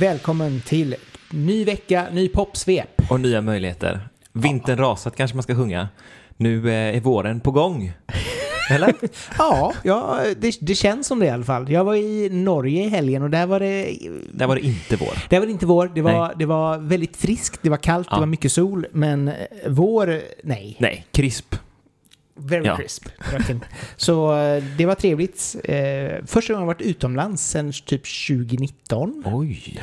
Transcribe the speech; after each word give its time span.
Välkommen 0.00 0.60
till 0.60 0.94
ny 1.30 1.64
vecka, 1.64 2.06
ny 2.12 2.28
popsvep. 2.28 3.02
Och 3.10 3.20
nya 3.20 3.40
möjligheter. 3.40 4.08
Vintern 4.32 4.78
rasat 4.78 5.16
kanske 5.16 5.36
man 5.36 5.42
ska 5.42 5.54
sjunga. 5.54 5.88
Nu 6.36 6.68
eh, 6.70 6.96
är 6.96 7.00
våren 7.00 7.40
på 7.40 7.50
gång. 7.50 7.92
Eller? 8.70 8.94
Ja, 9.38 9.72
ja 9.84 10.20
det, 10.40 10.56
det 10.60 10.74
känns 10.74 11.06
som 11.06 11.18
det 11.18 11.26
i 11.26 11.30
alla 11.30 11.44
fall. 11.44 11.70
Jag 11.70 11.84
var 11.84 11.94
i 11.94 12.28
Norge 12.30 12.84
i 12.84 12.88
helgen 12.88 13.22
och 13.22 13.30
där 13.30 13.46
var 13.46 13.60
det... 13.60 13.98
Där 14.32 14.46
var 14.46 14.54
det 14.54 14.60
inte 14.60 14.96
vår. 14.96 15.28
Där 15.28 15.38
var 15.38 15.46
det 15.46 15.52
inte 15.52 15.66
vår. 15.66 15.90
Det 15.94 16.02
var, 16.02 16.34
det 16.38 16.46
var 16.46 16.78
väldigt 16.78 17.16
friskt, 17.16 17.60
det 17.62 17.70
var 17.70 17.76
kallt, 17.76 18.06
Ja. 18.10 18.16
det 18.16 18.20
var 18.20 18.26
mycket 18.26 18.52
sol. 18.52 18.86
Men 18.92 19.28
eh, 19.28 19.34
vår, 19.68 20.20
nej. 20.42 20.76
Nej, 20.78 21.06
krisp. 21.12 21.54
Very 22.36 22.66
Ja. 22.66 22.76
crisp. 22.76 23.08
Så 23.96 24.36
eh, 24.38 24.64
det 24.78 24.86
var 24.86 24.94
trevligt. 24.94 25.56
Eh, 25.64 26.24
Första 26.26 26.52
gången 26.52 26.62
jag 26.68 26.74
varit 26.74 26.80
utomlands 26.86 27.42
sedan 27.48 27.72
typ 27.86 28.02
2019. 28.28 29.22
Oj. 29.26 29.78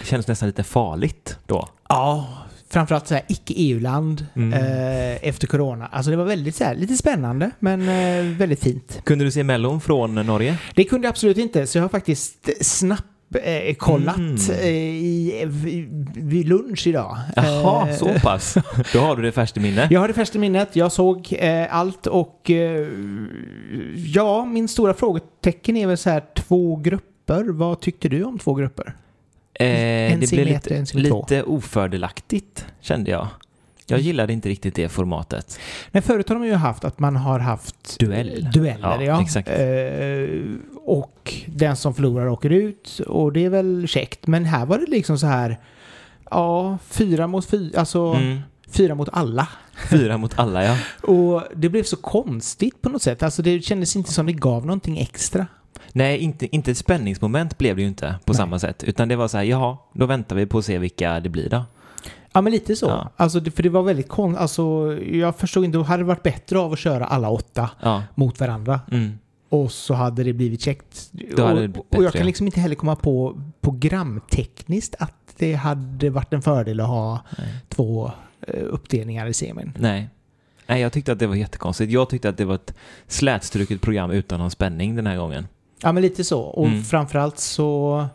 Det 0.00 0.06
känns 0.06 0.26
nästan 0.28 0.48
lite 0.48 0.62
farligt 0.64 1.38
då. 1.46 1.68
Ja, 1.88 2.28
framförallt 2.70 3.06
så 3.08 3.14
här 3.14 3.22
icke-EU-land 3.28 4.26
Mm. 4.36 4.52
eh, 4.52 5.28
efter 5.28 5.46
corona. 5.46 5.86
Alltså 5.86 6.10
det 6.10 6.16
var 6.16 6.24
väldigt 6.24 6.56
så 6.56 6.64
här, 6.64 6.74
lite 6.74 6.96
spännande 6.96 7.50
men 7.58 7.80
eh, 7.88 8.36
väldigt 8.38 8.62
fint. 8.62 9.00
Kunde 9.04 9.24
du 9.24 9.30
se 9.30 9.44
Mellon 9.44 9.80
från 9.80 10.14
Norge? 10.14 10.58
Det 10.74 10.84
kunde 10.84 11.06
jag 11.06 11.10
absolut 11.10 11.38
inte 11.38 11.66
så 11.66 11.78
jag 11.78 11.82
har 11.84 11.88
faktiskt 11.88 12.48
snabbt 12.66 13.02
eh, 13.42 13.74
kollat 13.74 14.16
Mm. 14.16 14.36
eh, 14.60 14.66
i, 14.68 15.44
vid, 16.14 16.48
lunch 16.48 16.86
idag. 16.86 17.16
Jaha, 17.36 17.88
Eh, 17.88 17.94
så 17.96 18.08
pass. 18.22 18.56
Då 18.92 18.98
har 19.00 19.16
du 19.16 19.22
det 19.22 19.32
färskt 19.32 19.56
i 19.56 19.60
minne. 19.60 19.88
Jag 19.90 20.00
har 20.00 20.08
det 20.08 20.14
färskt 20.14 20.36
i 20.36 20.38
minnet, 20.38 20.76
jag 20.76 20.92
såg 20.92 21.32
eh, 21.38 21.74
allt 21.76 22.06
och 22.06 22.50
ja, 23.96 24.44
min 24.44 24.68
stora 24.68 24.94
frågetecken 24.94 25.76
är 25.76 25.86
väl 25.86 25.96
så 25.96 26.10
här 26.10 26.22
två 26.34 26.76
grupper. 26.76 27.44
Vad 27.44 27.80
tyckte 27.80 28.08
du 28.08 28.24
om 28.24 28.38
två 28.38 28.54
grupper? 28.54 28.94
Eh, 29.54 30.12
En 30.12 30.20
det 30.20 30.30
blev 30.30 30.46
lite, 30.46 30.84
lite 30.94 31.42
ofördelaktigt 31.42 32.66
kände 32.80 33.10
jag. 33.10 33.28
Jag 33.88 34.00
gillade 34.00 34.32
inte 34.32 34.48
riktigt 34.48 34.74
det 34.74 34.88
formatet. 34.88 35.58
Nej, 35.90 36.02
förut 36.02 36.28
har 36.28 36.36
de 36.36 36.44
ju 36.46 36.54
haft 36.54 36.84
att 36.84 36.98
man 36.98 37.16
har 37.16 37.38
haft 37.38 37.98
Duell. 37.98 38.48
dueller. 38.54 38.78
Ja, 39.00 39.02
Ja, 39.02 39.22
exakt. 39.22 39.48
Eh, 39.48 39.56
och 40.86 41.34
den 41.46 41.76
som 41.76 41.94
förlorar 41.94 42.28
åker 42.28 42.50
ut 42.50 43.00
och 43.06 43.32
det 43.32 43.44
är 43.44 43.50
väl 43.50 43.88
käckt. 43.88 44.26
Men 44.26 44.44
här 44.44 44.66
var 44.66 44.78
det 44.78 44.86
liksom 44.86 45.18
så 45.18 45.26
här, 45.26 45.58
ja, 46.30 46.78
fyra 46.88 47.26
mot 47.26 47.46
fyra, 47.46 47.80
alltså 47.80 48.00
Mm. 48.14 48.38
fyra 48.70 48.94
mot 48.94 49.08
alla. 49.12 49.48
Fyra 49.90 50.16
mot 50.18 50.38
alla 50.38 50.64
ja. 50.64 50.76
Och 51.02 51.42
det 51.56 51.68
blev 51.68 51.82
så 51.82 51.96
konstigt 51.96 52.82
på 52.82 52.88
något 52.88 53.02
sätt. 53.02 53.22
Alltså 53.22 53.42
det 53.42 53.60
kändes 53.64 53.96
inte 53.96 54.12
som 54.12 54.26
det 54.26 54.32
gav 54.32 54.66
någonting 54.66 54.98
extra. 54.98 55.46
Nej, 55.92 56.18
inte, 56.18 56.56
inte 56.56 56.70
ett 56.70 56.78
spänningsmoment 56.78 57.58
blev 57.58 57.76
det 57.76 57.82
ju 57.82 57.88
inte 57.88 58.14
på 58.24 58.32
Nej. 58.32 58.36
samma 58.36 58.58
sätt. 58.58 58.84
Utan 58.84 59.08
det 59.08 59.16
var 59.16 59.28
så 59.28 59.36
här, 59.36 59.44
jaha, 59.44 59.76
då 59.92 60.06
väntar 60.06 60.36
vi 60.36 60.46
på 60.46 60.58
att 60.58 60.64
se 60.64 60.78
vilka 60.78 61.20
det 61.20 61.28
blir 61.28 61.48
då. 61.50 61.64
Ja, 62.32 62.40
men 62.40 62.52
lite 62.52 62.76
så. 62.76 62.86
Ja. 62.86 63.10
Alltså, 63.16 63.40
för 63.50 63.62
det 63.62 63.68
var 63.68 63.82
väldigt 63.82 64.08
konstigt. 64.08 64.40
Alltså, 64.40 64.92
jag 65.12 65.36
förstod 65.36 65.64
inte, 65.64 65.78
det 65.78 65.84
hade 65.84 66.04
varit 66.04 66.22
bättre 66.22 66.58
av 66.58 66.72
att 66.72 66.78
köra 66.78 67.04
alla 67.06 67.28
åtta 67.30 67.70
Ja. 67.82 68.02
mot 68.14 68.40
varandra. 68.40 68.80
Mm. 68.92 69.18
Och 69.48 69.72
så 69.72 69.94
hade 69.94 70.24
det 70.24 70.32
blivit 70.32 70.60
käckt. 70.60 71.10
Och, 71.38 71.52
blivit 71.54 71.76
och 71.76 72.04
jag 72.04 72.12
kan 72.12 72.26
liksom 72.26 72.46
inte 72.46 72.60
heller 72.60 72.74
komma 72.74 72.96
på 72.96 73.40
programtekniskt 73.60 74.94
att 74.98 75.12
det 75.36 75.54
hade 75.54 76.10
varit 76.10 76.32
en 76.32 76.42
fördel 76.42 76.80
att 76.80 76.86
ha 76.88 77.20
Nej. 77.38 77.48
två 77.68 78.10
eh, 78.40 78.62
uppdelningar 78.64 79.26
i 79.26 79.34
semin. 79.34 79.72
Nej. 79.78 80.08
Nej, 80.66 80.80
jag 80.80 80.92
tyckte 80.92 81.12
att 81.12 81.18
det 81.18 81.26
var 81.26 81.34
jättekonstigt. 81.34 81.92
Jag 81.92 82.08
tyckte 82.08 82.28
att 82.28 82.36
det 82.36 82.44
var 82.44 82.54
ett 82.54 82.74
slätstruket 83.06 83.80
program 83.80 84.10
utan 84.10 84.40
någon 84.40 84.50
spänning 84.50 84.96
den 84.96 85.06
här 85.06 85.16
gången. 85.16 85.46
Ja, 85.82 85.92
men 85.92 86.02
lite 86.02 86.24
så. 86.24 86.40
Och 86.40 86.66
Mm. 86.66 86.82
framförallt 86.84 87.38
så... 87.38 88.06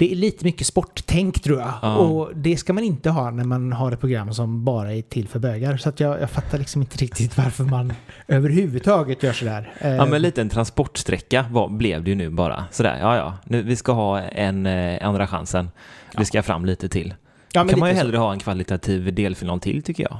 Det 0.00 0.12
är 0.12 0.16
lite 0.16 0.44
mycket 0.44 0.66
sporttänk 0.66 1.42
tror 1.42 1.58
jag. 1.58 1.72
Ja. 1.82 1.96
Och 1.96 2.30
det 2.36 2.56
ska 2.56 2.72
man 2.72 2.84
inte 2.84 3.10
ha 3.10 3.30
när 3.30 3.44
man 3.44 3.72
har 3.72 3.92
ett 3.92 4.00
program 4.00 4.34
som 4.34 4.64
bara 4.64 4.92
är 4.94 5.02
till 5.02 5.28
för 5.28 5.38
bögar. 5.38 5.76
Så 5.76 5.88
att 5.88 6.00
jag, 6.00 6.20
jag 6.20 6.30
fattar 6.30 6.58
liksom 6.58 6.82
inte 6.82 6.96
riktigt 6.98 7.36
varför 7.36 7.64
man 7.64 7.92
överhuvudtaget 8.28 9.22
gör 9.22 9.32
sådär. 9.32 9.72
Eh, 9.78 9.90
Ja, 9.90 10.06
men 10.06 10.22
lite 10.22 10.40
en 10.40 10.48
transportsträcka 10.48 11.46
var, 11.50 11.68
blev 11.68 12.04
det 12.04 12.10
ju 12.10 12.16
nu 12.16 12.30
bara. 12.30 12.64
Sådär, 12.70 12.98
ja 13.00 13.16
ja, 13.16 13.34
nu, 13.44 13.62
vi 13.62 13.76
ska 13.76 13.92
ha 13.92 14.20
en 14.20 14.66
eh, 14.66 15.06
andra 15.06 15.26
chansen. 15.26 15.70
Vi 16.18 16.24
ska 16.24 16.42
fram 16.42 16.64
lite 16.64 16.88
till. 16.88 17.14
ja, 17.52 17.60
kan 17.68 17.78
man 17.78 17.88
ju 17.88 17.92
lite 17.92 18.00
så. 18.00 18.06
hellre 18.06 18.16
ha 18.18 18.32
en 18.32 18.38
kvalitativ 18.38 19.14
delfinal 19.14 19.60
till 19.60 19.82
tycker 19.82 20.02
jag. 20.02 20.18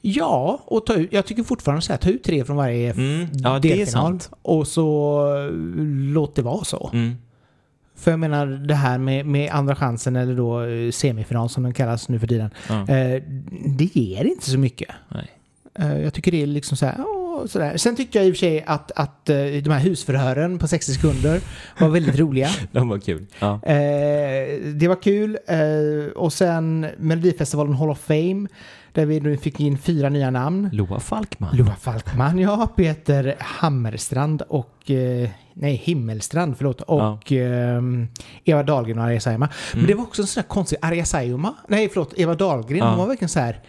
Ja, 0.00 0.60
och 0.64 0.86
ta 0.86 0.94
ut, 0.94 1.12
jag 1.12 1.26
tycker 1.26 1.42
fortfarande 1.42 1.82
så 1.82 1.92
här, 1.92 1.98
ta 1.98 2.10
ut 2.10 2.24
tre 2.24 2.44
från 2.44 2.56
varje 2.56 2.90
Mm. 2.92 3.26
Ja, 3.32 3.58
det 3.58 3.72
är 3.72 3.76
delfinal. 3.76 3.86
sant. 4.04 4.30
Och 4.42 4.66
så 4.68 5.26
eh, 5.36 5.50
låt 6.14 6.34
det 6.36 6.42
vara 6.42 6.64
så. 6.64 6.90
Mm. 6.92 7.16
För 8.02 8.10
jag 8.10 8.20
menar 8.20 8.46
det 8.46 8.74
här 8.74 8.98
med, 8.98 9.26
med 9.26 9.50
andra 9.52 9.74
chansen 9.76 10.16
eller 10.16 10.34
då 10.34 10.62
eh, 10.62 10.90
semifinal 10.90 11.48
som 11.48 11.62
den 11.62 11.74
kallas 11.74 12.08
nu 12.08 12.18
för 12.18 12.26
tiden. 12.26 12.50
Ja. 12.68 12.80
Eh, 12.80 13.22
det 13.66 13.96
ger 13.96 14.24
inte 14.24 14.50
så 14.50 14.58
mycket. 14.58 14.88
Nej. 15.08 15.30
Eh, 15.74 16.02
jag 16.02 16.14
tycker 16.14 16.30
det 16.30 16.42
är 16.42 16.46
liksom 16.46 16.76
så 16.76 16.86
här, 16.86 16.96
sådär. 17.48 17.76
Sen 17.76 17.96
tyckte 17.96 18.18
jag 18.18 18.26
i 18.26 18.30
och 18.30 18.34
för 18.34 18.38
sig 18.38 18.64
att, 18.66 18.92
att 18.92 19.28
eh, 19.28 19.36
de 19.36 19.70
här 19.70 19.80
husförhören 19.80 20.58
på 20.58 20.68
60 20.68 20.92
sekunder 20.92 21.40
var 21.78 21.88
väldigt 21.88 22.18
roliga. 22.18 22.48
De 22.72 22.88
var 22.88 22.98
kul. 22.98 23.26
Ja. 23.38 23.60
Eh, 23.62 24.58
det 24.74 24.88
var 24.88 25.02
kul. 25.02 25.38
Eh, 25.46 26.12
och 26.14 26.32
sen 26.32 26.86
Melodifestivalen 26.98 27.74
Hall 27.74 27.90
of 27.90 28.00
Fame. 28.00 28.48
Där 28.92 29.06
vi 29.06 29.20
nu 29.20 29.36
fick 29.36 29.60
in 29.60 29.78
fyra 29.78 30.08
nya 30.08 30.30
namn. 30.30 30.68
Loa 30.72 31.00
Falkman. 31.00 31.56
Loa 31.56 31.74
Falkman, 31.80 32.38
ja. 32.38 32.68
Peter 32.76 33.36
Hammerstrand 33.40 34.42
och... 34.48 34.90
Eh, 34.90 35.28
nej, 35.54 35.74
Himmelstrand, 35.76 36.56
förlåt. 36.56 36.80
Och 36.80 37.32
ehm, 37.32 38.08
Eva 38.44 38.62
Dahlgren 38.62 38.98
och 38.98 39.04
Arja 39.04 39.20
Saijonmaa. 39.20 39.48
Men 39.72 39.78
Mm. 39.80 39.86
det 39.86 39.94
var 39.94 40.02
också 40.02 40.22
en 40.22 40.28
sån 40.28 40.40
där 40.42 40.48
konstig... 40.48 40.78
Arja 40.82 41.04
Saijonmaa? 41.04 41.54
Nej, 41.68 41.88
förlåt. 41.88 42.14
Eva 42.16 42.34
Dahlgren. 42.34 42.78
Ja. 42.78 42.88
Hon 42.88 42.98
var 42.98 43.06
verkligen 43.06 43.28
så 43.28 43.40
här 43.40 43.60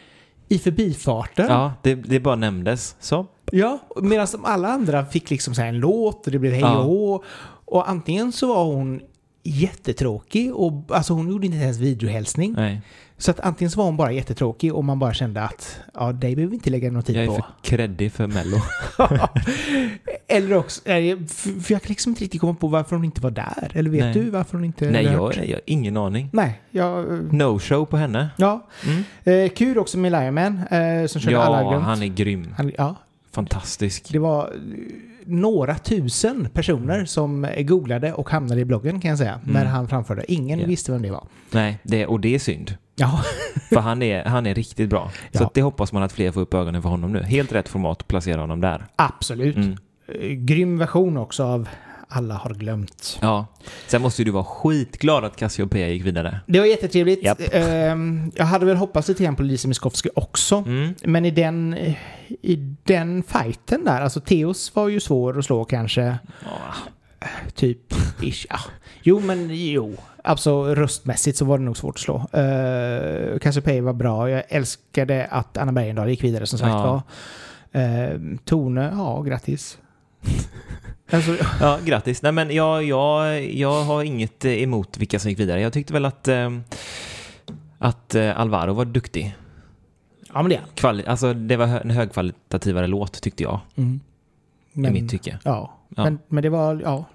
i 0.50 0.58
förbifarten. 0.60 1.46
Ja, 1.50 1.74
det, 1.82 1.96
det 1.96 2.20
bara 2.20 2.36
nämndes. 2.36 2.96
Så. 3.00 3.26
Ja, 3.52 3.80
medan 4.02 4.28
alla 4.44 4.68
andra 4.68 5.06
fick 5.06 5.30
liksom 5.30 5.56
så 5.56 5.62
en 5.62 5.80
låt 5.80 6.26
och 6.26 6.32
det 6.32 6.40
blev 6.40 6.52
hej 6.54 6.62
Ja. 6.62 6.78
och 6.78 6.86
hå. 6.86 7.24
Och 7.66 7.90
antingen 7.90 8.32
så 8.32 8.48
var 8.48 8.64
hon 8.66 9.02
jättetråkig 9.44 10.56
och 10.56 10.74
alltså 10.90 11.14
hon 11.14 11.30
gjorde 11.30 11.46
inte 11.46 11.58
ens 11.58 11.78
videohälsning. 11.78 12.54
Nej. 12.58 12.82
Så 13.18 13.32
att 13.32 13.40
antingen 13.40 13.72
så 13.72 13.78
var 13.78 13.86
hon 13.86 13.98
bara 13.98 14.12
jättetråkig 14.12 14.74
och 14.76 14.84
man 14.84 15.00
bara 15.00 15.14
kände 15.14 15.42
att 15.42 15.80
ja, 15.94 16.12
dig 16.12 16.36
behöver 16.36 16.50
vi 16.52 16.56
inte 16.56 16.70
lägga 16.70 16.92
någon 16.92 17.04
tid 17.04 17.16
Jag 17.16 17.24
är 17.24 17.28
på. 17.28 17.34
för 17.36 17.44
kreddig 17.62 18.12
för 18.12 18.28
Mello. 18.28 18.58
Eller 20.28 20.56
också, 20.58 20.82
för 20.84 21.72
jag 21.72 21.82
kan 21.82 21.90
liksom 21.90 22.10
inte 22.10 22.24
riktigt 22.24 22.42
komma 22.42 22.54
på 22.54 22.68
varför 22.68 22.96
hon 22.96 23.06
inte 23.06 23.22
var 23.22 23.32
där. 23.32 23.72
Eller 23.74 23.90
vet 23.90 24.02
Nej. 24.04 24.14
du 24.14 24.30
varför 24.30 24.58
hon 24.58 24.66
inte... 24.66 24.92
Nej, 24.92 25.04
jag, 25.04 25.14
jag 25.14 25.20
har 25.56 25.62
ingen 25.66 25.98
aning. 25.98 26.30
Nej, 26.34 26.62
jag... 26.72 27.00
eh, 27.14 27.20
No 27.32 27.60
show 27.60 27.86
på 27.86 27.98
henne. 27.98 28.30
Ja. 28.38 28.68
Mm. 28.86 29.04
Eh, 29.46 29.50
kul 29.50 29.78
också 29.78 29.98
med 29.98 30.12
Lion 30.12 30.38
eh, 30.72 31.08
som 31.08 31.22
körde 31.22 31.40
alla 31.44 31.64
har 31.64 31.74
Ja, 31.74 31.80
han 31.80 32.04
är 32.04 32.08
grym. 32.08 32.54
Han, 32.58 32.72
ja, 32.78 32.96
Fantastisk. 33.32 34.10
Det 34.12 34.20
var 34.20 34.44
eh, 34.44 34.50
några 35.26 35.76
tusen 35.76 36.48
personer 36.54 37.06
som 37.06 37.48
googlade 37.58 38.14
och 38.14 38.30
hamnade 38.30 38.62
i 38.62 38.66
bloggen 38.66 39.02
kan 39.02 39.10
jag 39.10 39.18
säga. 39.18 39.40
När 39.44 39.62
Mm. 39.62 39.74
han 39.74 39.88
framförde. 39.88 40.32
Ingen 40.32 40.60
Ja. 40.60 40.66
visste 40.68 40.92
vem 40.92 41.02
det 41.02 41.12
var. 41.12 41.24
Nej, 41.52 41.80
det, 41.84 42.06
och 42.06 42.20
det 42.20 42.36
är 42.36 42.40
synd. 42.40 42.78
Ja, 42.96 43.22
För 43.70 43.80
han 43.80 44.02
är, 44.02 44.26
han 44.26 44.46
är 44.46 44.56
riktigt 44.56 44.90
bra. 44.90 45.12
Så 45.32 45.42
Ja. 45.44 45.46
att 45.48 45.54
det 45.54 45.62
hoppas 45.62 45.92
man 45.92 46.04
att 46.04 46.12
fler 46.12 46.32
får 46.32 46.42
upp 46.42 46.54
ögonen 46.54 46.82
för 46.82 46.90
honom 46.90 47.12
nu. 47.14 47.24
Helt 47.24 47.52
rätt 47.52 47.70
format 47.70 48.02
att 48.02 48.08
placera 48.08 48.42
honom 48.42 48.62
där. 48.62 48.86
absolut. 48.96 49.56
Mm. 49.56 49.78
Eh, 50.08 50.28
Grym 50.30 50.78
version 50.78 51.18
också 51.18 51.44
av 51.44 51.70
Alla 52.08 52.34
har 52.36 52.54
glömt. 52.54 53.20
Ja. 53.22 53.46
Sen 53.88 54.02
måste 54.02 54.24
du 54.24 54.32
vara 54.32 54.44
skitglad 54.44 55.26
att 55.26 55.36
Cassiopeia 55.36 55.88
gick 55.90 56.06
vidare. 56.06 56.40
Det 56.48 56.60
var 56.60 56.66
jättetrevligt. 56.66 57.24
Japp. 57.24 57.40
Ehm, 57.52 58.32
jag 58.36 58.46
hade 58.46 58.66
väl 58.66 58.76
hoppats 58.78 59.08
lite 59.08 59.24
grann 59.24 59.36
på 59.36 59.44
Lisa 59.44 59.68
Miskovsky 59.68 60.10
också. 60.16 60.56
Mm. 60.68 60.94
Men 61.04 61.26
i 61.26 61.32
den, 61.32 61.74
eh, 61.74 61.96
i 62.42 62.56
den 62.84 63.24
fighten 63.24 63.86
där, 63.86 64.02
alltså 64.02 64.20
Theos 64.20 64.76
var 64.76 64.88
ju 64.88 65.00
svår 65.00 65.40
att 65.40 65.46
slå 65.46 65.66
kanske. 65.66 66.02
Ja. 66.44 66.74
Typ, 67.56 67.94
ish, 68.22 68.46
ja. 68.50 68.60
Jo, 69.04 69.20
men 69.20 69.50
jo. 69.52 69.96
Alltså 70.26 70.76
röstmässigt 70.76 71.38
så 71.38 71.46
var 71.46 71.58
det 71.58 71.64
nog 71.64 71.78
svårt 71.78 71.96
att 71.96 72.00
slå. 72.02 72.16
Uh, 72.16 73.40
Cassiopeia 73.40 73.82
var 73.82 73.94
bra. 73.94 74.30
Jag 74.30 74.44
älskade 74.50 75.26
att 75.32 75.58
Anna 75.58 75.72
Bergendahl 75.72 76.10
gick 76.10 76.24
vidare 76.24 76.46
som 76.46 76.60
sagt 76.60 76.70
Ja. 76.70 77.02
var. 77.72 77.82
Uh, 77.82 78.38
Tone, 78.46 78.92
ja 78.98 79.22
grattis. 79.22 79.78
alltså, 81.12 81.38
Ja, 81.60 81.80
grattis. 81.86 82.22
Nej, 82.22 82.32
men 82.32 82.52
jag, 82.56 82.84
jag, 82.84 83.44
jag 83.54 83.84
har 83.84 84.04
inget 84.04 84.46
eh, 84.46 84.52
emot 84.64 84.98
vilka 84.98 85.20
som 85.20 85.30
gick 85.30 85.40
vidare. 85.40 85.62
Jag 85.62 85.74
tyckte 85.74 85.94
väl 85.94 86.06
att, 86.06 86.28
eh, 86.28 86.50
att 87.78 88.16
eh, 88.16 88.40
Alvaro 88.40 88.74
var 88.74 88.86
duktig. 88.86 89.36
ja 90.34 90.42
men 90.42 90.50
det 90.50 90.60
Kvali- 90.76 91.08
alltså, 91.08 91.34
det 91.34 91.58
var 91.58 91.66
en 91.68 91.90
högkvalitativare 91.90 92.88
låt 92.88 93.22
tyckte 93.22 93.44
jag, 93.44 93.60
mm. 93.76 94.00
i 94.74 94.80
Men, 94.80 94.94
mitt 94.94 95.10
tycke. 95.12 95.40
ja. 95.44 95.74
Ja. 95.96 96.04
Men, 96.04 96.20
men 96.28 96.44
det 96.44 96.50
var, 96.50 96.82
ja. 96.84 97.06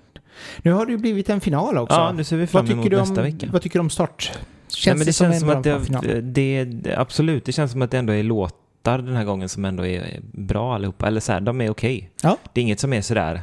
Nu 0.63 0.73
har 0.73 0.87
det 0.87 0.93
ju 0.93 0.99
blivit 0.99 1.31
en 1.31 1.41
final 1.41 1.79
också. 1.79 1.97
Ja, 1.97 2.13
nu 2.13 2.25
ser 2.25 2.37
vi 2.37 2.47
fram 2.47 2.65
vad, 2.65 2.73
emot 2.73 2.85
tycker 2.85 2.97
du 2.97 3.01
nästa 3.01 3.21
om, 3.21 3.27
vecka. 3.27 3.47
vad 3.53 3.63
tycker 3.63 3.79
du 3.79 3.81
om 3.81 3.91
start? 3.91 4.33
Känns 4.69 4.87
Nej, 4.87 4.97
men 4.97 5.07
det, 5.07 5.13
känns 5.13 5.35
en 5.35 5.41
som 5.41 5.49
bra 5.49 5.57
att 5.57 6.03
det, 6.03 6.21
det, 6.21 6.65
det, 6.65 6.97
absolut, 6.97 7.45
det 7.45 7.53
känns 7.53 7.73
som 7.73 7.83
att 7.83 7.91
det 7.91 7.99
ändå 7.99 8.13
är 8.13 8.23
låtar 8.23 8.99
den 8.99 9.17
här 9.17 9.25
gången 9.25 9.49
som 9.49 9.65
ändå 9.65 9.87
är 9.87 10.21
bra 10.33 10.75
allihopa. 10.75 11.07
Eller 11.07 11.21
så 11.21 11.33
här, 11.33 11.41
de 11.41 11.61
är 11.61 11.71
okej. 11.71 12.11
Ja. 12.23 12.37
Det 12.53 12.61
är 12.61 12.63
inget 12.63 12.81
som 12.81 12.93
är 12.93 13.01
sådär 13.01 13.43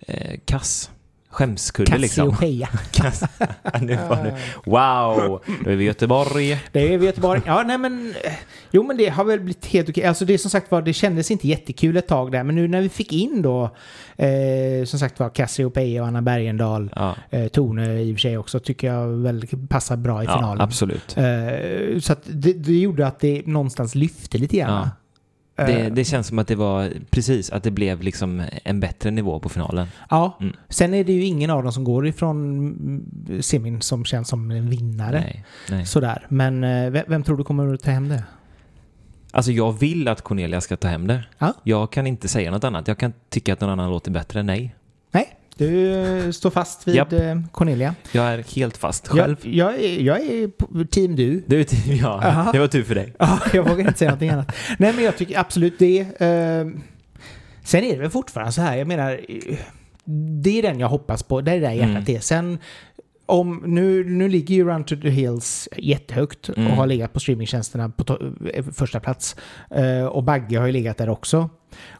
eh, 0.00 0.40
kass. 0.44 0.90
Skämskudde 1.34 1.98
liksom. 1.98 2.30
Cassiopeia. 2.30 2.68
Ja, 3.62 3.70
nu 3.80 3.98
var 4.08 4.16
det. 4.24 4.36
Wow! 4.64 5.40
Då 5.64 5.70
är 5.70 5.76
vi 5.76 5.84
i 5.84 5.86
Göteborg. 5.86 6.60
Det 6.72 6.92
är 6.94 6.98
vi 6.98 7.04
i 7.04 7.06
Göteborg. 7.08 7.40
Ja, 7.46 7.62
nej 7.62 7.78
men... 7.78 8.14
eh, 8.24 8.32
Jo, 8.70 8.82
men 8.82 8.96
det 8.96 9.08
har 9.08 9.24
väl 9.24 9.40
blivit 9.40 9.66
helt 9.66 9.88
okej. 9.88 10.04
Alltså 10.04 10.24
det 10.24 10.34
är 10.34 10.38
som 10.38 10.50
sagt 10.50 10.70
var, 10.70 10.82
det 10.82 10.92
kändes 10.92 11.30
inte 11.30 11.48
jättekul 11.48 11.96
ett 11.96 12.08
tag 12.08 12.32
där. 12.32 12.42
Men 12.44 12.54
nu 12.54 12.68
när 12.68 12.80
vi 12.80 12.88
fick 12.88 13.12
in 13.12 13.42
då, 13.42 13.62
eh, 14.16 14.84
som 14.84 14.98
sagt 14.98 15.20
var, 15.20 15.28
Cassiopeia 15.28 16.02
och 16.02 16.08
Anna 16.08 16.22
Bergendahl. 16.22 16.90
Ja, 16.96 17.16
Eh, 17.30 17.46
Tone 17.48 18.00
i 18.02 18.12
och 18.12 18.16
för 18.16 18.20
sig 18.20 18.38
också 18.38 18.60
tycker 18.60 18.86
jag 18.86 19.06
väl 19.08 19.46
passar 19.68 19.96
bra 19.96 20.22
i 20.22 20.26
ja 20.26 20.36
finalen. 20.36 20.60
absolut. 20.60 21.16
Eh, 21.16 21.98
så 22.00 22.12
att 22.12 22.20
det, 22.24 22.52
det 22.52 22.78
gjorde 22.78 23.06
att 23.06 23.20
det 23.20 23.46
någonstans 23.46 23.94
lyfte 23.94 24.38
lite 24.38 24.56
grann. 24.56 24.88
Det, 25.56 25.62
Eh, 25.72 25.92
det 25.92 26.04
känns 26.04 26.26
som 26.26 26.38
att 26.38 26.48
det 26.48 26.54
var 26.54 26.92
precis, 27.10 27.50
att 27.50 27.62
det 27.62 27.70
blev 27.70 28.02
liksom 28.02 28.42
en 28.64 28.80
bättre 28.80 29.10
nivå 29.10 29.38
på 29.40 29.48
finalen. 29.48 29.86
Ja, 30.10 30.36
Mm. 30.40 30.52
sen 30.68 30.94
är 30.94 31.04
det 31.04 31.12
ju 31.12 31.24
ingen 31.24 31.50
av 31.50 31.62
dem 31.62 31.72
som 31.72 31.84
går 31.84 32.06
ifrån 32.06 32.36
mm, 32.58 33.42
semin 33.42 33.80
som 33.82 34.04
känns 34.04 34.28
som 34.28 34.50
en 34.50 34.70
vinnare. 34.70 35.20
Nej, 35.20 35.44
nej. 35.70 35.86
Sådär. 35.86 36.26
Men 36.28 36.64
eh, 36.64 36.90
vem, 36.90 37.04
vem 37.08 37.22
tror 37.22 37.36
du 37.36 37.44
kommer 37.44 37.74
att 37.74 37.82
ta 37.82 37.90
hem 37.90 38.08
det? 38.08 38.24
Alltså 39.32 39.52
jag 39.52 39.72
vill 39.72 40.08
att 40.08 40.22
Cornelia 40.22 40.60
ska 40.60 40.76
ta 40.76 40.88
hem 40.88 41.06
det. 41.06 41.24
Ja. 41.38 41.52
Jag 41.62 41.92
kan 41.92 42.06
inte 42.06 42.28
säga 42.28 42.50
något 42.50 42.64
annat. 42.64 42.88
Jag 42.88 42.98
kan 42.98 43.12
tycka 43.28 43.52
att 43.52 43.60
någon 43.60 43.70
annan 43.70 43.90
låter 43.90 44.10
bättre. 44.10 44.42
Nej. 44.42 44.74
Nej, 45.10 45.28
du 45.56 46.32
står 46.32 46.50
fast 46.50 46.88
vid 46.88 46.94
Japp. 46.94 47.12
eh, 47.12 47.40
Cornelia. 47.52 47.94
Jag 48.12 48.24
är 48.26 48.44
helt 48.56 48.76
fast 48.76 49.08
själv. 49.08 49.36
Jag, 49.42 49.54
jag, 49.54 49.80
är, 49.84 50.00
jag 50.00 50.20
är 50.20 50.84
team 50.84 51.16
du. 51.16 51.44
Du, 51.46 51.64
ja, 51.86 52.20
Aha. 52.24 52.52
det 52.52 52.58
var 52.58 52.66
tur 52.66 52.82
för 52.82 52.94
dig. 52.94 53.12
Ja, 53.18 53.38
jag 53.52 53.68
vågar 53.68 53.80
inte 53.86 53.98
säga 53.98 54.10
någonting 54.10 54.30
annat. 54.30 54.52
Nej, 54.78 54.92
men 54.92 55.04
jag 55.04 55.16
tycker 55.16 55.38
absolut 55.38 55.78
det. 55.78 55.98
Eh, 56.00 56.66
sen 57.64 57.84
är 57.84 57.92
det 57.92 57.98
väl 58.00 58.10
fortfarande 58.10 58.52
så 58.52 58.60
här, 58.62 58.76
jag 58.76 58.86
menar, 58.88 59.20
eh, 59.28 59.58
det 60.42 60.58
är 60.58 60.62
den 60.62 60.80
jag 60.80 60.88
hoppas 60.88 61.22
på. 61.22 61.40
Det 61.40 61.52
är 61.52 61.60
där 61.60 61.70
hjärtat 61.70 61.90
Mm. 62.08 62.16
är. 62.16 62.20
Sen, 62.20 62.58
om, 63.26 63.62
nu, 63.66 64.04
nu 64.04 64.28
ligger 64.28 64.54
ju 64.54 64.64
Run 64.64 64.84
to 64.84 64.96
the 64.96 65.10
Hills 65.10 65.68
jättehögt 65.76 66.48
Mm. 66.48 66.70
och 66.70 66.76
har 66.76 66.86
legat 66.86 67.12
på 67.12 67.20
streamingtjänsterna 67.20 67.88
på 67.88 68.18
eh, 68.54 68.64
första 68.72 69.00
plats. 69.00 69.36
Eh, 69.70 70.04
och 70.06 70.22
Bagge 70.24 70.58
har 70.58 70.66
ju 70.66 70.72
legat 70.72 70.96
där 70.98 71.08
också. 71.08 71.50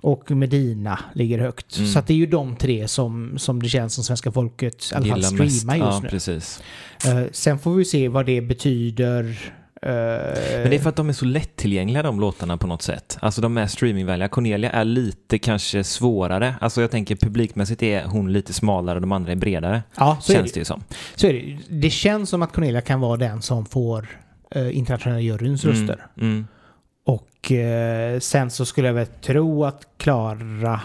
Och 0.02 0.30
Medina 0.30 0.98
ligger 1.14 1.38
högt. 1.38 1.76
Mm. 1.78 1.88
Så 1.90 2.00
det 2.06 2.12
är 2.12 2.16
ju 2.16 2.26
de 2.26 2.56
tre 2.56 2.88
som, 2.88 3.38
som 3.38 3.62
det 3.62 3.68
känns 3.68 3.94
som 3.94 4.04
svenska 4.04 4.32
folket 4.32 4.90
i 4.92 4.94
alla 4.94 5.06
fall 5.06 5.22
streamar 5.24 5.76
just 5.76 5.92
Ja, 5.92 6.00
nu. 6.02 6.08
precis. 6.08 6.62
Eh, 7.06 7.22
sen 7.32 7.58
får 7.58 7.74
vi 7.74 7.84
se 7.84 8.08
vad 8.08 8.26
det 8.26 8.40
betyder. 8.40 9.52
Eh, 9.84 10.60
Men 10.60 10.70
det 10.70 10.76
är 10.76 10.78
för 10.78 10.88
att 10.88 10.96
de 10.96 11.08
är 11.08 11.12
så 11.12 11.24
lättillgängliga 11.24 12.02
de 12.02 12.20
låtarna 12.20 12.56
på 12.56 12.66
något 12.66 12.82
sätt. 12.82 13.18
Alltså 13.20 13.40
de 13.40 13.56
är 13.58 13.66
streamingvänliga. 13.66 14.28
Cornelia 14.28 14.70
är 14.70 14.84
lite 14.84 15.38
kanske 15.38 15.84
svårare. 15.84 16.54
Alltså 16.60 16.80
jag 16.80 16.90
tänker 16.90 17.16
publikmässigt 17.16 17.82
är 17.82 18.04
hon 18.04 18.32
lite 18.32 18.52
smalare 18.52 18.94
och 18.94 19.00
de 19.00 19.12
andra 19.12 19.32
är 19.32 19.36
bredare. 19.36 19.82
ja, 19.96 20.18
så 20.20 20.32
är 20.32 20.36
känns 20.36 20.52
det. 20.52 20.56
det 20.56 20.60
ju 20.60 20.64
som. 20.64 20.84
Så 21.14 21.26
är 21.26 21.32
det. 21.32 21.58
Det 21.68 21.90
känns 21.90 22.30
som 22.30 22.42
att 22.42 22.52
Cornelia 22.52 22.80
kan 22.80 23.00
vara 23.00 23.16
den 23.16 23.42
som 23.42 23.66
får 23.66 24.08
eh, 24.50 24.76
internationella 24.76 25.20
juryns 25.20 25.64
röster. 25.64 26.06
Mm, 26.16 26.30
mm. 26.32 26.46
Och 27.06 27.52
eh, 27.52 28.18
sen 28.20 28.50
så 28.50 28.64
skulle 28.66 28.86
jag 28.88 28.94
väl 28.94 29.06
tro 29.06 29.64
att 29.64 29.86
Klara 29.98 30.80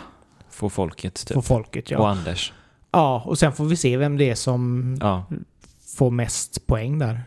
Får 0.51 0.69
folket 0.69 1.25
typ. 1.27 1.35
får 1.35 1.41
folket, 1.41 1.85
Och 1.85 1.91
ja. 1.91 2.09
Anders. 2.09 2.53
Ja, 2.91 3.23
och 3.25 3.39
sen 3.39 3.51
får 3.53 3.65
vi 3.65 3.75
se 3.75 3.97
vem 3.97 4.17
det 4.17 4.29
är 4.29 4.35
som 4.35 4.97
Ja. 5.01 5.25
får 5.97 6.11
mest 6.11 6.67
poäng 6.67 6.99
där. 6.99 7.21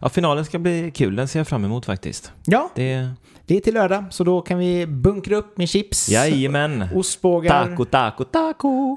Ja, 0.00 0.08
finalen 0.08 0.44
ska 0.44 0.58
bli 0.58 0.90
kul. 0.94 1.16
Den 1.16 1.28
ser 1.28 1.40
jag 1.40 1.48
fram 1.48 1.64
emot 1.64 1.86
faktiskt. 1.86 2.32
Ja, 2.44 2.70
Det... 2.74 3.08
det 3.46 3.56
är 3.56 3.60
till 3.60 3.74
lördag, 3.74 4.04
så 4.10 4.24
då 4.24 4.40
kan 4.40 4.58
vi 4.58 4.86
bunkra 4.86 5.36
upp 5.36 5.58
med 5.58 5.68
chips, 5.68 6.08
Jajamän! 6.08 6.88
ostbågar. 6.94 7.66
Taco, 7.68 7.84
taco, 7.84 8.24
taco! 8.24 8.96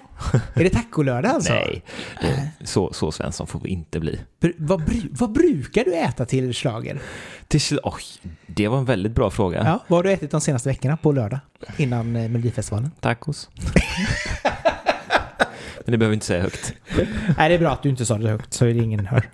Är 0.53 0.63
det 0.63 0.69
tacolördag 0.69 1.31
alltså? 1.31 1.53
Nej, 1.53 1.83
det, 2.21 2.49
så, 2.67 2.93
så 2.93 3.11
Svensson 3.11 3.47
får 3.47 3.59
vi 3.59 3.69
inte 3.69 3.99
bli. 3.99 4.19
Br- 4.41 4.53
vad, 4.57 4.81
bru- 4.81 5.07
vad 5.11 5.31
brukar 5.31 5.83
du 5.85 5.95
äta 5.95 6.25
till 6.25 6.53
schlager? 6.53 6.99
Till, 7.47 7.59
sl- 7.59 7.79
oj, 7.83 8.03
det 8.47 8.67
var 8.67 8.77
en 8.77 8.85
väldigt 8.85 9.11
bra 9.11 9.29
fråga. 9.29 9.63
Ja, 9.65 9.83
vad 9.87 9.97
har 9.97 10.03
du 10.03 10.11
ätit 10.11 10.31
de 10.31 10.41
senaste 10.41 10.69
veckorna 10.69 10.97
på 10.97 11.11
lördag? 11.11 11.39
Innan 11.77 12.15
eh, 12.15 12.29
Melodifestivalen? 12.29 12.91
Tacos. 12.99 13.49
Men 15.85 15.91
det 15.91 15.97
behöver 15.97 16.09
vi 16.11 16.13
inte 16.13 16.25
säga 16.25 16.41
högt. 16.41 16.73
Nej, 17.37 17.49
det 17.49 17.55
är 17.55 17.59
bra 17.59 17.71
att 17.71 17.83
du 17.83 17.89
inte 17.89 18.05
sa 18.05 18.17
det 18.17 18.29
högt 18.29 18.53
så 18.53 18.65
är 18.65 18.73
det 18.73 18.79
ingen 18.83 19.05
hör. 19.05 19.29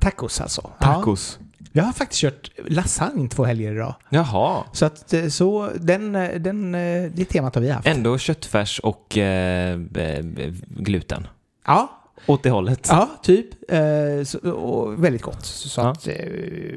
Tacos 0.00 0.40
alltså. 0.40 0.70
Tacos. 0.80 1.38
Ja, 1.40 1.46
jag 1.72 1.84
har 1.84 1.92
faktiskt 1.92 2.20
kört 2.20 2.50
lasagne 2.68 3.28
två 3.28 3.44
helger 3.44 3.72
idag. 3.72 3.94
Jaha. 4.08 4.64
Så 4.72 4.86
att 4.86 5.12
eh, 5.12 5.28
så 5.28 5.70
den, 5.80 6.14
eh, 6.14 6.40
den, 6.40 6.74
eh, 6.74 7.10
det 7.14 7.24
temat 7.24 7.54
har 7.54 7.62
vi 7.62 7.70
haft. 7.70 7.86
Ändå 7.86 8.18
köttfärs 8.18 8.78
och 8.78 9.18
eh, 9.18 9.80
eh, 9.94 10.24
gluten. 10.68 11.26
Ja, 11.66 11.99
Åt 12.26 12.42
det 12.42 12.50
hållet. 12.50 12.86
ja 12.90 13.08
typ. 13.22 13.46
Eh, 13.72 14.50
och 14.50 15.04
väldigt 15.04 15.22
gott. 15.22 15.44
Så 15.46 15.80
Ja. 15.80 15.88
att 15.90 16.06
eh, 16.06 16.14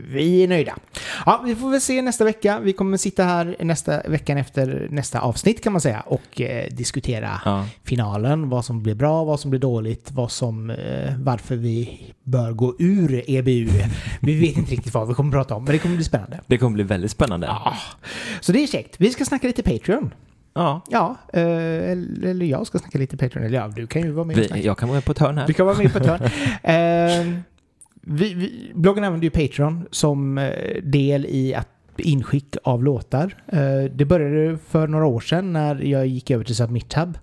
vi 0.08 0.44
är 0.44 0.48
nöjda. 0.48 0.76
Ja, 1.26 1.42
vi 1.46 1.56
får 1.56 1.70
väl 1.72 1.82
se 1.82 2.02
nästa 2.02 2.24
vecka. 2.26 2.60
Vi 2.60 2.74
kommer 2.74 2.98
sitta 2.98 3.24
här 3.24 3.56
nästa 3.60 4.02
veckan 4.02 4.38
efter 4.38 4.88
nästa 4.92 5.20
avsnitt 5.20 5.64
kan 5.64 5.74
man 5.74 5.82
säga 5.82 6.00
och 6.02 6.42
eh, 6.42 6.68
diskutera 6.72 7.42
Ja. 7.46 7.66
finalen, 7.84 8.50
vad 8.50 8.66
som 8.66 8.84
blir 8.84 8.96
bra, 8.96 9.24
vad 9.24 9.40
som 9.40 9.50
blir 9.52 9.60
dåligt, 9.62 10.12
vad 10.12 10.32
som, 10.32 10.68
varför 11.20 11.56
vi 11.56 12.00
bör 12.24 12.52
gå 12.52 12.76
ur 12.80 13.24
EBU. 13.28 13.70
Vi 14.22 14.40
vet 14.40 14.58
inte 14.58 14.72
riktigt 14.72 14.94
vad 14.94 15.08
vi 15.08 15.14
kommer 15.14 15.32
prata 15.32 15.56
om, 15.56 15.64
men 15.64 15.72
det 15.74 15.80
kommer 15.80 15.96
bli 15.96 16.06
spännande. 16.06 16.40
Det 16.48 16.58
kommer 16.58 16.74
bli 16.74 16.84
väldigt 16.84 17.12
spännande. 17.12 17.48
Ja. 17.48 17.74
Så 18.42 18.52
det 18.52 18.64
är 18.64 18.68
käckt. 18.68 18.96
Vi 18.98 19.10
ska 19.12 19.26
snacka 19.26 19.48
lite 19.48 19.64
Patreon. 19.64 20.14
Ja. 20.54 20.82
Ja, 20.90 21.18
eh, 21.34 21.42
eller 21.92 22.28
eller 22.28 22.46
jag 22.46 22.68
ska 22.68 22.80
snacka 22.80 22.98
lite 22.98 23.18
Patreon. 23.18 23.46
Eller 23.46 23.58
ja, 23.58 23.68
du 23.68 23.88
kan 23.88 24.02
ju 24.02 24.12
vara 24.12 24.26
med. 24.26 24.36
Vi, 24.36 24.66
jag 24.66 24.78
kan 24.78 24.90
vara 24.90 25.02
på 25.02 25.12
ett 25.12 25.20
hörn 25.20 25.38
här. 25.38 25.48
Du 25.48 25.54
kan 25.54 25.66
vara 25.66 25.78
med 25.78 25.94
på 25.94 26.00
ett 26.00 26.06
hörn. 26.06 26.22
Eh, 26.64 27.40
vi, 28.02 28.34
vi, 28.34 28.72
bloggen 28.76 29.04
använder 29.04 29.26
ju 29.26 29.48
Patreon 29.48 29.88
som 29.92 30.38
eh, 30.38 30.82
del 30.84 31.26
i 31.26 31.56
att 31.56 31.70
inskick 31.98 32.56
av 32.64 32.84
låtar. 32.84 33.44
Eh, 33.48 33.92
det 33.94 34.06
började 34.06 34.58
för 34.58 34.88
några 34.88 35.06
år 35.06 35.20
sedan 35.20 35.54
när 35.54 35.76
jag 35.76 36.08
gick 36.08 36.32
över 36.32 36.44
till 36.44 36.56
SubmitHub 36.56 37.18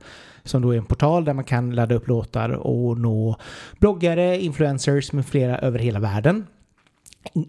som 0.45 0.63
då 0.63 0.71
är 0.75 0.79
en 0.79 0.85
portal 0.85 1.25
där 1.25 1.35
man 1.35 1.45
kan 1.45 1.75
ladda 1.75 1.95
upp 1.95 2.09
låtar 2.09 2.51
och 2.51 2.99
nå 2.99 3.37
bloggare, 3.79 4.41
influencers 4.41 5.13
med 5.13 5.27
flera 5.27 5.59
över 5.59 5.79
hela 5.79 6.01
världen. 6.01 6.47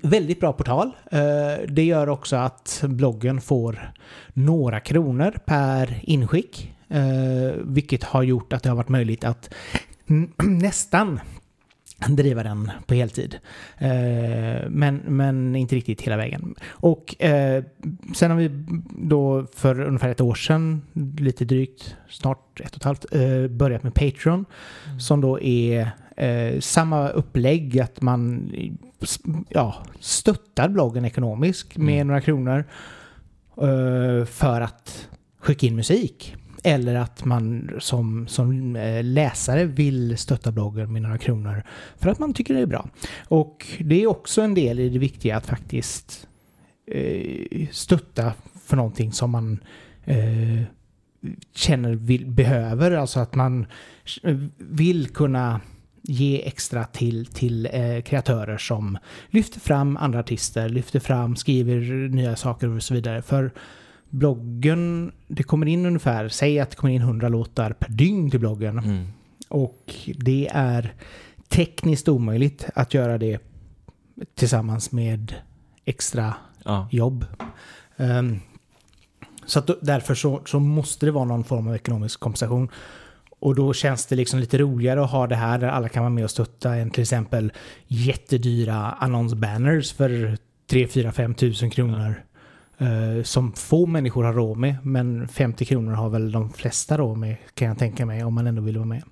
Väldigt 0.04 0.40
bra 0.40 0.54
portal. 0.54 0.92
Eh, 1.12 1.20
Det 1.68 1.84
gör 1.84 2.10
också 2.10 2.36
att 2.36 2.84
bloggen 2.88 3.42
får 3.42 3.92
några 4.34 4.80
kronor 4.80 5.40
per 5.46 6.00
inskick. 6.04 6.74
eh, 6.90 7.52
Vilket 7.64 8.04
har 8.04 8.24
gjort 8.24 8.54
att 8.54 8.64
det 8.64 8.70
har 8.70 8.76
varit 8.76 8.90
möjligt 8.90 9.24
att 9.24 9.54
nästan 10.44 11.20
driva 12.10 12.44
den 12.44 12.72
på 12.86 12.94
heltid. 12.94 13.38
Eh, 13.78 14.70
Men, 14.70 14.96
men 15.08 15.56
inte 15.56 15.76
riktigt 15.76 16.02
hela 16.02 16.18
vägen. 16.18 16.56
Och 16.70 17.16
sen 18.16 18.32
har 18.32 18.38
vi 18.38 18.50
då 19.00 19.46
för 19.56 19.82
ungefär 19.82 20.10
ett 20.10 20.22
år 20.22 20.36
sedan, 20.36 20.82
lite 21.18 21.46
drygt, 21.46 21.96
snart 22.10 22.60
ett 22.60 22.72
och 22.72 22.78
ett 22.78 22.84
halvt, 22.84 23.06
börjat 23.50 23.84
med 23.84 23.94
Patreon. 23.94 24.46
Som 25.00 25.22
då 25.22 25.40
är 25.42 25.92
samma 26.60 27.10
upplägg, 27.10 27.80
att 27.80 28.02
man 28.02 28.52
ja, 29.50 29.76
stöttar 30.00 30.70
bloggen 30.70 31.06
ekonomiskt 31.06 31.78
med 31.78 31.96
Mm. 31.96 32.08
några 32.08 32.22
kronor 32.22 32.66
eh, 33.58 34.26
för 34.26 34.62
att 34.62 35.08
skicka 35.40 35.68
in 35.68 35.76
musik. 35.76 36.36
Eller 36.64 36.96
att 36.96 37.26
man 37.26 37.72
som, 37.80 38.28
som 38.28 38.76
eh, 38.76 39.04
läsare 39.04 39.66
vill 39.66 40.18
stötta 40.18 40.52
bloggen 40.52 40.94
med 40.94 41.02
några 41.02 41.18
kronor 41.18 41.64
för 41.98 42.10
att 42.10 42.20
man 42.20 42.34
tycker 42.34 42.54
det 42.54 42.60
är 42.60 42.66
bra. 42.66 42.90
Och 43.28 43.68
det 43.80 44.04
är 44.04 44.08
också 44.08 44.42
en 44.42 44.54
del 44.54 44.80
i 44.80 44.90
det 44.90 45.00
viktiga 45.00 45.38
att 45.38 45.46
faktiskt 45.46 46.28
eh, 46.92 47.68
stötta 47.72 48.34
för 48.66 48.78
någonting 48.78 49.12
som 49.12 49.32
man 49.32 49.60
eh, 50.04 50.62
känner 51.56 51.96
vill, 51.96 52.26
behöver. 52.26 52.92
Alltså 52.92 53.20
att 53.20 53.36
man 53.36 53.66
vill 54.58 55.08
kunna 55.08 55.62
ge 56.02 56.42
extra 56.48 56.84
till, 56.86 57.26
till 57.26 57.66
eh, 57.72 58.02
kreatörer 58.02 58.58
som 58.58 58.98
lyfter 59.30 59.60
fram 59.60 59.98
andra 59.98 60.20
artister, 60.20 60.70
lyfter 60.70 61.00
fram, 61.00 61.36
skriver 61.36 61.80
nya 62.10 62.36
saker 62.36 62.68
och 62.70 62.84
så 62.84 62.94
vidare. 62.94 63.22
För 63.22 63.52
bloggen, 64.10 65.12
det 65.28 65.44
kommer 65.44 65.66
in 65.66 65.86
ungefär, 65.86 66.30
säg 66.30 66.60
att 66.60 66.70
det 66.70 66.76
kommer 66.76 66.94
in 66.94 67.02
100 67.02 67.30
låtar 67.30 67.74
per 67.74 67.90
dygn 67.90 68.32
till 68.32 68.40
bloggen. 68.40 68.78
Mm. 68.80 69.08
Och 69.50 69.94
det 70.16 70.50
är 70.54 70.94
tekniskt 71.48 72.08
omöjligt 72.10 72.66
att 72.76 72.94
göra 72.94 73.18
det 73.18 73.40
tillsammans 74.36 74.92
med 74.92 75.34
extra 75.86 76.34
Ja. 76.64 76.88
jobb. 76.92 77.26
Ehm, 77.98 78.40
så 79.46 79.60
att 79.60 79.70
därför 79.82 80.16
så, 80.16 80.42
så 80.46 80.60
måste 80.60 81.06
det 81.06 81.12
vara 81.12 81.26
någon 81.26 81.44
form 81.44 81.68
av 81.68 81.76
ekonomisk 81.76 82.20
kompensation. 82.20 82.70
Och 83.42 83.56
då 83.56 83.74
känns 83.74 84.06
det 84.06 84.16
liksom 84.16 84.40
lite 84.40 84.58
roligare 84.58 85.04
att 85.04 85.12
ha 85.12 85.28
det 85.28 85.36
här 85.36 85.58
där 85.58 85.68
alla 85.68 85.90
kan 85.90 86.04
vara 86.04 86.14
med 86.14 86.24
och 86.24 86.32
stötta 86.32 86.76
än 86.76 86.90
till 86.90 87.02
exempel 87.02 87.52
jättedyra 87.88 88.76
annonsbanners 88.76 89.94
för 89.94 90.38
3 90.70 90.88
4 90.88 91.12
5 91.12 91.34
tusen 91.36 91.70
kronor. 91.70 92.24
eh, 92.78 93.24
som 93.24 93.54
få 93.54 93.86
människor 93.86 94.24
har 94.24 94.34
råd 94.34 94.58
med. 94.58 94.76
Men 94.84 95.28
50 95.28 95.66
kronor 95.66 95.92
har 95.94 96.10
väl 96.10 96.32
de 96.32 96.50
flesta 96.54 96.98
råd 96.98 97.18
med 97.18 97.36
kan 97.54 97.68
jag 97.68 97.78
tänka 97.78 98.06
mig 98.06 98.24
om 98.24 98.34
man 98.34 98.48
ändå 98.48 98.62
vill 98.62 98.78
vara 98.78 98.88
med. 98.88 99.04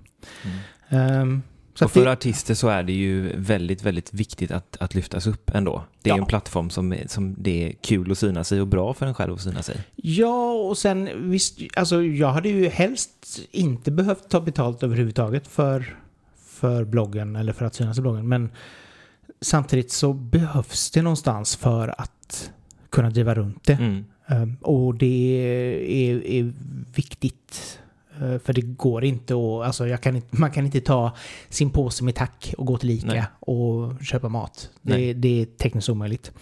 Ehm, 0.88 1.42
så 1.80 1.84
Och 1.84 1.90
för 1.90 2.04
det, 2.04 2.12
artister 2.12 2.54
så 2.54 2.68
är 2.68 2.82
det 2.82 2.92
ju 2.92 3.36
väldigt, 3.36 3.82
väldigt 3.82 4.14
viktigt 4.14 4.50
att, 4.50 4.76
att 4.80 4.94
lyftas 4.94 5.26
upp 5.26 5.50
ändå. 5.54 5.84
Det 6.02 6.10
är 6.10 6.14
Ja. 6.14 6.20
en 6.20 6.26
plattform 6.26 6.70
som, 6.70 6.94
som 7.06 7.34
det 7.38 7.66
är 7.68 7.72
kul 7.72 8.12
att 8.12 8.18
synas 8.18 8.52
i 8.52 8.60
och 8.60 8.66
bra 8.66 8.94
för 8.94 9.06
en 9.06 9.14
själv 9.14 9.32
att 9.34 9.40
synas 9.40 9.70
i. 9.70 9.72
ja, 9.96 10.52
och 10.52 10.78
sen 10.78 11.08
visst, 11.30 11.58
alltså 11.76 12.02
jag 12.02 12.28
hade 12.28 12.48
ju 12.48 12.68
helst 12.68 13.40
inte 13.50 13.90
behövt 13.90 14.28
ta 14.28 14.40
betalt 14.40 14.82
överhuvudtaget 14.82 15.46
för, 15.48 15.96
för 16.48 16.84
bloggen 16.84 17.36
eller 17.36 17.52
för 17.52 17.64
att 17.64 17.74
synas 17.74 17.98
i 17.98 18.00
bloggen. 18.00 18.28
Men 18.28 18.50
samtidigt 19.40 19.92
så 19.92 20.12
behövs 20.12 20.90
det 20.90 21.02
någonstans 21.02 21.56
för 21.56 22.00
att 22.00 22.50
kunna 22.90 23.10
driva 23.10 23.34
runt 23.34 23.64
det. 23.66 23.72
Mm. 23.72 24.04
Um, 24.28 24.56
och 24.60 24.94
det 24.94 25.38
är, 26.10 26.26
är 26.26 26.52
viktigt. 26.94 27.78
Uh, 28.22 28.38
för 28.38 28.52
det 28.52 28.60
går 28.60 29.04
inte 29.04 29.34
att, 29.34 29.66
alltså 29.66 29.88
jag 29.88 30.00
kan 30.00 30.16
inte, 30.16 30.36
man 30.36 30.50
kan 30.50 30.66
inte 30.66 30.80
ta 30.80 31.16
sin 31.48 31.70
påse 31.70 32.04
med 32.04 32.14
tack 32.14 32.54
och 32.58 32.66
gå 32.66 32.78
till 32.78 32.90
Ica 32.90 33.06
Nej. 33.06 33.24
och 33.40 34.04
köpa 34.04 34.28
mat. 34.28 34.70
Det, 34.82 35.12
det 35.12 35.42
är 35.42 35.44
tekniskt 35.44 35.88
omöjligt. 35.88 36.32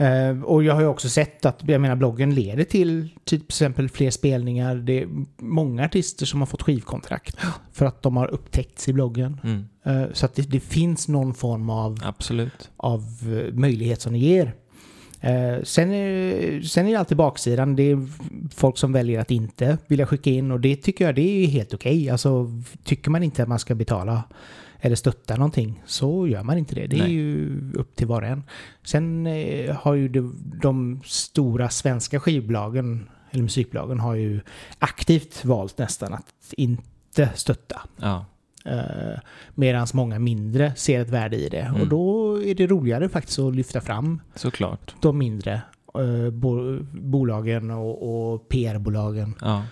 Uh, 0.00 0.42
och 0.42 0.64
jag 0.64 0.74
har 0.74 0.80
ju 0.80 0.86
också 0.86 1.08
sett 1.08 1.44
att, 1.46 1.60
jag 1.66 1.80
menar 1.80 1.96
bloggen 1.96 2.34
leder 2.34 2.64
till 2.64 3.08
till 3.24 3.42
exempel 3.48 3.88
fler 3.88 4.10
spelningar. 4.10 4.74
Det 4.74 5.02
är 5.02 5.08
många 5.38 5.84
artister 5.84 6.26
som 6.26 6.40
har 6.40 6.46
fått 6.46 6.62
skivkontrakt 6.62 7.36
för 7.72 7.86
att 7.86 8.02
de 8.02 8.16
har 8.16 8.28
upptäckts 8.28 8.88
i 8.88 8.92
bloggen. 8.92 9.40
Mm. 9.44 9.64
Uh, 9.86 10.12
så 10.12 10.26
att 10.26 10.34
det, 10.34 10.42
det 10.42 10.60
finns 10.60 11.08
någon 11.08 11.34
form 11.34 11.70
av 11.70 11.98
Absolut. 12.04 12.70
av 12.76 13.00
eh, 13.00 13.54
möjlighet 13.54 14.00
som 14.00 14.12
det 14.12 14.18
ger. 14.18 14.54
Eh, 15.24 15.62
sen, 15.62 15.92
är, 15.92 16.62
sen 16.62 16.86
är 16.86 16.90
det 16.90 16.98
alltid 16.98 17.16
baksidan. 17.16 17.76
Det 17.76 17.82
är 17.82 18.08
folk 18.54 18.78
som 18.78 18.92
väljer 18.92 19.20
att 19.20 19.30
inte 19.30 19.78
vilja 19.86 20.06
skicka 20.06 20.30
in 20.30 20.50
och 20.50 20.60
det 20.60 20.76
tycker 20.76 21.04
jag 21.04 21.14
det 21.14 21.44
är 21.44 21.46
helt 21.46 21.74
okej. 21.74 22.10
Alltså, 22.10 22.50
tycker 22.84 23.10
man 23.10 23.22
inte 23.22 23.42
att 23.42 23.48
man 23.48 23.58
ska 23.58 23.74
betala 23.74 24.22
eller 24.80 24.96
stötta 24.96 25.36
någonting 25.36 25.82
så 25.86 26.28
gör 26.28 26.42
man 26.42 26.58
inte 26.58 26.74
det. 26.74 26.86
Det 26.86 26.96
är 26.96 27.00
Nej. 27.00 27.12
ju 27.12 27.60
upp 27.74 27.96
till 27.96 28.06
var 28.06 28.22
och 28.22 28.28
en. 28.28 28.42
Sen 28.82 29.26
eh, 29.26 29.76
har 29.76 29.94
ju 29.94 30.08
de, 30.08 30.36
de 30.62 31.00
stora 31.04 31.68
svenska 31.68 32.20
skivbolagen 32.20 33.08
eller 33.30 33.42
musikbolagen 33.42 34.00
har 34.00 34.14
ju 34.14 34.40
aktivt 34.78 35.44
valt 35.44 35.78
nästan 35.78 36.14
att 36.14 36.54
inte 36.56 37.30
stötta. 37.34 37.80
Ja. 37.96 38.24
Uh, 38.68 39.18
Medan 39.54 39.86
många 39.94 40.18
mindre 40.18 40.72
ser 40.76 41.00
ett 41.00 41.10
värde 41.10 41.36
i 41.36 41.48
det. 41.48 41.60
Mm. 41.60 41.80
Och 41.80 41.88
då 41.88 42.36
är 42.42 42.54
det 42.54 42.66
roligare 42.66 43.08
faktiskt 43.08 43.38
att 43.38 43.54
lyfta 43.54 43.80
fram 43.80 44.20
Såklart. 44.34 44.94
de 45.00 45.18
mindre 45.18 45.62
eh, 45.94 46.30
bo 46.30 46.78
bolagen 46.92 47.70
och, 47.70 48.32
och 48.34 48.48
PR-bolagen. 48.48 49.34
Ja. 49.40 49.62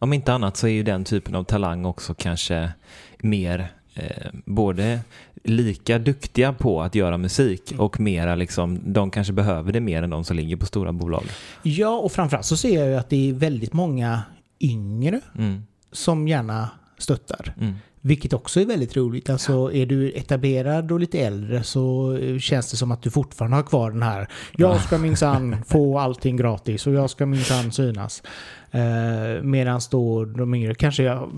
Om 0.00 0.12
inte 0.12 0.32
annat 0.32 0.56
så 0.56 0.66
är 0.66 0.70
ju 0.72 0.82
den 0.82 1.04
typen 1.04 1.34
av 1.34 1.44
talang 1.44 1.84
också 1.84 2.14
kanske 2.14 2.70
mer 3.18 3.72
eh, 3.94 4.26
både 4.44 5.00
lika 5.44 5.98
duktiga 5.98 6.52
på 6.52 6.82
att 6.82 6.94
göra 6.94 7.16
musik 7.18 7.72
Mm. 7.72 7.84
och 7.84 8.00
mera 8.00 8.34
liksom, 8.34 8.80
de 8.84 9.10
kanske 9.10 9.32
behöver 9.32 9.72
det 9.72 9.80
mer 9.80 10.02
än 10.02 10.10
de 10.10 10.24
som 10.24 10.36
ligger 10.36 10.56
på 10.56 10.66
stora 10.66 10.92
bolag. 10.92 11.24
Ja, 11.62 11.98
och 11.98 12.12
framförallt 12.12 12.46
så 12.46 12.56
ser 12.56 12.78
jag 12.80 12.88
ju 12.88 12.94
att 12.94 13.08
det 13.10 13.28
är 13.28 13.32
väldigt 13.32 13.72
många 13.72 14.22
yngre 14.60 15.20
Mm. 15.38 15.62
som 15.92 16.28
gärna 16.28 16.70
stöttar. 16.98 17.54
Mm. 17.60 17.74
Vilket 18.00 18.32
också 18.32 18.60
är 18.60 18.66
väldigt 18.66 18.96
roligt. 18.96 19.30
Alltså 19.30 19.72
är 19.72 19.86
du 19.86 20.12
etablerad 20.12 20.92
och 20.92 21.00
lite 21.00 21.18
äldre 21.18 21.62
så 21.62 22.16
eh, 22.16 22.38
känns 22.38 22.70
det 22.70 22.76
som 22.76 22.92
att 22.92 23.02
du 23.02 23.10
fortfarande 23.10 23.56
har 23.56 23.62
kvar 23.62 23.90
den 23.90 24.02
här 24.02 24.28
Jag 24.56 24.80
ska 24.80 24.98
minsann 24.98 25.56
få 25.66 25.98
allting 25.98 26.36
gratis 26.36 26.86
och 26.86 26.92
jag 26.92 27.10
ska 27.10 27.26
minsann 27.26 27.72
synas. 27.72 28.22
Eh, 28.70 29.42
Medan 29.42 29.80
då 29.90 30.24
de 30.24 30.54
yngre 30.54 30.74
kanske 30.74 31.08
har 31.08 31.28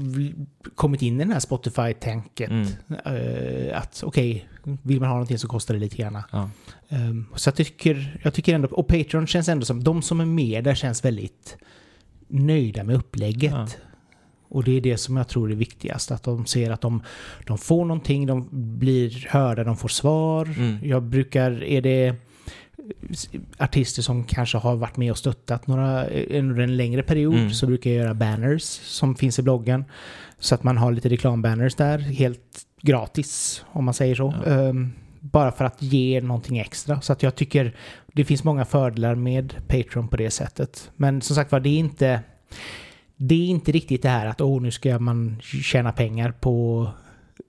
kommit 0.75 1.03
in 1.03 1.15
i 1.15 1.19
den 1.19 1.33
här 1.33 1.41
Spotify-tänket. 1.41 2.51
Mm. 2.51 2.67
Eh, 3.05 3.79
att 3.79 4.03
okej, 4.07 4.49
vill 4.83 5.01
man 5.01 5.09
ha 5.09 5.15
någonting 5.15 5.39
så 5.39 5.49
kostar 5.49 5.75
det 5.75 5.81
lite 5.81 5.97
grann. 5.97 6.19
Ja. 6.33 6.51
Um, 6.89 7.27
så 7.35 7.49
jag 7.49 7.55
tycker, 7.55 8.21
jag 8.23 8.35
tycker 8.35 8.55
ändå, 8.55 8.69
och 8.69 8.89
Patreon 8.89 9.27
känns 9.27 9.49
ändå 9.49 9.67
som, 9.67 9.85
de 9.85 10.03
som 10.03 10.21
är 10.21 10.25
med 10.25 10.65
där 10.65 10.75
känns 10.75 11.05
väldigt 11.05 11.57
nöjda 12.29 12.85
med 12.85 12.97
upplägget. 12.97 13.53
Ja. 13.53 13.67
Och 14.51 14.65
det 14.65 14.77
är 14.77 14.81
det 14.81 14.97
som 14.97 15.17
jag 15.17 15.29
tror 15.29 15.51
är 15.53 15.57
viktigast, 15.57 16.11
att 16.11 16.23
de 16.23 16.47
ser 16.47 16.71
att 16.71 16.81
de, 16.81 17.03
de 17.47 17.59
får 17.59 17.85
någonting, 17.85 18.27
de 18.27 18.49
blir 18.79 19.27
hörda, 19.29 19.65
de 19.65 19.77
får 19.77 19.89
svar. 19.89 20.49
Mm. 20.59 20.79
Jag 20.83 21.03
brukar, 21.03 21.65
är 21.65 21.81
det 21.81 22.15
artister 23.59 24.03
som 24.03 24.25
kanske 24.25 24.59
har 24.59 24.77
varit 24.77 24.97
med 24.97 25.11
och 25.11 25.19
stöttat 25.19 25.67
några, 25.67 26.07
under 26.07 26.63
en 26.63 26.77
längre 26.77 27.03
period 27.03 27.35
Mm. 27.35 27.51
så 27.51 27.67
brukar 27.67 27.91
jag 27.91 27.99
göra 28.05 28.15
banners 28.15 28.63
som 28.83 29.15
finns 29.15 29.39
i 29.39 29.43
bloggen. 29.43 29.85
Så 30.39 30.55
att 30.55 30.63
man 30.63 30.77
har 30.77 30.93
lite 30.93 31.09
reklambanners 31.09 31.75
där, 31.75 31.99
helt 31.99 32.67
gratis 32.83 33.65
om 33.73 33.85
man 33.85 33.95
säger 33.95 34.15
så. 34.15 34.35
Ja. 34.45 34.53
Ehm, 34.53 34.93
bara 35.21 35.53
för 35.53 35.65
att 35.65 35.83
ge 35.83 36.21
någonting 36.21 36.59
extra. 36.59 37.01
Så 37.01 37.13
att 37.13 37.23
jag 37.23 37.35
tycker 37.35 37.77
det 38.13 38.25
finns 38.25 38.45
många 38.45 38.65
fördelar 38.65 39.15
med 39.15 39.55
Patreon 39.69 40.09
på 40.09 40.17
det 40.17 40.31
sättet. 40.31 40.91
Men 40.97 41.21
som 41.23 41.37
sagt 41.37 41.53
var, 41.53 41.61
det 41.61 41.69
är 41.69 41.79
inte 41.79 42.21
det 43.23 43.35
är 43.35 43.47
inte 43.47 43.73
riktigt 43.73 44.03
det 44.03 44.09
här 44.09 44.27
att 44.27 44.41
oh, 44.41 44.63
nu 44.63 44.71
ska 44.71 44.99
man 44.99 45.41
tjäna 45.41 45.93
pengar 45.93 46.33
på 46.41 46.87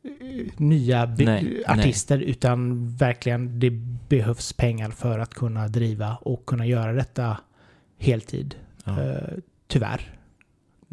eh, 0.03 0.45
nya 0.57 1.05
Nej, 1.05 1.63
artister 1.67 2.19
utan 2.19 2.87
verkligen 2.95 3.59
det 3.59 3.69
behövs 4.09 4.53
pengar 4.53 4.89
för 4.89 5.19
att 5.19 5.33
kunna 5.33 5.67
driva 5.67 6.15
och 6.15 6.45
kunna 6.45 6.65
göra 6.65 6.93
detta 6.93 7.37
heltid. 7.97 8.55
Ja. 8.83 9.01
Eh, 9.01 9.37
tyvärr. 9.67 10.20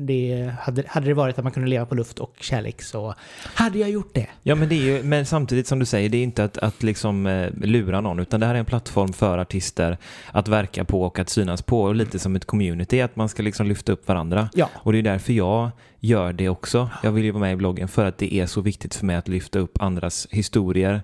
Det, 0.01 0.53
hade, 0.61 0.85
hade 0.87 1.07
det 1.07 1.15
varit 1.15 1.39
att 1.39 1.45
man 1.45 1.53
kunde 1.53 1.69
leva 1.69 1.87
på 1.87 1.95
luft 1.95 2.19
och 2.19 2.35
kärlek 2.41 2.83
så 2.83 3.15
hade 3.45 3.79
jag 3.79 3.91
gjort 3.91 4.15
det. 4.15 4.27
Ja, 4.43 4.55
men, 4.55 4.69
det 4.69 4.75
är 4.75 4.83
ju, 4.83 5.03
men 5.03 5.27
samtidigt 5.27 5.67
som 5.67 5.79
du 5.79 5.85
säger, 5.85 6.09
det 6.09 6.19
är 6.19 6.23
inte 6.23 6.45
att, 6.45 6.59
att 6.59 6.83
liksom, 6.83 7.27
eh, 7.27 7.51
lura 7.61 8.01
någon, 8.01 8.19
utan 8.19 8.41
det 8.41 8.47
här 8.47 8.55
är 8.55 8.59
en 8.59 8.65
plattform 8.65 9.13
för 9.13 9.39
artister 9.39 9.99
att 10.33 10.49
verka 10.49 10.85
på 10.85 11.03
och 11.03 11.19
att 11.19 11.29
synas 11.29 11.63
på, 11.63 11.83
och 11.83 11.95
lite 11.95 12.19
som 12.19 12.37
ett 12.37 12.45
community, 12.45 13.01
att 13.01 13.17
man 13.17 13.29
ska 13.29 13.43
liksom 13.43 13.67
lyfta 13.67 13.93
upp 13.93 14.09
varandra. 14.09 14.49
Ja. 14.55 14.71
Och 14.75 14.93
det 14.93 14.99
är 14.99 15.03
därför 15.03 15.33
jag 15.33 15.71
gör 16.01 16.33
det 16.33 16.49
också. 16.49 16.91
Jag 17.03 17.13
vill 17.13 17.25
ju 17.25 17.31
vara 17.31 17.41
med 17.41 17.53
i 17.53 17.57
bloggen 17.57 17.89
för 17.89 18.05
att 18.05 18.19
det 18.19 18.35
är 18.35 18.47
så 18.47 18.61
viktigt 18.61 18.95
för 18.95 19.07
mig 19.07 19.17
att 19.17 19.29
lyfta 19.29 19.59
upp 19.59 19.83
andras 19.83 20.27
historier 20.31 21.03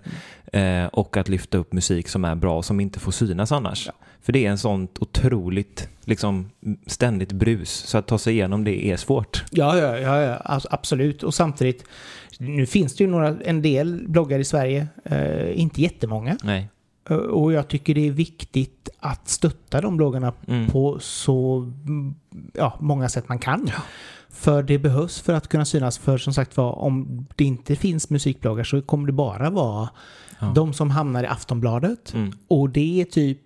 eh, 0.54 0.86
och 0.86 1.16
att 1.16 1.28
lyfta 1.28 1.58
upp 1.58 1.72
musik 1.72 2.08
som 2.08 2.24
är 2.24 2.34
bra, 2.34 2.62
som 2.62 2.80
inte 2.80 3.00
får 3.00 3.12
synas 3.12 3.52
annars. 3.52 3.86
Ja. 3.86 3.92
För 4.22 4.32
det 4.32 4.46
är 4.46 4.50
en 4.50 4.58
sånt 4.58 4.98
otroligt 5.00 5.88
liksom, 6.04 6.50
ständigt 6.86 7.32
brus, 7.32 7.70
så 7.70 7.98
att 7.98 8.06
ta 8.06 8.18
sig 8.18 8.32
igenom 8.34 8.64
det 8.64 8.86
är 8.86 8.96
svårt. 8.96 9.44
Ja, 9.50 9.78
ja, 9.78 9.98
ja, 9.98 10.20
ja 10.22 10.36
alltså, 10.36 10.68
absolut. 10.72 11.22
Och 11.22 11.34
samtidigt, 11.34 11.84
nu 12.38 12.66
finns 12.66 12.96
det 12.96 13.04
ju 13.04 13.10
några, 13.10 13.36
en 13.44 13.62
del 13.62 14.04
bloggar 14.08 14.38
i 14.38 14.44
Sverige, 14.44 14.86
eh, 15.04 15.60
inte 15.60 15.82
jättemånga. 15.82 16.36
Nej. 16.42 16.68
Eh, 17.10 17.16
Och 17.16 17.52
jag 17.52 17.68
tycker 17.68 17.94
det 17.94 18.06
är 18.06 18.10
viktigt 18.10 18.88
att 19.00 19.28
stötta 19.28 19.80
de 19.80 19.96
bloggarna 19.96 20.32
Mm. 20.48 20.66
på 20.70 20.98
så 21.00 21.58
mm, 21.86 22.14
ja, 22.54 22.78
många 22.80 23.08
sätt 23.08 23.28
man 23.28 23.38
kan. 23.38 23.70
För 24.34 24.62
det 24.62 24.78
behövs 24.78 25.20
för 25.20 25.32
att 25.32 25.48
kunna 25.48 25.64
synas. 25.64 25.98
För 25.98 26.18
som 26.18 26.34
sagt 26.34 26.56
var, 26.56 26.72
om 26.78 27.26
det 27.36 27.44
inte 27.44 27.76
finns 27.76 28.10
musikbloggar 28.10 28.64
så 28.64 28.82
kommer 28.82 29.06
det 29.06 29.12
bara 29.12 29.50
vara 29.50 29.88
Ja. 30.40 30.52
de 30.54 30.72
som 30.72 30.90
hamnar 30.90 31.24
i 31.24 31.26
Aftonbladet. 31.26 32.14
Mm. 32.14 32.32
Och 32.48 32.70
det 32.70 33.00
är 33.00 33.04
typ 33.04 33.38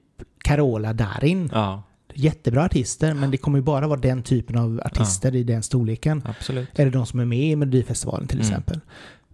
Carola 0.45 0.93
Darin. 0.93 1.51
Ja, 1.53 1.83
Jättebra 2.15 2.65
artister, 2.65 3.15
men 3.15 3.31
det 3.31 3.37
kommer 3.37 3.59
ju 3.59 3.63
bara 3.65 3.87
vara 3.87 4.01
den 4.01 4.23
typen 4.23 4.59
av 4.59 4.81
artister 4.85 5.35
i 5.37 5.45
den 5.45 5.63
storleken. 5.63 6.23
absolut. 6.27 6.79
Eller 6.79 6.91
de 6.91 7.07
som 7.07 7.21
är 7.21 7.25
med 7.25 7.39
i 7.51 7.57
Melodifestivalen 7.57 8.29
till 8.29 8.37
Mm. 8.41 8.49
exempel. 8.49 8.81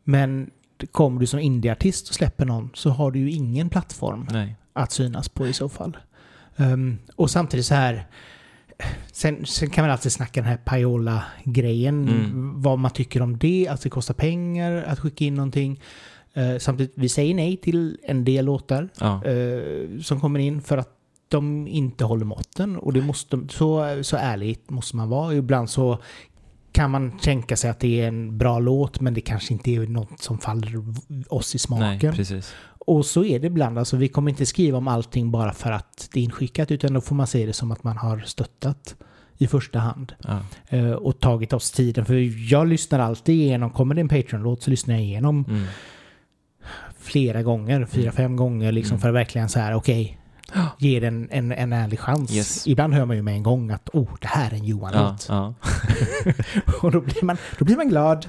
Men 0.04 0.50
kommer 0.92 1.20
du 1.20 1.26
som 1.26 1.40
indieartist 1.40 2.08
och 2.08 2.14
släpper 2.14 2.44
någon 2.44 2.70
så 2.74 2.90
har 2.90 3.10
du 3.10 3.18
ju 3.18 3.30
ingen 3.30 3.68
plattform 3.68 4.26
Nej. 4.32 4.56
att 4.72 4.92
synas 4.92 5.28
på 5.28 5.46
i 5.46 5.52
så 5.52 5.68
fall. 5.68 5.96
Ehm, 6.56 6.98
och 7.16 7.30
samtidigt 7.30 7.66
så 7.66 7.74
här, 7.74 8.06
sen, 9.12 9.46
sen 9.46 9.70
kan 9.70 9.82
man 9.84 9.90
alltid 9.90 10.12
snacka 10.12 10.40
den 10.40 10.48
här 10.50 10.56
Payola-grejen, 10.56 12.08
Mm. 12.08 12.62
vad 12.62 12.78
man 12.78 12.90
tycker 12.90 13.22
om 13.22 13.38
det, 13.38 13.68
att 13.70 13.80
det 13.82 13.90
kostar 13.90 14.14
pengar 14.14 14.84
att 14.88 14.98
skicka 15.00 15.24
in 15.24 15.34
någonting. 15.34 15.80
Uh, 16.36 16.58
samtidigt, 16.58 16.92
vi 16.96 17.08
säger 17.08 17.34
nej 17.34 17.56
till 17.56 17.98
en 18.02 18.24
del 18.24 18.44
låtar 18.44 18.88
Ja. 19.00 19.24
eh, 19.24 20.00
som 20.02 20.20
kommer 20.20 20.38
in 20.40 20.62
för 20.62 20.78
att 20.78 20.90
de 21.28 21.66
inte 21.68 22.04
håller 22.04 22.24
måtten. 22.24 22.76
Och 22.76 22.92
det 22.92 23.00
måste, 23.00 23.40
så, 23.48 23.98
så 24.02 24.16
ärligt 24.16 24.70
måste 24.70 24.96
man 24.96 25.08
vara. 25.08 25.34
Ibland 25.34 25.70
så 25.70 25.98
kan 26.72 26.90
man 26.90 27.18
tänka 27.18 27.56
sig 27.56 27.70
att 27.70 27.80
det 27.80 28.00
är 28.00 28.08
en 28.08 28.38
bra 28.38 28.58
låt 28.58 29.00
men 29.00 29.14
det 29.14 29.20
kanske 29.20 29.52
inte 29.52 29.70
är 29.70 29.86
något 29.86 30.20
som 30.20 30.38
faller 30.38 30.84
oss 31.28 31.54
i 31.54 31.56
Nej, 31.56 31.60
smaken. 31.60 32.14
precis. 32.14 32.54
Och 32.86 33.06
så 33.06 33.24
är 33.24 33.38
det 33.38 33.46
ibland. 33.46 33.78
Alltså, 33.78 33.96
vi 33.96 34.08
kommer 34.08 34.30
inte 34.30 34.46
skriva 34.46 34.78
om 34.78 34.88
allting 34.88 35.30
bara 35.30 35.52
för 35.52 35.72
att 35.72 36.08
det 36.12 36.20
är 36.20 36.24
inskickat 36.24 36.70
utan 36.70 36.94
då 36.94 37.00
får 37.00 37.14
man 37.14 37.26
se 37.26 37.46
det 37.46 37.52
som 37.52 37.72
att 37.72 37.84
man 37.84 37.96
har 37.96 38.18
stöttat 38.18 38.94
i 39.38 39.46
första 39.46 39.78
hand. 39.78 40.12
Ja. 40.24 40.38
Eh, 40.68 40.90
och 40.92 41.20
tagit 41.20 41.52
oss 41.52 41.70
tiden. 41.70 42.04
För 42.04 42.50
jag 42.52 42.66
lyssnar 42.66 42.98
alltid 42.98 43.34
igenom, 43.34 43.70
kommer 43.70 43.94
det 43.94 44.00
en 44.00 44.08
Patreon-låt 44.08 44.62
så 44.62 44.70
lyssnar 44.70 44.94
jag 44.94 45.04
igenom 45.04 45.44
Mm. 45.48 45.64
flera 46.98 47.42
gånger, 47.42 47.86
fyra, 47.86 48.12
fem 48.12 48.36
gånger 48.36 48.72
liksom 48.72 48.94
Mm. 48.94 49.00
för 49.00 49.08
att 49.08 49.14
verkligen 49.14 49.48
så 49.48 49.58
här, 49.60 49.74
okej, 49.74 50.18
ger 50.78 51.00
den 51.00 51.28
en, 51.30 51.52
en 51.52 51.72
ärlig 51.72 51.98
chans. 52.00 52.34
Yes. 52.36 52.66
Ibland 52.66 52.94
hör 52.94 53.04
man 53.04 53.16
ju 53.16 53.22
med 53.22 53.34
en 53.34 53.42
gång 53.42 53.70
att 53.70 53.88
oh, 53.92 54.08
det 54.20 54.26
här 54.26 54.50
är 54.50 54.54
en 54.54 54.64
Ja, 54.64 54.70
Johan-låt. 54.70 55.26
ja. 55.28 55.54
Och 56.82 56.90
då 56.92 57.00
blir 57.00 57.24
man, 57.24 57.36
då 57.58 57.64
blir 57.64 57.76
man 57.76 57.88
glad. 57.88 58.26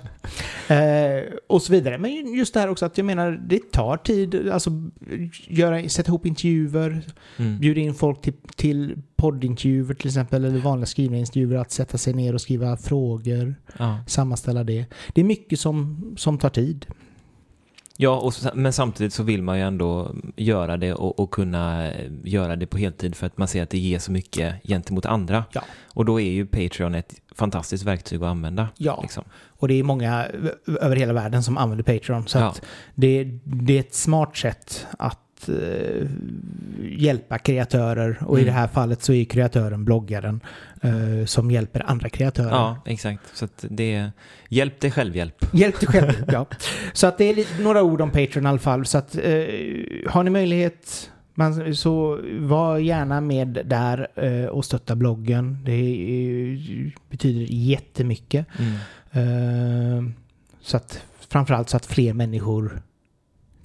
Eh, 0.67 1.23
och 1.49 1.61
så 1.61 1.71
vidare. 1.71 1.97
Men 1.97 2.33
just 2.33 2.53
det 2.53 2.59
här 2.59 2.69
också 2.69 2.85
att 2.85 2.97
jag 2.97 3.05
menar, 3.05 3.31
det 3.47 3.71
tar 3.71 3.97
tid. 3.97 4.49
Alltså, 4.49 4.69
göra, 5.47 5.89
sätta 5.89 6.09
ihop 6.09 6.25
intervjuer, 6.25 7.01
Mm. 7.37 7.59
bjuda 7.59 7.81
in 7.81 7.93
folk 7.95 8.21
till, 8.21 8.33
till 8.55 8.97
poddintervjuer 9.15 9.93
till 9.93 10.07
exempel, 10.07 10.45
eller 10.45 10.59
vanliga 10.59 10.85
skrivna 10.85 11.17
intervjuer, 11.17 11.57
att 11.57 11.71
sätta 11.71 11.97
sig 11.97 12.13
ner 12.13 12.33
och 12.33 12.41
skriva 12.41 12.77
frågor, 12.77 13.55
ja. 13.79 13.99
sammanställa 14.07 14.63
det. 14.63 14.85
Det 15.13 15.21
är 15.21 15.25
mycket 15.25 15.59
som, 15.59 16.03
som 16.17 16.37
tar 16.37 16.49
tid. 16.49 16.85
Ja, 17.97 18.15
och, 18.19 18.33
men 18.53 18.73
samtidigt 18.73 19.13
så 19.13 19.23
vill 19.23 19.43
man 19.43 19.57
ju 19.57 19.63
ändå 19.63 20.15
göra 20.35 20.77
det 20.77 20.93
och, 20.93 21.19
och 21.19 21.31
kunna 21.31 21.91
eh, 21.91 22.11
göra 22.23 22.55
det 22.55 22.67
på 22.67 22.77
heltid 22.77 23.15
för 23.15 23.27
att 23.27 23.37
man 23.37 23.47
ser 23.47 23.63
att 23.63 23.69
det 23.69 23.77
ger 23.77 23.99
så 23.99 24.11
mycket 24.11 24.55
gentemot 24.63 25.05
andra. 25.05 25.45
Ja. 25.51 25.61
Och 25.93 26.05
då 26.05 26.21
är 26.21 26.31
ju 26.31 26.45
Patreon 26.45 26.95
ett 26.95 27.13
fantastiskt 27.35 27.83
verktyg 27.83 28.23
att 28.23 28.29
använda. 28.29 28.67
Ja, 28.77 28.99
Liksom. 29.01 29.23
och 29.47 29.67
det 29.67 29.73
är 29.79 29.83
många 29.83 30.25
över 30.81 30.95
hela 30.95 31.13
världen 31.13 31.43
som 31.43 31.57
använder 31.57 31.83
Patreon. 31.83 32.27
Så 32.27 32.37
Ja. 32.37 32.55
det, 32.95 33.23
det 33.43 33.75
är 33.75 33.79
ett 33.79 33.93
smart 33.95 34.37
sätt 34.37 34.87
att 34.99 35.19
eh, 35.49 36.07
hjälpa 36.81 37.37
kreatörer. 37.37 38.17
Och 38.25 38.39
i 38.39 38.41
Mm. 38.41 38.53
det 38.53 38.59
här 38.59 38.67
fallet 38.67 39.01
så 39.03 39.13
är 39.13 39.25
kreatören 39.25 39.85
bloggaren 39.85 40.41
eh, 40.81 41.25
som 41.25 41.51
hjälper 41.51 41.89
andra 41.89 42.09
kreatörer. 42.09 42.49
Ja, 42.49 42.77
exakt. 42.85 43.21
Så 43.33 43.45
att 43.45 43.65
det 43.69 43.93
är, 43.93 44.11
hjälp 44.49 44.79
dig 44.79 44.91
självhjälp. 44.91 45.45
Hjälp 45.53 45.79
dig 45.79 45.87
själv, 45.89 46.13
ja. 46.27 46.45
Så 46.93 47.07
att 47.07 47.17
det 47.17 47.25
är 47.25 47.35
lite, 47.35 47.61
några 47.63 47.83
ord 47.83 48.01
om 48.01 48.09
Patreon 48.11 48.45
i 48.45 48.49
alla 48.49 48.59
fall. 48.59 48.85
Så 48.85 48.97
att 48.97 49.15
eh, 49.15 49.21
har 50.09 50.23
ni 50.23 50.29
möjlighet 50.29 51.11
man, 51.37 51.75
så 51.75 52.19
var 52.39 52.77
gärna 52.77 53.21
med 53.21 53.61
där 53.65 54.07
eh, 54.15 54.45
och 54.45 54.65
stötta 54.65 54.95
bloggen. 54.95 55.57
Det 55.65 55.71
är, 55.71 56.91
betyder 57.09 57.45
jättemycket. 57.49 58.45
Mm. 58.59 58.73
Eh, 59.11 60.03
så 60.61 60.77
att 60.77 60.99
framförallt 61.29 61.69
så 61.69 61.77
att 61.77 61.85
fler 61.85 62.13
människor 62.13 62.81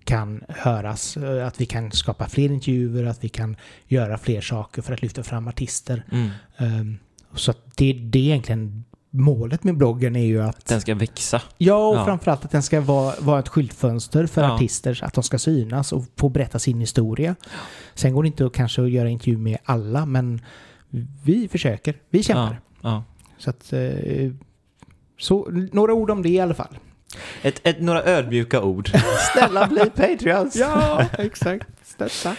kan 0.04 0.44
höras. 0.48 1.16
eh, 1.16 1.46
Att 1.46 1.60
vi 1.60 1.66
kan 1.66 1.92
skapa 1.92 2.28
fler 2.28 2.50
intervjuer, 2.52 3.04
att 3.04 3.24
vi 3.24 3.28
kan 3.28 3.56
göra 3.86 4.18
fler 4.18 4.40
saker 4.40 4.82
för 4.82 4.94
att 4.94 5.02
lyfta 5.02 5.22
fram 5.22 5.48
artister. 5.48 6.04
Mm. 6.12 6.26
Eh, 6.58 6.96
så 7.34 7.52
det, 7.76 7.92
det 7.92 8.18
är 8.18 8.22
egentligen 8.22 8.84
målet 9.12 9.64
med 9.64 9.76
bloggen 9.76 10.16
är 10.16 10.24
ju 10.24 10.42
att 10.42 10.66
Den 10.66 10.80
ska 10.80 10.94
växa. 10.94 11.42
Ja, 11.58 11.88
och 11.88 11.96
Ja. 11.96 12.04
framförallt 12.04 12.44
att 12.44 12.50
den 12.50 12.62
ska 12.62 12.80
vara, 12.80 13.14
vara 13.20 13.38
ett 13.40 13.48
skyltfönster 13.48 14.26
för 14.26 14.42
Ja. 14.42 14.54
artister, 14.54 15.00
att 15.04 15.14
de 15.14 15.24
ska 15.24 15.38
synas 15.38 15.92
och 15.92 16.04
få 16.16 16.28
berätta 16.28 16.58
sin 16.58 16.80
historia. 16.80 17.34
Sen 17.94 18.12
går 18.12 18.22
det 18.22 18.26
inte 18.26 18.46
att 18.46 18.52
kanske 18.52 18.82
göra 18.82 19.08
intervju 19.08 19.36
med 19.38 19.58
alla, 19.64 20.06
men 20.06 20.40
vi 21.24 21.48
försöker. 21.48 21.94
Vi 22.10 22.22
kämpar. 22.22 22.60
Ja, 22.80 22.88
ja. 22.90 23.04
Så 23.38 23.50
att, 23.50 23.72
eh, 23.72 24.30
så, 25.18 25.48
några 25.72 25.92
ord 25.94 26.10
om 26.10 26.22
det 26.22 26.28
i 26.28 26.40
alla 26.40 26.54
fall. 26.54 26.78
Ett, 27.42 27.60
ett, 27.66 27.80
några 27.80 28.02
ödmjuka 28.04 28.62
ord. 28.62 28.90
Snälla 29.32 29.66
bli 29.66 29.90
Patreons! 29.90 30.56
ja, 30.56 31.04
exakt. 31.18 31.66
Stötta. 31.84 32.36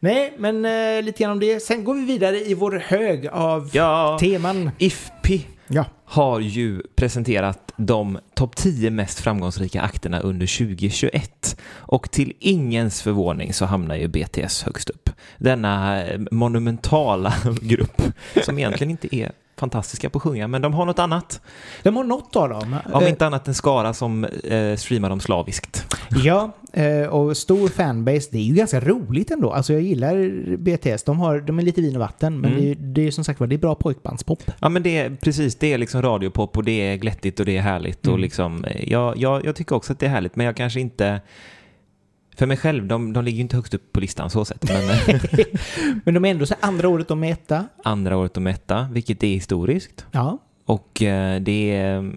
Nej, 0.00 0.34
men 0.38 0.64
eh, 0.64 1.02
lite 1.02 1.22
grann 1.22 1.32
om 1.32 1.40
det. 1.40 1.60
Sen 1.62 1.84
går 1.84 1.94
vi 1.94 2.04
vidare 2.04 2.40
i 2.40 2.54
vår 2.54 2.82
hög 2.86 3.26
av 3.26 3.70
Ja, 3.72 4.16
teman. 4.20 4.70
IFPI 4.78 5.46
Ja. 5.68 5.84
har 6.04 6.40
ju 6.40 6.82
presenterat 6.96 7.72
de 7.76 8.18
topp 8.34 8.56
10 8.56 8.90
mest 8.90 9.20
framgångsrika 9.20 9.80
akterna 9.82 10.20
under 10.20 10.58
2021. 10.58 11.60
Och 11.70 12.10
till 12.10 12.32
ingens 12.38 13.02
förvåning 13.02 13.52
så 13.52 13.64
hamnar 13.64 13.96
ju 13.96 14.08
BTS 14.08 14.62
högst 14.62 14.90
upp. 14.90 15.10
Denna 15.38 16.04
eh, 16.06 16.20
monumentala 16.30 17.34
grupp 17.60 18.02
som 18.44 18.58
egentligen 18.58 18.90
inte 18.90 19.16
är 19.16 19.32
fantastiska 19.56 20.10
på 20.10 20.18
att 20.18 20.22
sjunga, 20.22 20.48
men 20.48 20.62
de 20.62 20.74
har 20.74 20.86
något 20.86 20.98
annat. 20.98 21.40
De 21.82 21.96
har 21.96 22.04
något 22.04 22.36
av 22.36 22.48
dem. 22.48 22.76
Om 22.92 23.02
Eh, 23.02 23.08
inte 23.08 23.26
annat 23.26 23.48
en 23.48 23.54
skara 23.54 23.94
som 23.94 24.24
eh, 24.24 24.76
streamar 24.76 25.08
dem 25.08 25.20
slaviskt. 25.20 25.96
Ja, 26.24 26.52
eh, 26.72 27.06
och 27.06 27.36
stor 27.36 27.68
fanbase. 27.68 28.28
Det 28.32 28.38
är 28.38 28.42
ju 28.42 28.54
ganska 28.54 28.80
roligt 28.80 29.30
ändå. 29.30 29.52
Alltså 29.52 29.72
jag 29.72 29.82
gillar 29.82 30.30
BTS. 30.56 31.02
De, 31.04 31.18
har, 31.20 31.40
de 31.40 31.58
är 31.58 31.62
lite 31.62 31.80
vin 31.80 31.96
och 31.96 32.00
vatten, 32.00 32.40
men 32.40 32.50
Mm. 32.52 32.62
det, 32.64 32.70
är, 32.70 32.74
det 32.74 33.06
är 33.06 33.10
som 33.10 33.24
sagt 33.24 33.40
var, 33.40 33.46
det 33.46 33.54
är 33.56 33.58
bra 33.58 33.74
pojkbandspop. 33.74 34.42
Ja 34.60 34.68
men 34.68 34.82
det 34.82 34.98
är 34.98 35.16
precis, 35.22 35.56
det 35.56 35.72
är 35.72 35.78
liksom 35.78 36.02
radiopop 36.02 36.56
och 36.56 36.64
det 36.64 36.72
är 36.92 36.96
glättigt 36.96 37.40
och 37.40 37.46
det 37.46 37.56
är 37.56 37.62
härligt 37.62 38.00
och 38.06 38.12
Mm. 38.12 38.20
liksom, 38.20 38.64
eh, 38.64 38.90
jag, 38.92 39.16
jag, 39.16 39.44
jag 39.46 39.56
tycker 39.56 39.76
också 39.76 39.92
att 39.92 39.98
det 39.98 40.06
är 40.06 40.10
härligt 40.10 40.36
men 40.36 40.46
jag 40.46 40.56
kanske 40.56 40.80
inte, 40.80 41.20
för 42.42 42.46
mig 42.46 42.56
själv, 42.56 42.86
de, 42.86 43.12
de 43.12 43.24
ligger 43.24 43.36
ju 43.36 43.42
inte 43.42 43.56
högst 43.56 43.74
upp 43.74 43.92
på 43.92 44.00
listan 44.00 44.30
så 44.30 44.44
sett, 44.44 44.64
men 44.68 45.16
Men 46.04 46.14
de 46.14 46.24
är 46.24 46.30
ändå 46.30 46.46
så 46.46 46.54
andra 46.60 46.88
året 46.88 47.08
de 47.08 47.24
är 47.24 47.32
etta. 47.32 47.66
andra 47.84 48.16
året 48.16 48.34
de 48.34 48.46
etta, 48.46 48.88
vilket 48.92 49.22
är 49.22 49.28
historiskt 49.28 50.06
Ja, 50.10 50.38
och 50.64 51.02
eh, 51.02 51.40
det 51.40 51.76
är, 51.76 52.12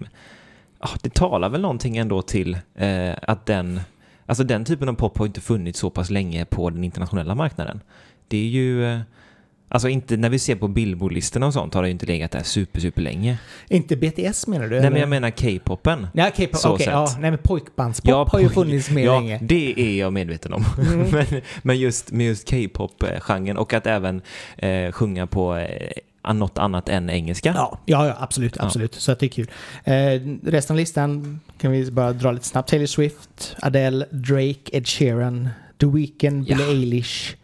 det 1.02 1.14
talar 1.14 1.48
väl 1.48 1.60
någonting 1.60 1.96
ändå 1.96 2.22
till 2.22 2.58
eh, 2.74 3.14
att 3.22 3.46
den, 3.46 3.80
alltså 4.26 4.44
den 4.44 4.64
typen 4.64 4.88
av 4.88 4.94
pop 4.94 5.18
har 5.18 5.26
inte 5.26 5.40
funnits 5.40 5.78
så 5.78 5.90
pass 5.90 6.10
länge 6.10 6.44
på 6.44 6.70
den 6.70 6.84
internationella 6.84 7.34
marknaden. 7.34 7.80
Det 8.28 8.38
är 8.38 8.48
ju, 8.48 8.84
eh, 8.84 9.00
alltså 9.68 9.88
inte 9.88 10.16
när 10.16 10.28
vi 10.28 10.38
ser 10.38 10.56
på 10.56 10.68
Billboard-listorna 10.68 11.46
och 11.46 11.52
sånt 11.52 11.74
har 11.74 11.82
det 11.82 11.88
ju 11.88 11.92
inte 11.92 12.06
legat 12.06 12.30
där 12.30 12.42
super, 12.42 12.80
super 12.80 13.02
länge. 13.02 13.38
inte 13.68 13.96
BTS 13.96 14.46
menar 14.46 14.64
du? 14.68 14.70
Nej 14.70 14.80
men 14.80 14.86
eller? 14.92 15.00
jag 15.00 15.08
menar 15.08 15.30
K-popen. 15.30 16.06
Ja, 16.12 16.30
så 16.52 16.72
okej, 16.72 16.84
sätt. 16.84 16.92
ja, 16.92 17.16
nej 17.20 17.30
men 17.30 17.38
pojkbandspop 17.38 18.28
har 18.32 18.40
ju 18.40 18.48
funnits 18.48 18.90
mer 18.90 19.04
ja, 19.04 19.20
länge. 19.20 19.38
det 19.42 19.74
är 19.80 19.98
jag 19.98 20.12
medveten 20.12 20.52
om. 20.52 20.64
Mm. 20.78 20.98
men, 21.12 21.26
men 21.62 21.78
just 21.78 22.12
med 22.12 22.26
just 22.26 22.50
K-pop-genren 22.50 23.56
och 23.56 23.72
att 23.72 23.86
även 23.86 24.22
eh, 24.58 24.92
sjunga 24.92 25.26
på 25.26 25.56
eh, 25.56 26.32
något 26.34 26.58
annat 26.58 26.88
än 26.88 27.10
engelska. 27.10 27.52
Ja, 27.56 27.78
ja, 27.84 28.06
ja 28.06 28.16
absolut, 28.18 28.56
Ja. 28.58 28.64
absolut. 28.64 28.94
Så 28.94 29.12
att 29.12 29.18
det 29.18 29.26
är 29.26 29.28
kul. 29.28 29.50
Eh, 29.84 29.94
resten 30.42 30.74
av 30.74 30.78
listan 30.78 31.40
kan 31.58 31.72
vi 31.72 31.90
bara 31.90 32.12
dra 32.12 32.32
lite 32.32 32.46
snabbt. 32.46 32.70
Taylor 32.70 32.86
Swift, 32.86 33.56
Adele, 33.62 34.06
Drake, 34.10 34.60
Ed 34.72 34.88
Sheeran, 34.88 35.48
The 35.80 35.86
Weeknd, 35.86 36.48
Ja. 36.48 36.56
Billie 36.56 36.70
Eilish, 36.70 37.36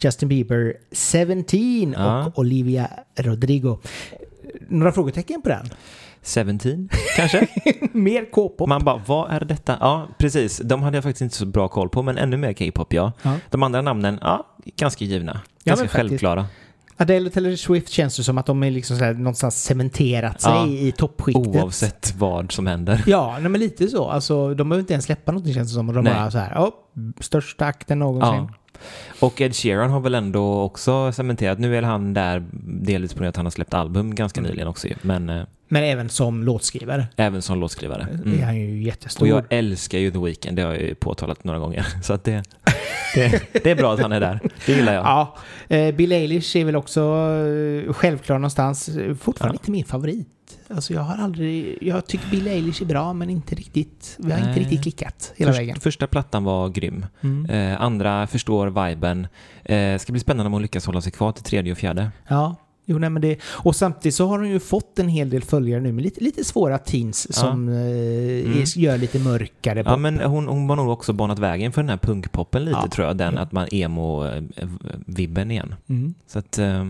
Justin 0.00 0.28
Bieber, 0.28 0.74
Seventeen 0.92 1.94
Ja. 1.98 2.26
och 2.26 2.38
Olivia 2.38 2.88
Rodrigo. 3.16 3.78
Några 4.68 4.92
frågetecken 4.92 5.42
på 5.42 5.48
den? 5.48 5.68
17 6.22 6.88
kanske? 7.16 7.46
Mer 7.92 8.30
K-pop. 8.32 8.68
Man 8.68 8.84
bara, 8.84 9.02
vad 9.06 9.30
är 9.30 9.40
detta? 9.44 9.76
Ja, 9.80 10.08
precis. 10.18 10.60
De 10.64 10.82
hade 10.82 10.96
jag 10.96 11.04
faktiskt 11.04 11.22
inte 11.22 11.36
så 11.36 11.46
bra 11.46 11.68
koll 11.68 11.88
på, 11.88 12.02
men 12.02 12.18
ännu 12.18 12.36
mer 12.36 12.52
K-pop, 12.52 12.92
ja. 12.92 13.12
Ja. 13.22 13.36
De 13.50 13.62
andra 13.62 13.82
namnen, 13.82 14.18
ja, 14.22 14.46
ganska 14.76 15.04
givna. 15.04 15.40
Ganska 15.64 15.84
faktiskt. 15.88 15.92
självklara. 16.08 16.46
Adele 16.96 17.26
och 17.26 17.32
Taylor 17.32 17.56
Swift 17.56 17.88
känns 17.88 18.16
det 18.16 18.24
som 18.24 18.38
att 18.38 18.46
de 18.46 18.62
är 18.62 18.70
liksom 18.70 18.96
så 18.98 19.04
här 19.04 19.14
någonstans 19.14 19.62
cementerat 19.64 20.40
sig 20.40 20.52
Ja. 20.52 20.66
i 20.66 20.92
toppskiktet. 20.92 21.46
Oavsett 21.46 22.14
vad 22.18 22.52
som 22.52 22.66
händer. 22.66 23.02
Ja, 23.06 23.38
nej, 23.40 23.50
men 23.50 23.60
lite 23.60 23.88
så. 23.88 24.08
Alltså, 24.08 24.54
de 24.54 24.68
behöver 24.68 24.80
inte 24.80 24.92
ens 24.92 25.04
släppa 25.04 25.32
någonting 25.32 25.54
känns 25.54 25.68
det 25.70 25.74
som. 25.74 25.88
Och 25.88 25.94
de 25.94 26.04
Nej. 26.04 26.14
bara 26.14 26.30
så 26.30 26.38
här, 26.38 26.58
oh, 26.58 26.70
största 27.20 27.64
akten 27.66 27.98
någonsin. 27.98 28.34
Ja. 28.34 28.54
Och 29.20 29.40
Ed 29.40 29.56
Sheeran 29.56 29.90
har 29.90 30.00
väl 30.00 30.14
ändå 30.14 30.60
också 30.60 31.12
cementerat. 31.12 31.58
Nu 31.58 31.76
är 31.76 31.82
han 31.82 32.14
där 32.14 32.44
delvis 32.84 33.12
på 33.14 33.18
grund 33.18 33.26
av 33.26 33.30
att 33.30 33.36
han 33.36 33.46
har 33.46 33.50
släppt 33.50 33.74
album 33.74 34.14
ganska 34.14 34.40
nyligen 34.40 34.68
också. 34.68 34.88
Men 35.02 35.28
eh, 35.28 35.42
Men 35.68 35.82
även 35.84 36.08
som 36.08 36.44
låtskrivare 36.44 37.06
även 37.16 37.42
som 37.42 37.60
låtskrivare. 37.60 38.06
är 38.12 38.14
Mm. 38.26 38.42
han 38.42 38.56
ju 38.56 38.82
jättestor. 38.82 39.22
Och 39.22 39.28
jag 39.28 39.44
älskar 39.50 39.98
ju 39.98 40.10
The 40.10 40.18
Weeknd, 40.18 40.56
det 40.56 40.62
har 40.62 40.72
jag 40.72 40.82
ju 40.82 40.94
påtalat 40.94 41.44
några 41.44 41.58
gånger. 41.58 41.86
Så 42.02 42.12
att 42.12 42.24
det, 42.24 42.42
det, 43.14 43.42
det 43.52 43.70
är 43.70 43.74
bra 43.76 43.92
att 43.94 44.00
han 44.00 44.12
är 44.12 44.20
där. 44.20 44.40
Det 44.66 44.72
gillar 44.72 44.92
jag. 44.94 45.04
Ja, 45.04 45.36
eh, 45.76 45.94
Bill 45.94 46.12
Eilish 46.12 46.56
är 46.56 46.64
väl 46.64 46.76
också 46.76 47.00
eh, 47.00 47.92
självklar 47.92 48.38
någonstans. 48.38 48.88
Eh, 48.88 49.14
Fortfarande 49.14 49.54
Ja. 49.54 49.60
inte 49.62 49.70
min 49.70 49.84
favorit. 49.84 50.28
Alltså 50.74 50.92
jag 50.94 51.00
har 51.00 51.16
aldrig... 51.24 51.78
Jag 51.80 52.06
tycker 52.06 52.30
Bill 52.30 52.46
Eilish 52.46 52.82
är 52.82 52.86
bra 52.86 53.12
men 53.12 53.30
inte 53.30 53.54
riktigt... 53.54 54.16
Vi 54.18 54.32
har 54.32 54.40
Nej. 54.40 54.48
inte 54.48 54.60
riktigt 54.60 54.82
klickat 54.82 55.32
hela 55.36 55.50
Först, 55.52 55.60
vägen. 55.60 55.80
första 55.80 56.06
plattan 56.06 56.44
var 56.44 56.68
grym. 56.68 57.06
Mm. 57.20 57.50
Eh, 57.50 57.82
andra 57.82 58.26
förstår 58.26 58.86
viben. 58.88 59.26
Eh, 59.64 59.98
ska 59.98 60.12
bli 60.12 60.20
spännande 60.20 60.46
om 60.46 60.52
hon 60.52 60.62
lyckas 60.62 60.86
hålla 60.86 61.00
sig 61.00 61.12
kvar 61.12 61.32
till 61.32 61.44
tredje 61.44 61.72
och 61.72 61.78
fjärde. 61.78 62.10
Ja, 62.28 62.56
jo 62.90 62.98
nej 62.98 63.10
men 63.10 63.22
det... 63.22 63.36
Och 63.44 63.76
samtidigt 63.76 64.14
så 64.14 64.26
har 64.26 64.38
hon 64.38 64.48
ju 64.50 64.60
fått 64.60 64.98
en 64.98 65.08
hel 65.08 65.30
del 65.30 65.42
följare 65.42 65.80
nu 65.80 65.92
med 65.92 66.04
lite, 66.04 66.24
lite 66.24 66.44
svåra 66.44 66.78
teens 66.78 67.36
som 67.36 67.68
eh, 67.68 67.74
är- 67.76 68.78
gör 68.78 68.98
lite 68.98 69.18
mörkare 69.18 69.80
Mm. 69.80 69.86
Ja, 69.86 69.92
pop. 69.92 70.00
men 70.00 70.20
hon, 70.20 70.46
hon 70.48 70.68
har 70.68 70.76
nog 70.76 70.88
också 70.88 71.12
banat 71.12 71.38
vägen 71.38 71.72
för 71.72 71.82
den 71.82 71.88
här 71.88 71.96
punkpoppen 71.96 72.64
lite 72.64 72.78
Ja. 72.82 72.88
tror 72.88 73.06
jag. 73.06 73.16
Den 73.16 73.34
Ja. 73.34 73.40
att 73.40 73.52
man 73.52 73.66
emo-vibben 73.72 75.50
igen. 75.50 75.74
Mm. 75.88 76.14
Så 76.26 76.38
att 76.38 76.58
eh, 76.58 76.84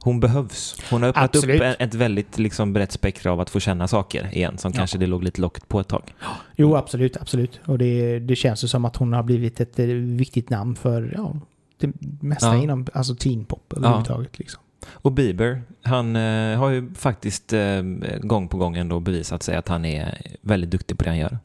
hon 0.00 0.20
behövs. 0.20 0.76
Hon 0.90 1.02
har 1.02 1.08
öppnat 1.08 1.24
Absolut. 1.36 1.60
upp 1.60 1.76
ett 1.78 1.94
väldigt 1.94 2.38
liksom, 2.38 2.72
brett 2.72 2.92
spektra 2.92 3.32
av 3.32 3.40
att 3.40 3.50
få 3.50 3.60
känna 3.60 3.88
saker 3.88 4.34
igen 4.34 4.58
som 4.58 4.72
Ja. 4.74 4.78
kanske 4.78 4.98
det 4.98 5.06
låg 5.06 5.24
lite 5.24 5.40
locket 5.40 5.68
på 5.68 5.80
ett 5.80 5.88
tag. 5.88 6.14
Jo, 6.56 6.76
absolut, 6.76 7.16
absolut. 7.16 7.60
Och 7.64 7.78
det, 7.78 8.18
det 8.18 8.36
känns 8.36 8.64
ju 8.64 8.68
som 8.68 8.84
att 8.84 8.96
hon 8.96 9.12
har 9.12 9.22
blivit 9.22 9.60
ett 9.60 9.78
eh, 9.78 9.86
viktigt 9.86 10.50
namn 10.50 10.76
för 10.76 11.12
ja, 11.16 11.36
det 11.78 11.92
mesta 12.20 12.46
Ja. 12.46 12.62
inom 12.62 12.86
alltså 12.92 13.14
teenpop 13.14 13.72
överhuvudtaget. 13.76 14.38
Liksom. 14.38 14.60
Och 14.88 15.12
Bieber, 15.12 15.62
han 15.82 16.16
eh, 16.16 16.58
har 16.58 16.70
ju 16.70 16.94
faktiskt 16.94 17.52
eh, 17.52 17.82
gång 18.20 18.48
på 18.48 18.56
gång 18.56 18.76
ändå 18.76 19.00
bevisat 19.00 19.42
sig 19.42 19.56
att 19.56 19.68
han 19.68 19.84
är 19.84 20.20
väldigt 20.40 20.70
duktig 20.70 20.98
på 20.98 21.04
det 21.04 21.10
han 21.10 21.18
gör. 21.18 21.38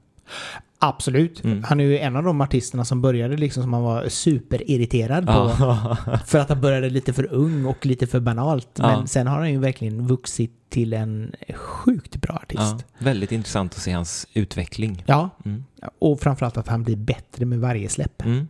Absolut. 0.83 1.43
Mm. 1.43 1.63
Han 1.63 1.79
är 1.79 1.83
ju 1.83 1.97
en 1.99 2.15
av 2.15 2.23
de 2.23 2.41
artisterna 2.41 2.85
som 2.85 3.01
började 3.01 3.37
liksom 3.37 3.63
som 3.63 3.73
han 3.73 3.83
var 3.83 4.09
superirriterad 4.09 5.25
på. 5.25 5.31
Ja. 5.59 5.97
För 6.25 6.39
att 6.39 6.49
han 6.49 6.61
började 6.61 6.89
lite 6.89 7.13
för 7.13 7.33
ung 7.33 7.65
och 7.65 7.85
lite 7.85 8.07
för 8.07 8.19
banalt. 8.19 8.69
Ja. 8.75 8.87
Men 8.97 9.07
sen 9.07 9.27
har 9.27 9.37
han 9.37 9.51
ju 9.51 9.59
verkligen 9.59 10.07
vuxit 10.07 10.51
till 10.69 10.93
en 10.93 11.35
sjukt 11.55 12.15
bra 12.15 12.35
artist. 12.35 12.61
ja. 12.61 12.77
Väldigt 13.05 13.31
intressant 13.31 13.73
att 13.73 13.79
se 13.81 13.91
hans 13.91 14.27
utveckling. 14.33 15.03
Ja, 15.07 15.29
Mm. 15.45 15.63
och 15.99 16.19
framförallt 16.19 16.57
att 16.57 16.67
han 16.67 16.83
blir 16.83 16.95
bättre 16.95 17.45
med 17.45 17.59
varje 17.59 17.89
släpp. 17.89 18.25
Mm. 18.25 18.47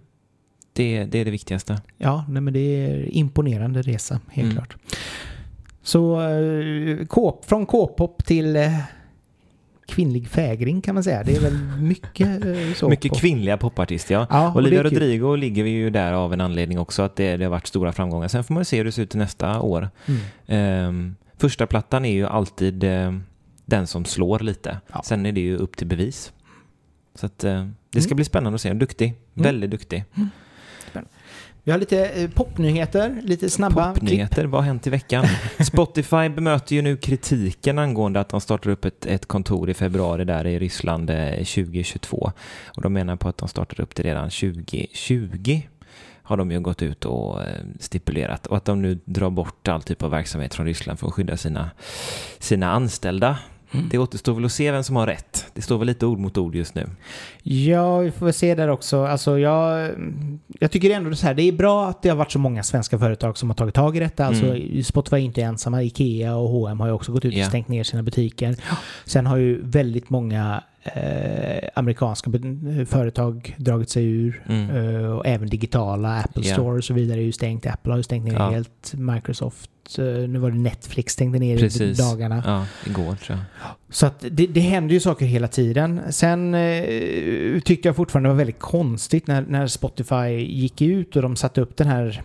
Det, 0.74 1.04
det 1.06 1.20
är 1.20 1.26
det 1.26 1.32
viktigaste. 1.32 1.82
Ja, 1.98 2.26
nej, 2.30 2.42
men 2.42 2.54
det 2.54 2.60
är 2.60 3.16
imponerande 3.16 3.82
resa, 3.82 4.20
helt 4.30 4.46
Mm. 4.52 4.56
klart. 4.58 4.76
Så 5.84 6.22
eh, 6.30 7.06
K- 7.06 7.40
från 7.46 7.66
K-pop 7.66 8.26
till 8.26 8.56
eh, 8.56 8.78
kvinnlig 9.88 10.28
fägring 10.28 10.82
kan 10.82 10.96
man 10.96 11.04
säga. 11.04 11.24
Det 11.24 11.36
är 11.36 11.42
väl 11.42 11.54
mycket 11.82 12.46
eh, 12.46 12.74
så. 12.76 12.90
Mycket 12.90 13.18
kvinnliga 13.20 13.58
popartister, 13.58 14.14
ja. 14.16 14.28
Ja, 14.30 14.50
och 14.50 14.56
Olivia. 14.56 14.84
Rodrigo 14.84 15.36
ligger 15.36 15.64
vi 15.64 15.70
ju 15.70 15.90
där 15.90 16.14
av 16.14 16.34
en 16.34 16.42
anledning 16.42 16.80
också, 16.80 17.02
att 17.02 17.16
det, 17.16 17.38
det 17.38 17.44
har 17.46 17.50
varit 17.52 17.68
stora 17.68 17.92
framgångar. 17.94 18.28
Sen 18.28 18.44
får 18.44 18.54
man 18.54 18.66
se 18.66 18.78
hur 18.78 18.86
det 18.86 18.92
ser 18.92 19.04
ut 19.04 19.16
nästa 19.16 19.62
år. 19.62 19.90
Mm. 20.06 20.20
Ehm, 20.48 21.16
första 21.38 21.68
plattan 21.68 22.06
är 22.06 22.14
ju 22.14 22.26
alltid 22.28 22.84
eh, 22.84 23.14
den 23.66 23.88
som 23.88 24.06
slår 24.06 24.40
lite. 24.40 24.78
Ja. 24.94 25.02
Sen 25.06 25.26
är 25.26 25.32
det 25.32 25.42
ju 25.42 25.58
upp 25.58 25.78
till 25.78 25.88
bevis. 25.88 26.34
Så 27.16 27.26
att, 27.26 27.44
eh, 27.44 27.68
det 27.92 28.02
ska 28.02 28.10
Mm. 28.10 28.16
bli 28.16 28.26
spännande 28.26 28.56
att 28.56 28.62
se. 28.62 28.74
Duktig. 28.74 29.14
Väldigt 29.34 29.72
duktig. 29.72 30.04
Vi 31.64 31.72
har 31.72 31.80
lite 31.80 32.06
eh, 32.06 32.30
popnyheter, 32.30 33.22
lite 33.24 33.50
snabba 33.50 33.92
klipp. 33.94 34.02
Popnyheter, 34.02 34.46
vad 34.46 34.62
har 34.62 34.66
hänt 34.66 34.88
i 34.88 34.90
veckan? 34.90 35.26
Spotify 35.60 36.30
bemöter 36.30 36.76
ju 36.76 36.82
nu 36.82 36.98
kritiken 36.98 37.80
angående 37.80 38.20
att 38.20 38.30
de 38.30 38.42
startar 38.42 38.72
upp 38.72 38.86
ett, 38.86 39.06
ett 39.06 39.26
kontor 39.26 39.70
i 39.70 39.74
februari 39.74 40.26
där 40.26 40.48
i 40.48 40.60
Ryssland 40.60 41.10
eh, 41.10 41.30
2022. 41.30 42.32
Och 42.76 42.82
de 42.82 42.94
menar 42.94 43.16
på 43.16 43.30
att 43.30 43.38
de 43.38 43.48
startade 43.48 43.84
upp 43.84 43.96
det 43.96 44.04
redan 44.04 44.30
2020 44.30 45.62
har 46.24 46.38
de 46.38 46.52
ju 46.52 46.60
gått 46.60 46.82
ut 46.82 47.06
och 47.06 47.42
eh, 47.42 47.64
stipulerat 47.80 48.48
och 48.48 48.58
att 48.58 48.66
de 48.66 48.82
nu 48.82 49.00
drar 49.06 49.30
bort 49.30 49.68
all 49.68 49.82
typ 49.82 50.04
av 50.04 50.12
verksamhet 50.12 50.54
från 50.56 50.66
Ryssland 50.66 51.00
för 51.00 51.08
att 51.08 51.14
skydda 51.14 51.38
sina, 51.38 51.70
sina 52.40 52.72
anställda. 52.72 53.38
Mm. 53.74 53.90
Det 53.90 53.98
återstår 53.98 54.34
väl 54.34 54.46
att 54.46 54.52
se 54.52 54.72
vem 54.72 54.84
som 54.84 54.96
har 54.96 55.08
rätt. 55.08 55.46
Det 55.54 55.62
står 55.62 55.78
väl 55.78 55.88
lite 55.88 56.06
ord 56.06 56.20
mot 56.20 56.38
ord 56.38 56.56
just 56.56 56.76
nu. 56.76 56.90
Ja, 57.44 57.98
vi 57.98 58.12
får 58.12 58.26
väl 58.26 58.34
se 58.34 58.56
där 58.56 58.68
också. 58.68 59.06
Alltså, 59.06 59.40
jag, 59.40 59.90
jag 60.60 60.72
tycker 60.72 60.90
ändå 60.90 61.16
så 61.16 61.28
här, 61.28 61.34
det 61.34 61.44
är 61.44 61.52
bra 61.52 61.88
att 61.90 62.02
det 62.02 62.10
har 62.10 62.16
varit 62.16 62.32
så 62.32 62.40
många 62.40 62.64
svenska 62.64 63.00
företag 63.00 63.38
som 63.38 63.50
har 63.50 63.56
tagit 63.56 63.76
tag 63.76 63.98
i 63.98 64.00
detta. 64.00 64.26
Alltså, 64.26 64.46
Mm. 64.46 64.84
Spotify 64.84 65.16
är 65.16 65.20
inte 65.20 65.42
ensamma. 65.42 65.84
Ikea 65.84 66.36
och 66.36 66.50
H&M 66.50 66.80
har 66.80 66.88
ju 66.88 66.94
också 66.94 67.12
gått 67.12 67.26
ut 67.26 67.38
och 67.40 67.46
stängt 67.46 67.68
ner 67.68 67.84
sina 67.84 68.04
butiker. 68.04 68.56
Sen 69.06 69.26
har 69.26 69.38
ju 69.38 69.62
väldigt 69.64 70.10
många 70.10 70.64
eh, 70.84 71.70
amerikanska 71.76 72.32
företag 72.88 73.56
dragit 73.58 73.90
sig 73.90 74.06
ur. 74.06 74.44
Mm. 74.50 74.70
Eh, 74.70 75.12
och 75.12 75.26
även 75.28 75.50
digitala, 75.50 76.20
Apple 76.20 76.44
Ja. 76.48 76.54
Store 76.54 76.78
och 76.78 76.84
så 76.84 76.94
vidare 76.94 77.20
är 77.20 77.24
ju 77.24 77.32
stängt. 77.32 77.66
Apple 77.66 77.92
har 77.92 77.98
ju 77.98 78.04
stängt 78.04 78.26
ner 78.26 78.34
Ja. 78.34 78.50
helt. 78.50 78.94
Microsoft, 78.94 79.71
nu 80.28 80.40
var 80.40 80.52
det 80.52 80.58
Netflix 80.58 81.14
stängde 81.14 81.40
ner 81.40 81.56
i 81.58 81.60
Precis. 81.60 81.98
dagarna. 81.98 82.44
Ja, 82.46 82.66
igår 82.90 83.16
tror 83.16 83.38
jag. 83.38 83.68
Så 83.90 84.06
att 84.06 84.26
det, 84.32 84.48
det 84.48 84.60
händer 84.62 84.94
ju 84.94 85.00
saker 85.00 85.26
hela 85.26 85.48
tiden. 85.48 86.02
Sen 86.10 86.54
eh, 86.56 87.60
tyckte 87.62 87.88
jag 87.88 87.96
fortfarande 87.96 88.30
det 88.30 88.34
var 88.34 88.38
väldigt 88.38 88.60
konstigt 88.60 89.28
när, 89.28 89.42
när 89.42 89.68
Spotify 89.68 90.28
gick 90.40 90.82
ut 90.82 91.16
och 91.16 91.22
de 91.22 91.36
satte 91.36 91.62
upp 91.62 91.78
den 91.78 91.88
här 91.88 92.22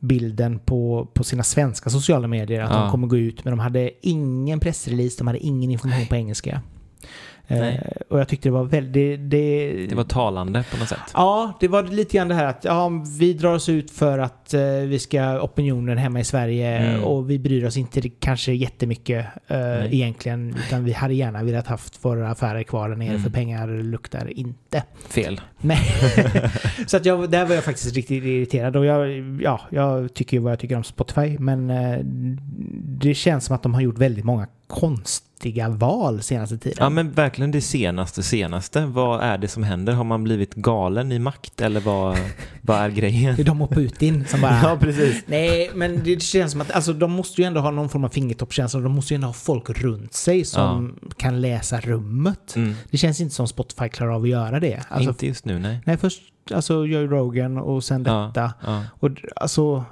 bilden 0.00 0.58
på, 0.58 1.08
på 1.14 1.24
sina 1.24 1.42
svenska 1.42 1.90
sociala 1.90 2.28
medier 2.28 2.60
att 2.62 2.70
Ja. 2.70 2.76
de 2.82 2.90
kommer 2.90 3.06
gå 3.06 3.16
ut 3.18 3.44
men 3.44 3.50
de 3.52 3.58
hade 3.58 3.90
ingen 4.00 4.60
pressrelease, 4.60 5.18
de 5.18 5.26
hade 5.26 5.38
ingen 5.38 5.70
information 5.70 6.06
på 6.06 6.14
engelska. 6.16 6.62
Nej. 7.58 7.80
Eh, 7.84 8.02
och 8.08 8.20
jag 8.20 8.28
tyckte 8.28 8.48
det 8.48 8.52
var 8.52 8.64
väldigt... 8.64 9.30
Det, 9.30 9.72
Det 9.86 9.94
var 9.94 10.04
talande 10.04 10.64
på 10.70 10.76
något 10.78 10.88
sätt. 10.88 10.98
Ja, 11.14 11.56
det 11.60 11.68
var 11.68 11.82
lite 11.82 12.16
grann 12.16 12.28
det 12.28 12.34
här 12.34 12.44
att 12.46 12.64
ja, 12.64 12.90
vi 13.18 13.32
drar 13.32 13.54
oss 13.54 13.68
ut 13.68 13.90
för 13.90 14.18
att 14.18 14.54
eh, 14.54 14.60
vi 14.86 14.98
ska 14.98 15.40
opinionen 15.42 15.98
hemma 15.98 16.20
i 16.20 16.24
Sverige 16.24 16.78
Mm. 16.78 17.04
och 17.04 17.30
vi 17.30 17.38
bryr 17.38 17.64
oss 17.64 17.76
inte 17.76 18.08
kanske 18.08 18.52
jättemycket 18.52 19.26
eh, 19.46 19.58
Nej. 19.58 19.88
egentligen 19.92 20.56
utan 20.66 20.84
vi 20.84 20.92
hade 20.92 21.14
gärna 21.14 21.42
velat 21.42 21.66
haft 21.66 22.04
våra 22.04 22.30
affärer 22.30 22.62
kvar 22.62 22.88
där 22.88 22.96
nere 22.96 23.08
Mm. 23.08 23.22
för 23.22 23.30
pengar 23.30 23.68
luktar 23.82 24.38
inte. 24.38 24.82
Fel. 25.08 25.40
Men 25.58 25.76
så 26.86 26.96
att 26.96 27.04
jag, 27.06 27.30
där 27.30 27.46
var 27.46 27.54
jag 27.54 27.64
faktiskt 27.64 27.96
riktigt 27.96 28.24
irriterad 28.24 28.76
och 28.76 28.84
jag, 28.84 29.08
ja, 29.42 29.60
jag 29.70 30.14
tycker 30.14 30.36
ju 30.36 30.42
vad 30.42 30.52
jag 30.52 30.58
tycker 30.58 30.76
om 30.76 30.84
Spotify 30.84 31.38
men 31.38 31.70
eh, 31.70 31.98
det 33.00 33.14
känns 33.14 33.44
som 33.44 33.56
att 33.56 33.62
de 33.62 33.74
har 33.74 33.80
gjort 33.80 33.98
väldigt 33.98 34.24
många 34.24 34.46
konstiga 35.40 35.68
val 35.68 36.22
senaste 36.22 36.58
tiden. 36.58 36.76
Ja 36.80 36.90
men 36.90 37.12
verkligen 37.12 37.50
det 37.50 37.60
senaste, 37.60 38.22
senaste. 38.22 38.86
Vad 38.86 39.20
är 39.20 39.38
det 39.38 39.48
som 39.48 39.62
händer? 39.62 39.92
Har 39.92 40.04
man 40.04 40.24
blivit 40.24 40.54
galen 40.54 41.12
i 41.12 41.18
makt 41.18 41.60
eller 41.60 41.80
vad, 41.80 42.18
vad 42.62 42.78
är 42.78 42.88
grejen? 42.90 43.36
Det 43.36 43.42
är 43.42 43.46
de 43.46 43.62
och 43.62 43.70
Putin 43.70 44.24
som 44.26 44.40
bara... 44.40 44.60
Ja, 44.62 44.76
precis. 44.80 45.24
Nej, 45.26 45.70
men 45.74 46.04
det 46.04 46.22
känns 46.22 46.52
som 46.52 46.60
att 46.60 46.70
alltså, 46.70 46.92
de 46.92 47.10
måste 47.10 47.40
ju 47.40 47.46
ändå 47.46 47.60
ha 47.60 47.70
någon 47.70 47.88
form 47.88 48.04
av 48.04 48.08
fingertoppskänsla. 48.08 48.80
De 48.80 48.92
måste 48.92 49.14
ju 49.14 49.16
ändå 49.16 49.26
ha 49.26 49.32
folk 49.32 49.70
runt 49.70 50.14
sig 50.14 50.44
som 50.44 50.98
kan 51.16 51.40
läsa 51.40 51.80
rummet. 51.80 52.56
Mm. 52.56 52.74
Det 52.90 52.98
känns 52.98 53.20
inte 53.20 53.34
som 53.34 53.48
Spotify 53.48 53.88
klarar 53.88 54.14
av 54.14 54.22
att 54.22 54.28
göra 54.28 54.60
det. 54.60 54.80
Alltså, 54.88 55.10
Inte 55.10 55.26
just 55.26 55.44
nu, 55.44 55.58
nej. 55.58 55.80
Nej, 55.84 55.96
först 55.96 56.22
alltså, 56.54 56.86
Joe 56.86 57.06
Rogan 57.06 57.58
och 57.58 57.84
sen 57.84 58.04
Ja, 58.06 58.32
detta. 58.34 58.52
ja. 58.66 58.82
Och 59.00 59.10
alltså... 59.36 59.84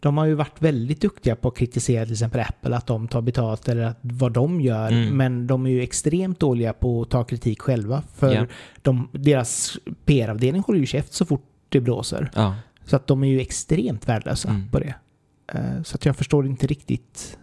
De 0.00 0.18
har 0.18 0.26
ju 0.26 0.34
varit 0.34 0.62
väldigt 0.62 1.00
duktiga 1.00 1.36
på 1.36 1.48
att 1.48 1.56
kritisera 1.56 2.04
till 2.04 2.12
exempel 2.12 2.40
Apple, 2.40 2.76
att 2.76 2.86
de 2.86 3.08
tar 3.08 3.20
betalt 3.22 3.68
eller 3.68 3.82
att, 3.82 3.98
vad 4.00 4.32
de 4.32 4.60
gör. 4.60 4.92
Mm. 4.92 5.16
Men 5.16 5.46
de 5.46 5.66
är 5.66 5.70
ju 5.70 5.82
extremt 5.82 6.40
dåliga 6.40 6.72
på 6.72 7.02
att 7.02 7.10
ta 7.10 7.24
kritik 7.24 7.60
själva. 7.62 8.02
För 8.14 8.34
Ja. 8.34 8.46
de, 8.82 9.08
deras 9.12 9.78
PR-avdelning 10.04 10.62
håller 10.62 10.80
ju 10.80 10.86
käft 10.86 11.12
så 11.12 11.24
fort 11.24 11.44
det 11.68 11.80
blåser. 11.80 12.30
ja. 12.34 12.54
Så 12.84 12.96
att 12.96 13.06
de 13.06 13.24
är 13.24 13.28
ju 13.28 13.40
extremt 13.40 14.08
värdelösa 14.08 14.48
Mm. 14.48 14.68
på 14.70 14.78
det. 14.78 14.94
Eh, 15.54 15.82
Så 15.82 15.94
att 15.94 16.04
jag 16.04 16.16
förstår 16.16 16.46
inte 16.46 16.66
riktigt 16.66 17.38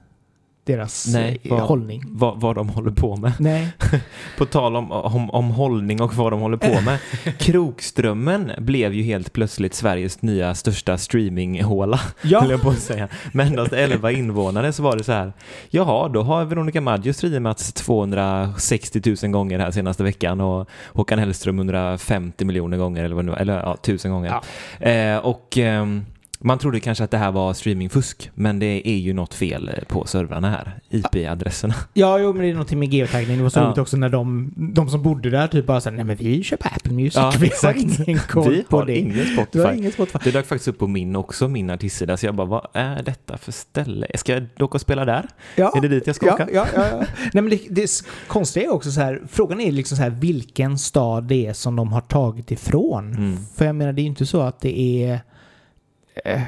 deras 0.68 1.08
Nej, 1.14 1.38
eh, 1.44 1.52
vad- 1.52 1.60
hållning. 1.62 2.04
Vad, 2.08 2.42
vad 2.42 2.56
de 2.56 2.70
håller 2.70 2.92
på 2.92 3.16
med. 3.16 3.32
Nej. 3.40 3.68
På 4.38 4.46
tal 4.46 4.76
om, 4.76 4.92
om, 4.92 5.30
om 5.30 5.50
hållning 5.52 6.02
och 6.02 6.14
vad 6.14 6.34
de 6.34 6.40
håller 6.42 6.58
på 6.58 6.82
med. 6.82 7.00
Krokströmmen 7.40 8.52
blev 8.58 8.94
ju 8.94 9.04
helt 9.04 9.34
plötsligt 9.34 9.74
Sveriges 9.74 10.22
nya 10.22 10.56
största 10.56 10.98
streaminghåla. 10.98 12.00
Ja. 12.22 12.42
höll 12.42 12.52
jag 12.52 12.62
på 12.62 12.70
att 12.70 12.80
säga. 12.80 13.08
Med 13.32 13.48
endast 13.48 13.74
11 13.74 14.12
invånare 14.12 14.74
så 14.74 14.84
var 14.84 14.98
det 14.98 15.04
så 15.04 15.12
här. 15.12 15.34
Jaha, 15.70 16.10
då 16.10 16.22
har 16.22 16.46
Veronica 16.46 16.82
Maggio 16.82 17.14
streamats 17.14 17.74
260 17.74 19.02
000 19.24 19.32
gånger 19.32 19.60
här 19.60 19.72
senaste 19.72 20.04
veckan 20.04 20.42
och 20.42 20.70
Håkan 20.94 21.20
Hellström 21.20 21.58
150 21.58 22.46
miljoner 22.46 22.78
gånger 22.78 23.04
eller 23.04 23.16
vad 23.16 23.26
nu 23.26 23.34
eller 23.34 23.54
ja, 23.54 23.76
tusen 23.76 24.12
gånger. 24.12 24.34
Eh, 24.80 25.18
och 25.18 25.58
ehm, 25.58 26.06
man 26.40 26.58
trodde 26.60 26.80
kanske 26.80 27.04
att 27.04 27.12
det 27.12 27.18
här 27.18 27.32
var 27.32 27.54
streamingfusk, 27.54 28.32
men 28.36 28.60
det 28.60 28.88
är 28.90 28.98
ju 28.98 29.14
något 29.14 29.34
fel 29.34 29.72
på 29.88 30.06
servrarna 30.06 30.50
här, 30.50 30.80
IP-adresserna. 30.90 31.74
ja, 31.94 32.20
jo, 32.20 32.34
men 32.34 32.42
det 32.42 32.48
är 32.50 32.54
någonting 32.54 32.80
med 32.80 32.94
geotaggning. 32.94 33.38
Det 33.38 33.44
var 33.44 33.50
så 33.50 33.60
Ja. 33.60 33.66
roligt 33.66 33.78
också 33.78 33.98
när 33.98 34.10
de, 34.10 34.54
de 34.56 34.90
som 34.90 35.04
bodde 35.04 35.30
där 35.30 35.48
typ 35.48 35.66
bara 35.66 35.82
sa 35.82 35.90
nej 35.90 36.06
men 36.06 36.16
vi 36.16 36.44
köper 36.44 36.68
Apple 36.76 36.94
Music. 36.94 37.16
Ja, 37.16 37.34
vi 37.40 37.48
exakt. 37.48 37.80
har 37.98 38.10
ingen 38.10 38.20
koll 38.20 38.50
Vi 38.52 38.64
på 38.64 38.78
har 38.78 38.86
det. 38.86 38.98
ingen 38.98 39.14
Du 39.14 39.20
har 39.38 39.46
Spotify. 39.46 39.78
ingen 39.78 39.92
Spotify. 39.92 40.20
Det 40.24 40.32
dök 40.32 40.46
faktiskt 40.48 40.68
upp 40.68 40.80
på 40.80 40.88
min 40.88 41.16
också, 41.16 41.48
min 41.48 41.70
artistsida, 41.70 42.18
så 42.18 42.26
jag 42.26 42.36
bara, 42.36 42.48
vad 42.48 42.68
är 42.74 43.04
detta 43.04 43.38
för 43.38 43.52
ställe? 43.52 44.08
Ska 44.16 44.34
jag 44.34 44.44
åka 44.60 44.76
och 44.78 44.82
spela 44.82 45.06
där? 45.06 45.28
Ja. 45.56 45.74
Är 45.78 45.82
det 45.82 45.88
dit 45.88 46.08
jag 46.08 46.16
ska 46.16 46.26
Ja, 46.26 46.34
åka? 46.34 46.48
ja, 46.54 46.68
ja, 46.76 46.86
ja. 46.92 46.98
Nej, 47.34 47.44
men 47.44 47.50
det, 47.50 47.60
det 47.70 47.90
konstiga 48.28 48.66
är 48.66 48.74
också 48.74 48.92
så 48.92 49.02
här, 49.02 49.22
frågan 49.32 49.62
är 49.62 49.72
liksom 49.72 49.98
så 49.98 50.04
här 50.04 50.10
vilken 50.10 50.78
stad 50.78 51.24
det 51.24 51.46
är 51.48 51.54
som 51.54 51.76
de 51.76 51.94
har 51.94 52.02
tagit 52.02 52.52
ifrån. 52.52 53.14
Mm. 53.14 53.38
För 53.58 53.66
jag 53.66 53.76
menar, 53.76 53.94
det 53.94 54.02
är 54.02 54.04
ju 54.04 54.10
inte 54.10 54.26
så 54.26 54.42
att 54.42 54.60
det 54.60 54.80
är... 54.80 55.20
Eh, 56.26 56.42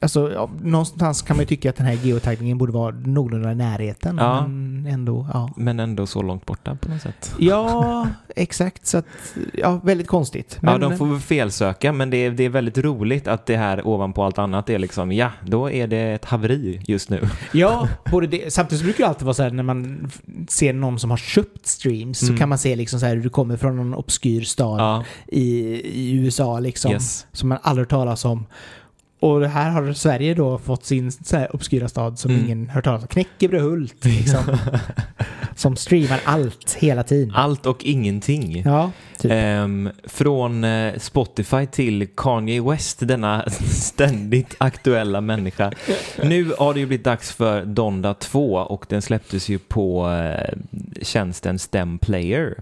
alltså, 0.00 0.32
ja, 0.32 0.50
någonstans 0.62 1.22
kan 1.22 1.36
man 1.36 1.42
ju 1.42 1.46
tycka 1.46 1.70
att 1.70 1.76
den 1.76 1.86
här 1.86 1.94
geotaggningen 1.94 2.58
borde 2.58 2.72
vara 2.72 2.94
någorlunda 3.04 3.52
i 3.52 3.54
närheten. 3.54 4.16
Ja. 4.20 4.46
Men 4.46 4.86
ändå, 4.86 5.26
ja. 5.32 5.50
Men 5.56 5.80
ändå 5.80 6.06
så 6.06 6.22
långt 6.22 6.46
borta 6.46 6.74
på 6.80 6.88
något 6.90 7.02
sätt. 7.02 7.34
Ja, 7.38 8.08
exakt. 8.36 8.86
Så 8.86 8.98
att, 8.98 9.04
ja, 9.52 9.80
väldigt 9.84 10.06
konstigt. 10.06 10.58
ja, 10.62 10.70
Men, 10.70 10.80
de 10.80 10.96
får 10.96 11.06
väl 11.06 11.20
felsöka, 11.20 11.92
men 11.92 12.10
det 12.10 12.16
är, 12.16 12.30
det 12.30 12.44
är 12.44 12.48
väldigt 12.48 12.78
roligt 12.78 13.28
att 13.28 13.46
det 13.46 13.56
här 13.56 13.86
ovanpå 13.86 14.22
allt 14.24 14.38
annat 14.38 14.70
är 14.70 14.78
liksom, 14.78 15.12
ja, 15.12 15.30
då 15.46 15.70
är 15.70 15.86
det 15.86 15.98
ett 15.98 16.24
haveri 16.24 16.82
just 16.86 17.10
nu. 17.10 17.28
Ja, 17.52 17.88
både 18.10 18.26
det, 18.26 18.52
samtidigt 18.52 18.84
brukar 18.84 19.04
det 19.04 19.08
alltid 19.08 19.24
vara 19.24 19.34
så 19.34 19.42
här 19.42 19.50
när 19.50 19.62
man 19.62 20.10
ser 20.48 20.72
någon 20.72 20.98
som 20.98 21.10
har 21.10 21.16
köpt 21.16 21.66
streams 21.66 22.22
Mm. 22.22 22.34
så 22.34 22.38
kan 22.38 22.48
man 22.48 22.58
se 22.58 22.76
liksom 22.76 23.00
så 23.00 23.06
här 23.06 23.16
hur 23.16 23.22
du 23.22 23.30
kommer 23.30 23.56
från 23.56 23.76
någon 23.76 23.94
obskyr 23.94 24.40
stad 24.42 24.80
Ja, 24.80 25.04
i, 25.26 25.50
i 25.74 26.12
USA 26.12 26.58
liksom. 26.60 26.92
yes. 26.92 27.26
Som 27.32 27.48
man 27.48 27.58
aldrig 27.62 27.88
talas 27.88 28.24
om. 28.24 28.46
Och 29.24 29.48
här 29.48 29.70
har 29.70 29.92
Sverige 29.92 30.34
då 30.34 30.58
fått 30.58 30.84
sin 30.84 31.12
så 31.12 31.36
här 31.36 31.54
obskyra 31.54 31.88
stad 31.88 32.18
som 32.18 32.30
Mm. 32.30 32.44
ingen 32.44 32.68
hört 32.68 32.84
talas 32.84 33.02
om. 33.02 33.08
Knäckebröhult 33.08 34.04
liksom. 34.04 34.58
som 35.56 35.76
streamar 35.76 36.20
allt 36.24 36.76
hela 36.78 37.02
tiden. 37.02 37.34
Allt 37.34 37.66
och 37.66 37.84
ingenting. 37.84 38.62
Ja, 38.64 38.90
typ. 39.18 39.30
Ehm, 39.34 39.90
från 40.04 40.64
eh, 40.64 40.98
Spotify 40.98 41.66
till 41.66 42.08
Kanye 42.16 42.62
West, 42.62 42.98
denna 43.00 43.44
ständigt 43.70 44.54
aktuella 44.58 45.20
människa. 45.20 45.72
Nu 46.22 46.52
har 46.58 46.74
det 46.74 46.80
ju 46.80 46.86
blivit 46.86 47.04
dags 47.04 47.32
för 47.32 47.64
Donda 47.64 48.14
2 48.14 48.54
och 48.54 48.86
den 48.88 49.02
släpptes 49.02 49.48
ju 49.48 49.58
på 49.58 50.10
eh, 50.10 50.54
tjänsten 51.02 51.58
STEM 51.58 51.98
Player. 51.98 52.54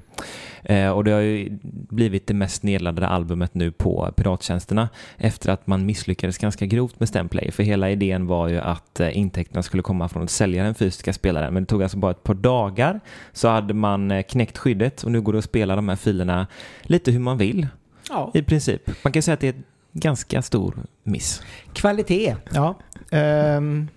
Eh, 0.64 0.90
och 0.90 1.04
det 1.04 1.10
har 1.10 1.20
ju 1.20 1.58
blivit 1.72 2.26
det 2.26 2.34
mest 2.34 2.62
nedladdade 2.62 3.08
albumet 3.08 3.54
nu 3.54 3.70
på 3.70 4.12
pirattjänsterna 4.16 4.88
efter 5.16 5.50
att 5.50 5.66
man 5.66 5.86
misslyckades 5.86 6.38
ganska 6.38 6.66
grovt 6.66 7.00
med 7.00 7.08
Stemplay. 7.08 7.50
För 7.50 7.62
hela 7.62 7.90
idén 7.90 8.26
var 8.26 8.48
ju 8.48 8.58
att 8.58 9.00
eh, 9.00 9.18
intäkterna 9.18 9.62
skulle 9.62 9.82
komma 9.82 10.08
från 10.08 10.22
att 10.22 10.30
sälja 10.30 10.64
den 10.64 10.74
fysiska 10.74 11.12
spelaren. 11.12 11.54
Men 11.54 11.62
det 11.62 11.66
tog 11.66 11.82
alltså 11.82 11.98
bara 11.98 12.10
ett 12.10 12.22
par 12.22 12.34
dagar 12.34 13.00
så 13.32 13.48
hade 13.48 13.74
man 13.74 14.10
eh, 14.10 14.22
knäckt 14.22 14.58
skyddet 14.58 15.02
och 15.02 15.12
nu 15.12 15.20
går 15.20 15.32
det 15.32 15.38
att 15.38 15.44
spela 15.44 15.76
de 15.76 15.88
här 15.88 15.96
filerna 15.96 16.46
lite 16.82 17.10
hur 17.10 17.20
man 17.20 17.38
vill. 17.38 17.66
Ja. 18.08 18.30
I 18.34 18.42
princip. 18.42 18.90
Man 19.04 19.12
kan 19.12 19.22
säga 19.22 19.34
att 19.34 19.40
det 19.40 19.48
är 19.48 19.62
ganska 19.92 20.42
stor 20.42 20.74
miss. 21.02 21.42
Kvalitet, 21.72 22.36
ja. 22.52 22.74
Ehm, 23.10 23.88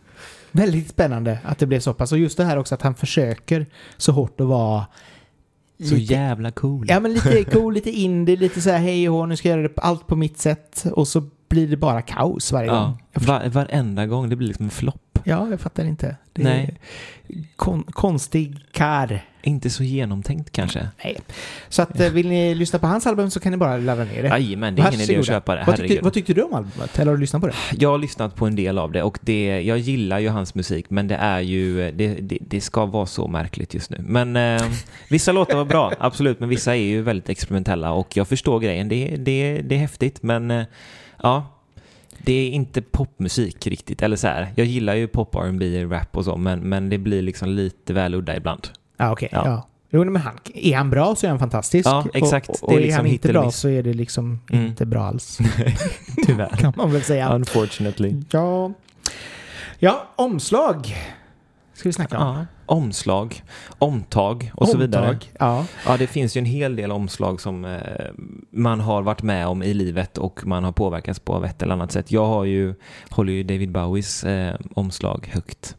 väldigt 0.51 0.89
spännande 0.89 1.39
att 1.43 1.59
det 1.59 1.65
blev 1.65 1.79
så 1.79 1.93
pass. 1.93 2.11
Och 2.11 2.17
just 2.17 2.37
det 2.37 2.43
här 2.43 2.57
också 2.57 2.75
att 2.75 2.81
han 2.81 2.95
försöker 2.95 3.65
så 3.97 4.11
hårt 4.11 4.41
att 4.41 4.47
vara 4.47 4.85
Så 5.83 5.95
jävla 5.95 6.51
cool. 6.51 6.85
Ja 6.89 6.99
men 6.99 7.13
lite 7.13 7.43
cool, 7.43 7.73
lite 7.73 7.91
indie, 7.91 8.35
lite 8.35 8.61
så 8.61 8.69
här 8.69 8.77
hej 8.79 9.09
och 9.09 9.29
nu 9.29 9.35
ska 9.35 9.49
jag 9.49 9.57
göra 9.59 9.67
det 9.67 9.81
allt 9.81 10.07
på 10.07 10.15
mitt 10.15 10.37
sätt. 10.37 10.85
Och 10.93 11.07
så 11.07 11.23
blir 11.49 11.67
det 11.67 11.77
bara 11.77 12.01
kaos 12.01 12.51
varje 12.51 12.67
Ja, 12.67 12.83
gång. 12.83 13.25
Var, 13.25 13.49
varenda 13.49 14.05
gång. 14.05 14.29
Det 14.29 14.35
blir 14.35 14.47
liksom 14.47 14.65
en 14.65 14.71
flopp. 14.71 15.19
ja, 15.23 15.47
jag 15.49 15.59
fattar 15.59 15.85
inte. 15.85 16.15
Det 16.33 16.43
Nej. 16.43 16.79
Kon, 17.55 17.83
konstig 17.83 18.59
kar. 18.71 19.25
Inte 19.47 19.69
så 19.69 19.83
genomtänkt 19.83 20.51
kanske. 20.51 20.87
Nej. 21.03 21.17
Så 21.69 21.81
att 21.81 21.99
eh, 21.99 22.09
vill 22.09 22.29
ni 22.29 22.55
lyssna 22.55 22.79
på 22.79 22.87
hans 22.87 23.07
album 23.07 23.29
så 23.31 23.39
kan 23.39 23.51
ni 23.51 23.57
bara 23.57 23.77
ladda 23.77 24.03
ner 24.03 24.23
det. 24.23 24.27
Jajamän, 24.27 24.75
det 24.75 24.81
är 24.81 24.87
ingen 24.87 25.01
idé 25.01 25.17
att 25.17 25.25
köpa 25.25 25.55
det. 25.55 25.63
Vad 25.67 25.75
tyckte, 25.75 25.99
vad 26.01 26.13
tyckte 26.13 26.33
du 26.33 26.41
om 26.41 26.53
albumet? 26.53 26.99
Eller 26.99 27.11
har 27.11 27.17
du 27.17 27.21
lyssnat 27.21 27.41
på 27.41 27.47
det? 27.47 27.53
Jag 27.79 27.89
har 27.89 27.97
lyssnat 27.97 28.35
på 28.35 28.45
en 28.45 28.55
del 28.55 28.77
av 28.77 28.91
det 28.91 29.03
och 29.03 29.19
det, 29.21 29.61
jag 29.61 29.77
gillar 29.77 30.19
ju 30.19 30.29
hans 30.29 30.55
musik 30.55 30.89
men 30.89 31.07
det 31.07 31.15
är 31.15 31.39
ju, 31.39 31.91
det, 31.91 32.07
det, 32.07 32.37
det 32.41 32.61
ska 32.61 32.85
vara 32.85 33.05
så 33.05 33.27
märkligt 33.27 33.73
just 33.73 33.89
nu. 33.89 33.97
Men 33.99 34.35
eh, 34.35 34.61
vissa 35.09 35.31
låtar 35.31 35.57
var 35.57 35.65
bra, 35.65 35.93
absolut, 35.99 36.39
men 36.39 36.49
vissa 36.49 36.75
är 36.75 36.79
ju 36.79 37.01
väldigt 37.01 37.29
experimentella 37.29 37.91
och 37.91 38.17
jag 38.17 38.27
förstår 38.27 38.59
grejen. 38.59 38.89
Det, 38.89 39.15
det, 39.17 39.61
det 39.61 39.75
är 39.75 39.79
häftigt 39.79 40.23
men 40.23 40.51
eh, 40.51 40.63
ja, 41.23 41.55
det 42.17 42.33
är 42.33 42.49
inte 42.49 42.81
popmusik 42.81 43.67
riktigt. 43.67 44.01
Eller 44.01 44.15
så 44.15 44.27
här, 44.27 44.53
jag 44.55 44.67
gillar 44.67 44.95
ju 44.95 45.07
pop, 45.07 45.35
R&B, 45.35 45.85
rap 45.85 46.17
och 46.17 46.25
så 46.25 46.37
men, 46.37 46.59
men 46.59 46.89
det 46.89 46.97
blir 46.97 47.21
liksom 47.21 47.49
lite 47.49 47.93
väl 47.93 48.15
udda 48.15 48.35
ibland. 48.35 48.67
Ja, 48.97 49.11
okej. 49.11 49.29
Ja. 49.31 49.41
Ja. 49.45 49.67
Jo, 49.89 50.03
men 50.03 50.21
han, 50.21 50.33
är 50.53 50.75
han 50.77 50.89
bra 50.89 51.15
så 51.15 51.25
är 51.25 51.29
han 51.29 51.39
fantastisk. 51.39 51.87
Ja, 51.87 52.05
exakt. 52.13 52.49
Och, 52.49 52.63
och, 52.63 52.69
Det 52.71 52.75
är 52.75 52.81
liksom 52.81 52.97
han 53.05 53.07
inte 53.13 53.27
bra 53.27 53.51
så 53.51 53.69
är 53.69 53.83
det 53.83 53.93
liksom 53.93 54.39
Mm. 54.51 54.65
inte 54.65 54.85
bra 54.85 55.03
alls. 55.03 55.37
Tyvärr. 56.25 56.49
kan 56.57 56.73
man 56.77 56.91
väl 56.91 57.01
säga. 57.01 57.29
Unfortunately. 57.33 58.15
Ja. 58.31 58.71
Ja, 59.79 60.07
omslag. 60.15 60.95
Ska 61.73 61.89
vi 61.89 61.93
snacka 61.93 62.17
om. 62.19 62.35
Ja, 62.37 62.45
omslag, 62.65 63.43
omtag 63.79 64.51
och 64.55 64.67
så 64.67 64.77
vidare. 64.77 65.09
Omtag. 65.09 65.31
Ja. 65.39 65.65
Ja, 65.85 65.97
det 65.97 66.07
finns 66.07 66.37
ju 66.37 66.39
en 66.39 66.45
hel 66.45 66.75
del 66.75 66.91
omslag 66.91 67.41
som 67.41 67.65
eh, 67.65 67.79
man 68.51 68.79
har 68.79 69.01
varit 69.01 69.21
med 69.23 69.47
om 69.47 69.63
i 69.63 69.73
livet 69.73 70.17
och 70.17 70.47
man 70.47 70.63
har 70.63 70.71
påverkats 70.71 71.19
på 71.19 71.45
ett 71.45 71.61
eller 71.61 71.73
annat 71.73 71.91
sätt. 71.91 72.11
Jag 72.11 72.25
har 72.25 72.43
ju, 72.45 72.73
håller 73.09 73.33
ju 73.33 73.43
David 73.43 73.71
Bowies 73.71 74.23
eh, 74.23 74.55
omslag 74.73 75.29
högt. 75.33 75.75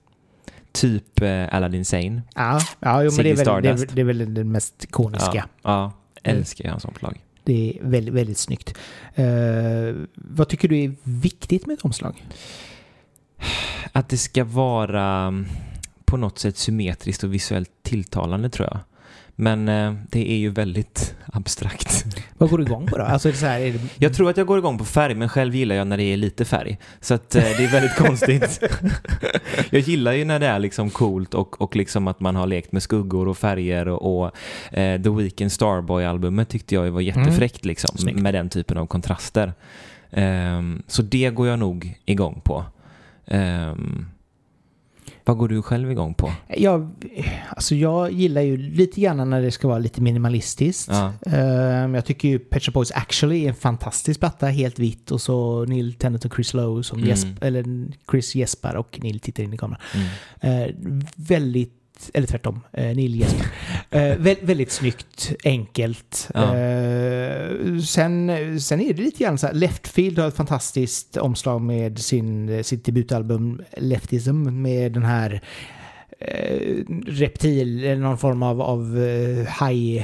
Typ 0.77 1.23
eh, 1.23 1.55
Aladdin 1.55 1.85
Sane. 1.85 2.23
Ja, 2.35 2.61
ja 2.81 3.03
jo, 3.03 3.11
men 3.17 3.25
det 3.25 3.31
är, 3.31 3.37
väl, 3.37 3.63
det, 3.63 3.69
är, 3.69 3.95
det 3.95 4.01
är 4.01 4.05
väl 4.05 4.35
det 4.35 4.45
mest 4.45 4.85
ikoniska. 4.85 5.49
Ja, 5.63 5.71
ja 5.71 5.93
älskar 6.23 6.65
jag 6.65 6.73
hans 6.73 6.85
omslag. 6.85 7.21
Det 7.45 7.71
är 7.71 7.85
väldigt, 7.85 8.15
väldigt 8.15 8.39
snyggt. 8.39 8.75
Eh, 9.15 9.27
vad 10.15 10.49
tycker 10.49 10.69
du 10.69 10.79
är 10.85 10.95
viktigt 11.03 11.67
med 11.67 11.75
ett 11.75 11.85
omslag? 11.85 12.25
Att 13.93 14.09
det 14.09 14.19
ska 14.19 14.45
vara 14.45 15.05
mm, 15.05 15.47
på 16.05 16.17
något 16.17 16.39
sätt 16.39 16.57
symmetriskt 16.57 17.25
och 17.25 17.35
visuellt 17.35 17.71
tilltalande 17.83 18.51
tror 18.51 18.69
jag. 18.73 18.81
Men 19.39 19.69
eh, 19.69 19.95
det 20.11 20.31
är 20.33 20.37
ju 20.37 20.51
väldigt 20.51 21.15
abstrakt. 21.33 22.05
Vad 22.39 22.51
går 22.51 22.59
du 22.59 22.65
igång 22.65 22.87
på 22.87 22.99
då? 22.99 23.05
Alltså, 23.05 23.33
så 23.33 23.47
här, 23.47 23.61
är 23.61 23.73
det, 23.73 23.79
Jag 23.99 24.15
tror 24.15 24.31
att 24.31 24.37
jag 24.37 24.47
går 24.47 24.59
igång 24.59 24.79
på 24.79 24.85
färg, 24.85 25.15
men 25.15 25.29
själv 25.29 25.55
gillar 25.55 25.77
jag 25.77 25.87
när 25.87 25.97
det 25.97 26.03
är 26.03 26.17
lite 26.17 26.45
färg. 26.45 26.79
Så 27.01 27.15
att 27.15 27.35
eh, 27.35 27.43
det 27.43 27.65
är 27.65 27.73
väldigt 27.73 27.97
konstigt. 28.07 28.61
jag 29.71 29.81
gillar 29.81 30.13
ju 30.13 30.25
när 30.25 30.39
det 30.39 30.47
är 30.47 30.59
liksom 30.59 30.91
coolt 30.91 31.35
och, 31.35 31.61
och 31.61 31.77
liksom 31.77 32.09
att 32.09 32.21
man 32.21 32.37
har 32.37 32.47
lekt 32.47 32.73
med 32.73 32.83
skuggor 32.83 33.29
och 33.29 33.39
färger 33.39 33.89
och, 33.89 34.19
och 34.23 34.27
eh, 34.79 35.03
The 35.03 35.11
Weeknd 35.11 35.53
Starboy-albumet 35.53 36.49
tyckte 36.49 36.75
jag 36.75 36.91
var 36.91 37.01
jättefräckt 37.01 37.65
liksom, 37.65 37.99
Snyggt. 37.99 38.19
med 38.21 38.35
den 38.35 38.49
typen 38.49 38.79
av 38.79 38.87
kontraster. 38.87 39.53
Ehm, 40.11 40.83
så 40.87 41.03
det 41.03 41.31
går 41.31 41.49
jag 41.49 41.59
nog 41.59 41.99
igång 42.05 42.41
på. 42.45 42.65
Ehm, 43.27 44.07
vad 45.27 45.37
går 45.37 45.49
du 45.49 45.63
själv 45.63 45.91
igång 45.91 46.15
på? 46.15 46.33
jag, 46.57 46.91
alltså 47.49 47.75
jag 47.75 48.13
gillar 48.13 48.41
ju 48.43 48.57
lite 48.57 49.01
grann 49.01 49.31
när 49.31 49.43
det 49.43 49.51
ska 49.51 49.69
vara 49.69 49.79
lite 49.79 50.01
minimalistiskt. 50.03 50.89
Ja. 50.91 51.13
Ehm, 51.33 51.95
jag 51.95 52.05
tycker 52.05 52.29
ju 52.29 52.39
Pet 52.39 52.63
Shop 52.63 52.73
Boys 52.73 52.93
Actually 52.95 53.45
är 53.45 53.49
en 53.49 53.55
fantastisk 53.55 54.21
platta, 54.21 54.47
helt 54.47 54.79
vitt. 54.79 55.11
Och 55.11 55.21
så 55.21 55.65
Neil 55.65 55.95
Tennant 55.95 56.25
och 56.25 56.35
Chris 56.35 56.55
Lowe 56.55 56.83
som 56.83 56.99
Mm. 56.99 57.09
gäsp, 57.11 57.27
eller 57.41 57.65
Chris 58.11 58.35
gäspar 58.35 58.75
och 58.75 58.99
Neil 59.03 59.21
tittar 59.21 59.43
in 59.43 59.53
i 59.53 59.57
kameran. 59.57 59.81
Mm. 60.41 60.63
Eh, 60.63 60.75
väldigt, 61.17 61.73
eller 62.15 62.27
tvärtom, 62.27 62.61
eh, 62.73 62.85
Neil 62.85 63.21
gäspar. 63.21 63.47
Eh, 63.91 64.01
vä- 64.19 64.47
väldigt 64.47 64.71
snyggt, 64.71 65.33
enkelt. 65.45 66.29
Ja. 66.35 66.57
Eh, 66.57 67.79
sen, 67.79 68.31
sen 68.61 68.81
är 68.81 68.93
det 68.95 69.03
lite 69.03 69.25
grann 69.25 69.39
så 69.39 69.47
här, 69.47 69.55
Leftfield 69.55 70.19
har 70.19 70.29
ett 70.29 70.37
fantastiskt 70.37 71.17
omslag 71.17 71.61
med 71.61 71.99
sin, 71.99 72.65
sitt 72.65 72.85
debutalbum 72.85 73.63
Leftism 73.77 74.63
med 74.63 74.93
den 74.93 75.03
här 75.05 75.41
eh, 76.21 76.85
reptil, 77.07 77.85
eller 77.85 77.97
någon 78.03 78.19
form 78.19 78.43
av, 78.43 78.63
av 78.63 78.99
eh, 79.03 79.47
haj 79.47 79.99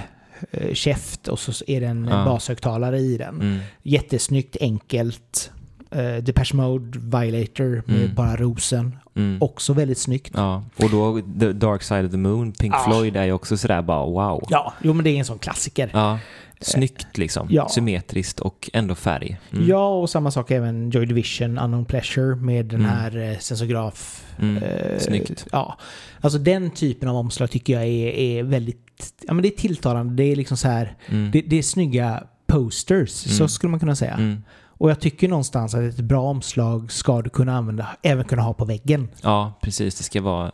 eh, 0.50 0.74
käft 0.74 1.28
och 1.28 1.38
så 1.38 1.64
är 1.66 1.80
det 1.80 1.86
en 1.86 2.08
Ja. 2.10 2.24
bashögtalare 2.24 2.98
i 2.98 3.16
den. 3.16 3.34
Mm. 3.40 3.58
Jättesnyggt, 3.82 4.56
enkelt. 4.60 5.50
Uh, 5.96 6.16
Depeche 6.22 6.54
Mode, 6.56 6.98
Violator 6.98 7.82
med 7.86 7.96
Mm. 8.02 8.14
bara 8.14 8.36
rosen. 8.36 8.96
Mm. 9.16 9.42
Också 9.42 9.72
väldigt 9.72 9.98
snyggt. 9.98 10.32
Ja, 10.36 10.64
och 10.76 10.90
då 10.90 11.20
The 11.40 11.52
Dark 11.52 11.82
Side 11.82 12.04
of 12.04 12.10
the 12.10 12.16
Moon, 12.18 12.52
Pink 12.52 12.74
Ja. 12.74 12.84
Floyd 12.86 13.16
är 13.16 13.24
ju 13.24 13.32
också 13.32 13.56
sådär 13.56 13.82
bara 13.82 14.06
wow. 14.06 14.42
Ja, 14.48 14.72
jo 14.82 14.92
men 14.94 15.04
det 15.04 15.10
är 15.10 15.18
en 15.18 15.24
sån 15.24 15.38
klassiker. 15.38 15.90
Ja, 15.92 16.18
snyggt 16.60 17.18
liksom. 17.18 17.46
Ja. 17.50 17.68
Symmetriskt 17.68 18.40
och 18.40 18.70
ändå 18.72 18.94
färg. 18.94 19.38
Mm. 19.52 19.68
Ja, 19.68 19.88
och 19.98 20.10
samma 20.10 20.30
sak 20.30 20.50
även 20.50 20.90
Joy 20.90 21.06
Division, 21.06 21.58
Unknown 21.58 21.84
Pleasure 21.84 22.36
med 22.36 22.66
den 22.66 22.80
Mm. 22.80 22.90
här 22.90 23.16
eh, 23.32 23.38
sensograf. 23.38 24.24
Mm. 24.38 24.62
eh, 24.62 24.98
Snyggt. 24.98 25.46
Ja, 25.52 25.78
alltså 26.20 26.38
den 26.38 26.70
typen 26.70 27.08
av 27.08 27.16
omslag 27.16 27.50
tycker 27.50 27.72
jag 27.72 27.82
är, 27.82 28.08
är 28.08 28.42
väldigt, 28.42 29.14
ja 29.26 29.34
men 29.34 29.42
det 29.42 29.48
är 29.48 29.56
tilltalande. 29.58 30.14
Det 30.14 30.32
är 30.32 30.36
liksom 30.36 30.56
så 30.56 30.68
här, 30.68 30.96
Mm. 31.08 31.30
det, 31.30 31.40
det 31.40 31.58
är 31.58 31.62
snygga 31.62 32.24
posters, 32.46 33.10
så 33.10 33.36
Mm. 33.42 33.48
skulle 33.48 33.70
man 33.70 33.80
kunna 33.80 33.96
säga. 33.96 34.36
Och 34.82 34.90
jag 34.90 35.00
tycker 35.00 35.28
någonstans 35.28 35.74
att 35.74 35.80
ett 35.80 36.00
bra 36.00 36.20
omslag 36.22 36.92
ska 36.92 37.22
du 37.22 37.30
kunna 37.30 37.56
använda, 37.56 37.86
även 38.02 38.24
kunna 38.24 38.42
ha 38.42 38.54
på 38.54 38.64
väggen. 38.64 39.08
Ja, 39.22 39.52
precis. 39.62 39.94
Det 39.94 40.04
ska 40.04 40.22
vara... 40.22 40.52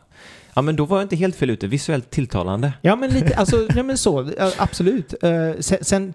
Ja, 0.53 0.61
men 0.61 0.75
då 0.75 0.85
var 0.85 0.97
jag 0.97 1.05
inte 1.05 1.15
helt 1.15 1.35
fel 1.35 1.49
ute. 1.49 1.67
Visuellt 1.67 2.09
tilltalande. 2.09 2.73
Ja 2.81 2.95
men 2.95 3.09
lite, 3.09 3.35
alltså, 3.35 3.67
ja, 3.75 3.83
men 3.83 3.97
så, 3.97 4.31
absolut. 4.57 5.13
Eh, 5.23 5.51
sen 5.59 5.77
sen 5.81 6.13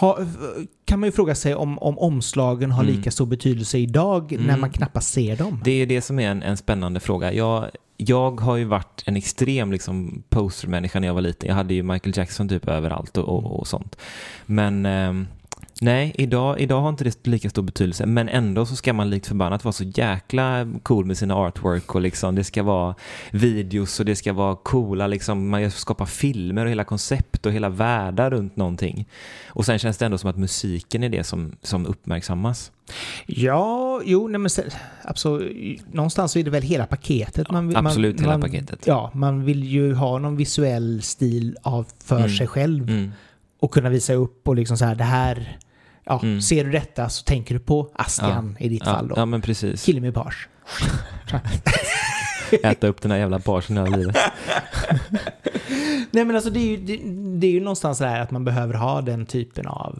ha, 0.00 0.18
kan 0.84 1.00
man 1.00 1.06
ju 1.06 1.12
fråga 1.12 1.34
sig 1.34 1.54
om, 1.54 1.78
om 1.78 1.98
omslagen 1.98 2.70
har 2.70 2.82
Mm. 2.82 2.96
lika 2.96 3.10
stor 3.10 3.26
betydelse 3.26 3.78
idag 3.78 4.32
när 4.32 4.44
Mm. 4.44 4.60
man 4.60 4.70
knappast 4.70 5.12
ser 5.12 5.36
dem. 5.36 5.60
Det 5.64 5.70
är 5.82 5.86
det 5.86 6.00
som 6.02 6.18
är 6.18 6.30
en, 6.30 6.42
en 6.42 6.56
spännande 6.56 7.00
fråga. 7.00 7.32
Jag, 7.32 7.64
jag 7.96 8.40
har 8.40 8.56
ju 8.56 8.64
varit 8.64 9.02
en 9.06 9.16
extrem 9.16 9.72
liksom, 9.72 10.22
postermänniska 10.28 11.00
när 11.00 11.06
jag 11.06 11.14
var 11.14 11.20
liten. 11.22 11.48
Jag 11.48 11.56
hade 11.56 11.74
ju 11.74 11.82
Michael 11.82 12.16
Jackson 12.16 12.48
typ 12.48 12.68
överallt 12.68 13.16
och, 13.16 13.28
och, 13.28 13.60
och 13.60 13.66
sånt. 13.66 13.96
Men 14.46 14.86
ehm, 14.86 15.26
nej, 15.80 16.12
idag, 16.14 16.60
idag 16.60 16.80
har 16.80 16.88
inte 16.88 17.04
det 17.04 17.26
lika 17.26 17.50
stor 17.50 17.62
betydelse. 17.62 18.06
Men 18.06 18.28
ändå 18.28 18.66
så 18.66 18.76
ska 18.76 18.92
man 18.92 19.10
likt 19.10 19.26
förbannat 19.26 19.64
vara 19.64 19.72
så 19.72 19.84
jäkla 19.84 20.66
cool 20.82 21.04
med 21.04 21.18
sina 21.18 21.34
artwork 21.34 21.94
och 21.94 22.00
liksom 22.00 22.34
det 22.34 22.44
ska 22.44 22.62
vara 22.62 22.94
videos 23.30 24.00
och 24.00 24.06
det 24.06 24.16
ska 24.16 24.32
vara 24.32 24.56
coola 24.56 25.06
liksom. 25.06 25.48
Man 25.48 25.70
skapar 25.70 26.06
filmer 26.06 26.64
och 26.64 26.70
hela 26.70 26.84
koncept 26.84 27.46
och 27.46 27.52
hela 27.52 27.68
världar 27.68 28.30
runt 28.30 28.56
någonting. 28.56 29.08
Och 29.48 29.66
sen 29.66 29.78
känns 29.78 29.98
det 29.98 30.04
ändå 30.04 30.18
som 30.18 30.30
att 30.30 30.36
musiken 30.36 31.02
är 31.04 31.08
det 31.08 31.24
som, 31.24 31.56
som 31.62 31.86
uppmärksammas. 31.86 32.72
Ja, 33.26 34.00
jo, 34.04 34.28
nej 34.28 34.38
men 34.38 34.50
absolut, 35.02 35.80
någonstans 35.92 36.36
är 36.36 36.42
det 36.42 36.50
väl 36.50 36.62
hela 36.62 36.86
paketet. 36.86 37.50
Man, 37.50 37.68
vill- 37.68 37.76
Absolut 37.76 38.16
man, 38.16 38.24
hela 38.24 38.38
man, 38.38 38.50
paketet. 38.50 38.86
Ja, 38.86 39.10
man 39.14 39.44
vill 39.44 39.64
ju 39.64 39.94
ha 39.94 40.18
någon 40.18 40.36
visuell 40.36 41.02
stil 41.02 41.56
av 41.62 41.86
för 42.04 42.16
Mm. 42.18 42.30
sig 42.30 42.46
själv 42.46 42.88
Mm. 42.90 43.12
och 43.60 43.70
kunna 43.70 43.88
visa 43.88 44.14
upp 44.14 44.48
och 44.48 44.56
liksom 44.56 44.76
så 44.76 44.84
här, 44.84 44.94
det 44.94 45.04
här, 45.04 45.58
ja, 46.10 46.20
Mm. 46.22 46.40
ser 46.42 46.64
du 46.64 46.70
detta 46.70 47.08
så 47.08 47.24
tänker 47.24 47.54
du 47.54 47.60
på 47.60 47.90
Astian 47.94 48.56
i 48.60 48.68
ditt 48.68 48.82
Ja, 48.86 48.92
fall 48.92 49.08
då. 49.08 49.14
ja, 49.18 49.26
men 49.26 49.40
precis. 49.40 49.84
Kill 49.84 50.00
me 50.00 50.12
page. 50.12 50.48
Äta 52.62 52.86
upp 52.86 53.00
den 53.02 53.10
här 53.10 53.18
jävla 53.18 53.38
barsen 53.38 53.76
hela 53.76 53.96
livet. 53.96 54.16
Nej 56.10 56.24
men 56.24 56.36
alltså 56.36 56.50
det 56.50 56.60
är 56.60 56.66
ju, 56.70 56.76
det, 56.76 56.96
det 57.40 57.46
är 57.46 57.50
ju 57.50 57.60
någonstans 57.60 57.98
så 57.98 58.04
här 58.04 58.20
att 58.20 58.30
man 58.30 58.44
behöver 58.44 58.74
ha 58.74 59.00
den 59.00 59.26
typen 59.26 59.66
av 59.66 59.98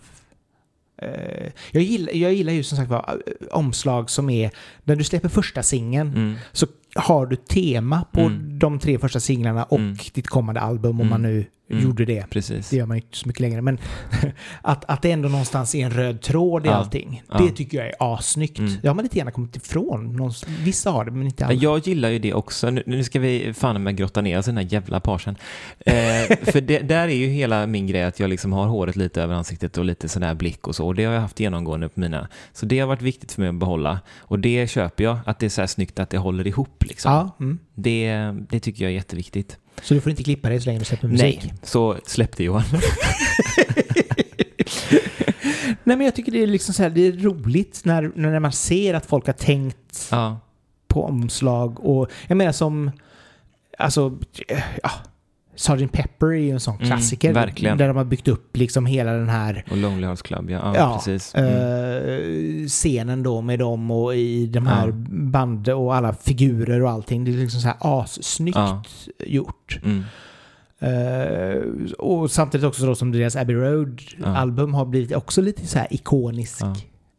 eh, 1.03 1.53
jag, 1.71 1.83
gillar, 1.83 2.13
jag 2.13 2.35
gillar 2.35 2.53
ju 2.53 2.63
som 2.63 2.79
sagt 2.79 2.91
var 2.91 3.21
eh, 3.27 3.47
omslag 3.59 4.11
som 4.11 4.31
är, 4.31 4.51
när 4.85 4.97
du 4.97 5.05
släpper 5.05 5.29
första 5.29 5.63
singeln 5.63 6.09
Mm. 6.15 6.35
så 6.53 6.67
har 6.95 7.27
du 7.27 7.37
tema 7.37 8.05
på 8.13 8.21
Mm. 8.21 8.59
de 8.59 8.79
tre 8.79 8.99
första 8.99 9.21
singlarna 9.21 9.65
och 9.65 9.79
Mm. 9.79 9.97
ditt 10.15 10.27
kommande 10.29 10.61
album 10.61 10.91
om 10.91 11.07
Mm. 11.07 11.09
man 11.11 11.23
nu 11.23 11.45
Mm. 11.71 11.85
gjorde 11.85 12.05
det. 12.05 12.31
Precis. 12.31 12.71
Det 12.71 12.77
gör 12.77 12.87
man 12.87 12.97
ju 12.97 13.03
inte 13.03 13.17
så 13.17 13.29
mycket 13.29 13.41
längre. 13.41 13.63
Men 13.63 13.79
att, 14.63 14.85
att 14.85 15.03
det 15.03 15.11
ändå 15.13 15.29
någonstans 15.29 15.75
är 15.75 15.85
en 15.85 15.91
röd 15.91 16.21
tråd 16.21 16.67
i 16.67 16.69
Ja. 16.69 16.75
allting. 16.75 17.23
Ja. 17.33 17.39
Det 17.39 17.51
tycker 17.51 17.79
jag 17.79 17.87
är 17.87 17.95
assnyggt. 18.15 18.59
Mm. 18.59 18.73
Det 18.83 18.89
har 18.89 18.95
man 18.95 19.03
lite 19.03 19.19
gärna 19.19 19.31
kommit 19.31 19.57
ifrån. 19.57 20.17
Någon, 20.17 20.33
vissa 20.47 20.91
har 20.91 21.05
det, 21.05 21.11
men 21.11 21.23
inte 21.27 21.45
alla. 21.47 21.55
Jag 21.55 21.87
gillar 21.87 22.09
ju 22.09 22.19
det 22.19 22.35
också. 22.35 22.71
Nu, 22.71 22.83
nu 22.87 23.05
ska 23.05 23.21
vi 23.21 23.55
fan 23.55 23.83
med 23.83 23.97
grotta 23.97 24.21
ner 24.21 24.39
oss 24.39 24.49
i 24.49 24.51
den 24.51 24.57
här 24.59 24.73
jävla 24.73 25.01
parsen. 25.01 25.37
Eh, 25.87 25.95
för 26.43 26.61
det, 26.61 26.79
där 26.79 27.09
är 27.09 27.15
ju 27.17 27.27
hela 27.27 27.67
min 27.67 27.87
grej 27.87 28.03
att 28.05 28.21
jag 28.21 28.31
liksom 28.31 28.53
har 28.53 28.67
håret 28.67 28.97
lite 28.97 29.23
över 29.23 29.35
ansiktet 29.35 29.79
och 29.79 29.85
lite 29.85 30.09
sån 30.09 30.23
där 30.23 30.35
blick 30.35 30.69
och 30.69 30.77
så. 30.77 30.87
Och 30.87 30.95
det 30.95 31.05
har 31.05 31.15
jag 31.15 31.21
haft 31.21 31.41
genomgående 31.41 31.89
på 31.89 32.01
mina. 32.01 32.29
Så 32.53 32.67
det 32.67 32.79
har 32.79 32.87
varit 32.87 33.03
viktigt 33.03 33.33
för 33.33 33.41
mig 33.43 33.49
att 33.49 33.55
behålla. 33.55 34.01
Och 34.19 34.39
det 34.39 34.71
köper 34.71 35.05
jag, 35.05 35.19
att 35.27 35.39
det 35.39 35.47
är 35.47 35.51
så 35.51 35.61
här 35.63 35.67
snyggt 35.67 35.99
att 35.99 36.11
det 36.11 36.19
håller 36.19 36.47
ihop 36.47 36.85
liksom. 36.85 37.13
Ja, 37.13 37.37
mm. 37.41 37.59
Det, 37.75 38.13
det 38.51 38.61
tycker 38.61 38.85
jag 38.85 38.91
är 38.91 38.95
jätteviktigt. 38.95 39.59
Så 39.83 39.95
du 39.95 40.01
får 40.01 40.11
inte 40.11 40.23
klippa 40.23 40.49
dig 40.49 40.61
så 40.61 40.67
länge 40.67 40.79
du 40.79 40.85
släpper 40.85 41.09
musik? 41.09 41.41
Nej, 41.45 41.55
så 41.63 41.99
släpp 42.07 42.37
det 42.37 42.45
Johan. 42.45 42.63
Nej, 45.85 45.97
men 45.97 46.01
jag 46.01 46.15
tycker 46.15 46.33
det 46.33 46.43
är 46.43 46.47
liksom 46.47 46.75
så 46.75 46.83
här, 46.83 46.91
det 46.91 47.07
är 47.07 47.13
roligt 47.13 47.81
när, 47.85 48.13
när 48.15 48.41
man 48.41 48.53
ser 48.53 48.95
att 48.95 49.07
folk 49.07 49.27
har 49.27 49.33
tänkt 49.33 50.09
ja, 50.11 50.41
på 50.89 51.05
omslag 51.05 51.81
och 51.87 52.11
jag 52.27 52.37
menar 52.37 52.53
som, 52.53 52.91
alltså, 53.79 54.19
ja, 54.83 54.91
Sgt. 55.61 55.93
Pepper 55.93 56.27
är 56.27 56.33
ju 56.33 56.51
en 56.51 56.61
sån 56.61 56.75
Mm, 56.77 56.87
klassiker. 56.87 57.33
verkligen. 57.33 57.79
Där 57.79 57.89
de 57.89 57.97
har 57.97 58.05
byggt 58.05 58.29
upp 58.29 58.57
liksom 58.57 58.87
hela 58.87 59.13
den 59.13 59.29
här 59.29 59.65
och 59.71 59.77
Lonely 59.77 60.07
Hearts 60.07 60.23
Club, 60.23 60.51
ja. 60.51 60.59
Ja, 60.59 60.77
Ja, 60.77 60.95
precis. 60.97 61.35
Mm. 61.35 61.53
eh, 62.63 62.67
scenen 62.67 63.23
då 63.23 63.41
med 63.41 63.59
dem 63.59 63.91
och 63.91 64.15
i 64.17 64.47
de 64.47 64.67
här 64.67 64.87
Ja. 64.87 64.93
band 65.11 65.69
och 65.69 65.95
alla 65.97 66.13
figurer 66.15 66.83
och 66.83 66.91
allting. 66.91 67.25
Det 67.25 67.31
är 67.31 67.37
liksom 67.37 67.61
så 67.61 67.67
här 67.69 67.77
assnyggt 67.81 68.57
Ja. 68.57 68.83
gjort. 69.27 69.81
Mm. 69.85 70.05
Eh, 70.83 71.63
och 71.99 72.31
samtidigt 72.31 72.67
också 72.67 72.87
då 72.87 72.95
som 72.95 73.13
deras 73.13 73.37
Abbey 73.37 73.57
Ja. 73.57 73.63
Road-album 73.63 74.75
har 74.75 74.85
blivit 74.85 75.13
också 75.17 75.41
lite 75.43 75.67
så 75.67 75.79
här 75.79 75.87
ikonisk 75.91 76.61
Ja. 76.61 76.75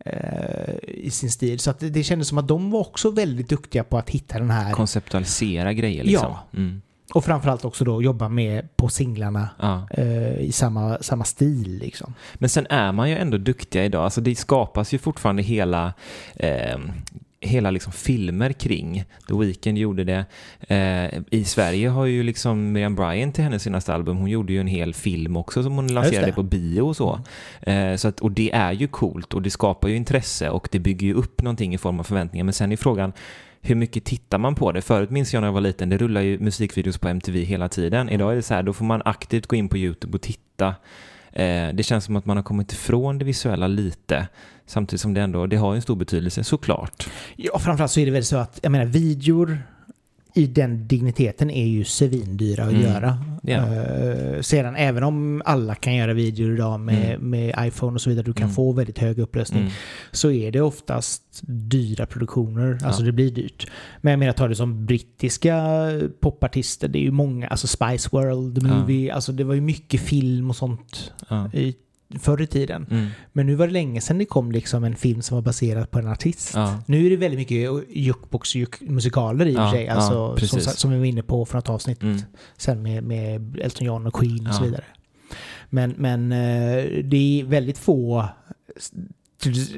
eh, 0.06 0.75
i 0.88 1.10
sin 1.12 1.32
stil. 1.32 1.60
Så 1.60 1.69
att 1.71 1.80
det, 1.80 1.89
det 1.89 2.04
kändes 2.04 2.27
som 2.27 2.38
att 2.38 2.47
de 2.47 2.71
var 2.71 2.80
också 2.80 3.12
väldigt 3.12 3.49
duktiga 3.49 3.84
på 3.84 3.97
att 3.97 4.10
hitta 4.10 4.39
den 4.39 4.49
här. 4.49 4.71
Konceptualisera 4.71 5.73
grejer 5.73 6.04
liksom. 6.04 6.27
Ja. 6.51 6.58
Mm. 6.60 6.82
Och 7.13 7.26
framförallt 7.26 7.65
också 7.65 7.86
då 7.86 8.02
jobba 8.02 8.30
med 8.30 8.78
på 8.78 8.89
singlarna 8.89 9.50
ja. 9.60 9.88
eh, 9.91 10.39
i 10.39 10.52
samma, 10.52 10.97
samma 11.02 11.24
stil 11.24 11.80
liksom. 11.82 12.13
Men 12.34 12.50
sen 12.50 12.67
är 12.69 12.91
man 12.91 13.10
ju 13.10 13.17
ändå 13.17 13.38
duktiga 13.38 13.86
idag. 13.86 14.04
Alltså 14.04 14.21
det 14.21 14.36
skapas 14.36 14.93
ju 14.93 14.97
fortfarande 14.97 15.43
hela, 15.43 15.93
eh, 16.36 16.80
hela 17.39 17.71
liksom 17.71 17.93
filmer 17.93 18.54
kring. 18.54 19.04
The 19.28 19.34
Weeknd 19.34 19.78
gjorde 19.78 20.04
det. 20.04 20.26
Eh, 20.60 21.21
I 21.30 21.43
Sverige 21.43 21.89
har 21.89 22.06
ju 22.06 22.24
liksom 22.24 22.71
Miriam 22.71 22.95
Bryant 22.95 23.36
till 23.36 23.43
hennes 23.43 23.63
senaste 23.63 23.93
album, 23.93 24.17
hon 24.17 24.30
gjorde 24.30 24.54
ju 24.54 24.60
en 24.60 24.67
hel 24.67 24.93
film 24.93 25.38
också 25.38 25.63
som 25.63 25.76
hon 25.76 25.88
lanserade 25.88 26.34
på 26.34 26.43
bio 26.43 26.82
och 26.82 26.95
så. 26.95 27.19
Eh, 27.62 27.95
så 27.95 28.08
att, 28.08 28.19
och 28.19 28.32
det 28.32 28.52
är 28.52 28.71
ju 28.71 28.88
coolt 28.88 29.34
och 29.34 29.41
det 29.41 29.50
skapar 29.50 29.89
ju 29.89 29.95
intresse 29.95 30.50
och 30.50 30.67
det 30.71 30.80
bygger 30.80 31.08
ju 31.08 31.13
upp 31.13 31.41
någonting 31.41 31.74
i 31.74 31.78
form 31.78 32.00
av 32.00 32.04
förväntningar. 32.04 32.43
Men 32.43 32.54
sen 32.54 32.71
är 32.71 32.78
frågan, 32.78 33.13
hur 33.62 33.76
mycket 33.76 34.06
tittar 34.06 34.38
man 34.38 34.56
på 34.56 34.71
det? 34.71 34.82
Förut 34.82 35.10
minns 35.10 35.34
jag 35.34 35.41
när 35.41 35.47
jag 35.47 35.54
var 35.54 35.62
liten, 35.62 35.89
det 35.89 35.97
rullar 35.97 36.21
ju 36.21 36.39
musikvideos 36.39 36.97
på 36.97 37.08
MTV 37.08 37.43
hela 37.43 37.69
tiden. 37.69 38.10
Idag 38.10 38.32
är 38.32 38.36
det 38.36 38.41
så 38.41 38.54
här, 38.54 38.63
då 38.63 38.74
får 38.74 38.86
man 38.86 39.02
aktivt 39.06 39.47
gå 39.47 39.56
in 39.56 39.69
på 39.69 39.78
YouTube 39.78 40.15
och 40.15 40.21
titta. 40.21 40.76
Eh, 41.32 41.69
det 41.74 41.84
känns 41.86 42.06
som 42.06 42.15
att 42.15 42.26
man 42.26 42.38
har 42.38 42.43
kommit 42.43 42.74
ifrån 42.74 43.17
det 43.17 43.26
visuella 43.26 43.67
lite. 43.67 44.28
Samtidigt 44.65 45.02
som 45.02 45.13
det 45.13 45.21
ändå, 45.21 45.47
det 45.47 45.56
har 45.56 45.74
ju 45.74 45.76
en 45.76 45.82
stor 45.82 45.95
betydelse 45.95 46.43
såklart. 46.43 47.10
Ja, 47.36 47.60
framförallt 47.60 47.91
så 47.91 48.00
är 48.00 48.06
det 48.06 48.12
väl 48.12 48.26
så 48.26 48.38
att, 48.38 48.60
jag 48.63 48.71
menar, 48.71 48.86
videor 48.86 49.60
i 50.34 50.48
den 50.48 50.88
digniteten 50.88 51.50
är 51.50 51.65
ju 51.65 51.84
svindyra 51.84 52.63
att 52.63 52.70
Mm. 52.72 52.82
göra. 52.82 53.17
Ja. 53.44 53.76
Eh, 53.76 54.41
sedan, 54.41 54.76
även 54.76 55.04
om 55.04 55.41
alla 55.46 55.76
kan 55.76 55.96
göra 55.96 56.13
videor 56.13 56.54
idag 56.54 56.80
med, 56.80 57.20
med 57.20 57.56
iPhone 57.60 57.94
och 57.96 58.02
så 58.02 58.10
vidare, 58.10 58.26
du 58.26 58.34
kan 58.34 58.44
Mm. 58.44 58.56
få 58.56 58.72
väldigt 58.72 58.98
hög 58.98 59.20
upplösning, 59.20 59.62
Mm. 59.62 59.74
så 60.12 60.32
är 60.32 60.52
det 60.52 60.62
oftast 60.62 61.41
dyra 61.48 62.06
produktioner. 62.06 62.78
Alltså 62.84 63.02
Ja. 63.02 63.06
det 63.06 63.12
blir 63.12 63.32
dyrt. 63.32 63.67
Men 64.02 64.12
jag 64.12 64.20
menar, 64.20 64.34
ta 64.34 64.48
det 64.48 64.56
som 64.56 64.86
brittiska 64.86 65.63
popartister, 66.20 66.88
det 66.88 67.00
är 67.00 67.04
ju 67.04 67.12
många, 67.12 67.48
alltså 67.48 67.67
Spice 67.67 68.10
World, 68.12 68.62
The 68.62 68.67
Ja. 68.67 68.74
Movie, 68.80 69.13
alltså 69.13 69.32
det 69.32 69.44
var 69.44 69.54
ju 69.54 69.62
mycket 69.62 70.02
film 70.02 70.50
och 70.50 70.56
sånt 70.56 71.12
Ja. 71.30 71.50
i, 71.54 71.76
förr 72.19 72.41
i 72.41 72.47
tiden. 72.47 72.88
Mm. 72.91 73.08
Men 73.34 73.45
nu 73.45 73.56
var 73.56 73.67
det 73.67 73.74
länge 73.74 74.02
sedan 74.02 74.17
det 74.17 74.26
kom 74.26 74.52
liksom 74.52 74.84
en 74.84 74.95
film 74.95 75.21
som 75.21 75.36
var 75.36 75.41
baserad 75.41 75.91
på 75.91 76.00
en 76.00 76.08
artist. 76.08 76.52
Ja. 76.56 76.80
Nu 76.86 77.06
är 77.06 77.10
det 77.10 77.15
väldigt 77.17 77.39
mycket 77.39 77.58
jukebox-musikaler 77.89 79.45
i 79.45 79.52
och 79.52 79.56
för 79.56 79.63
Ja, 79.63 79.71
sig. 79.71 79.84
ja, 79.86 79.93
Alltså, 79.93 80.10
som, 80.12 80.36
precis. 80.36 80.76
som 80.78 80.91
vi 80.91 80.97
var 80.97 81.06
inne 81.06 81.24
på 81.24 81.45
från 81.45 81.60
ett 81.60 81.69
avsnitt 81.69 82.04
Mm. 82.04 82.17
sen 82.58 82.82
med, 82.84 83.04
med 83.04 83.60
Elton 83.60 83.88
John 83.88 84.08
och 84.08 84.13
Queen 84.13 84.47
och 84.47 84.54
så 84.56 84.62
Ja. 84.63 84.65
vidare. 84.65 84.84
Men, 85.69 85.93
men 85.97 86.32
eh, 86.32 86.84
det 87.04 87.41
är 87.41 87.43
väldigt 87.43 87.78
få 87.78 88.26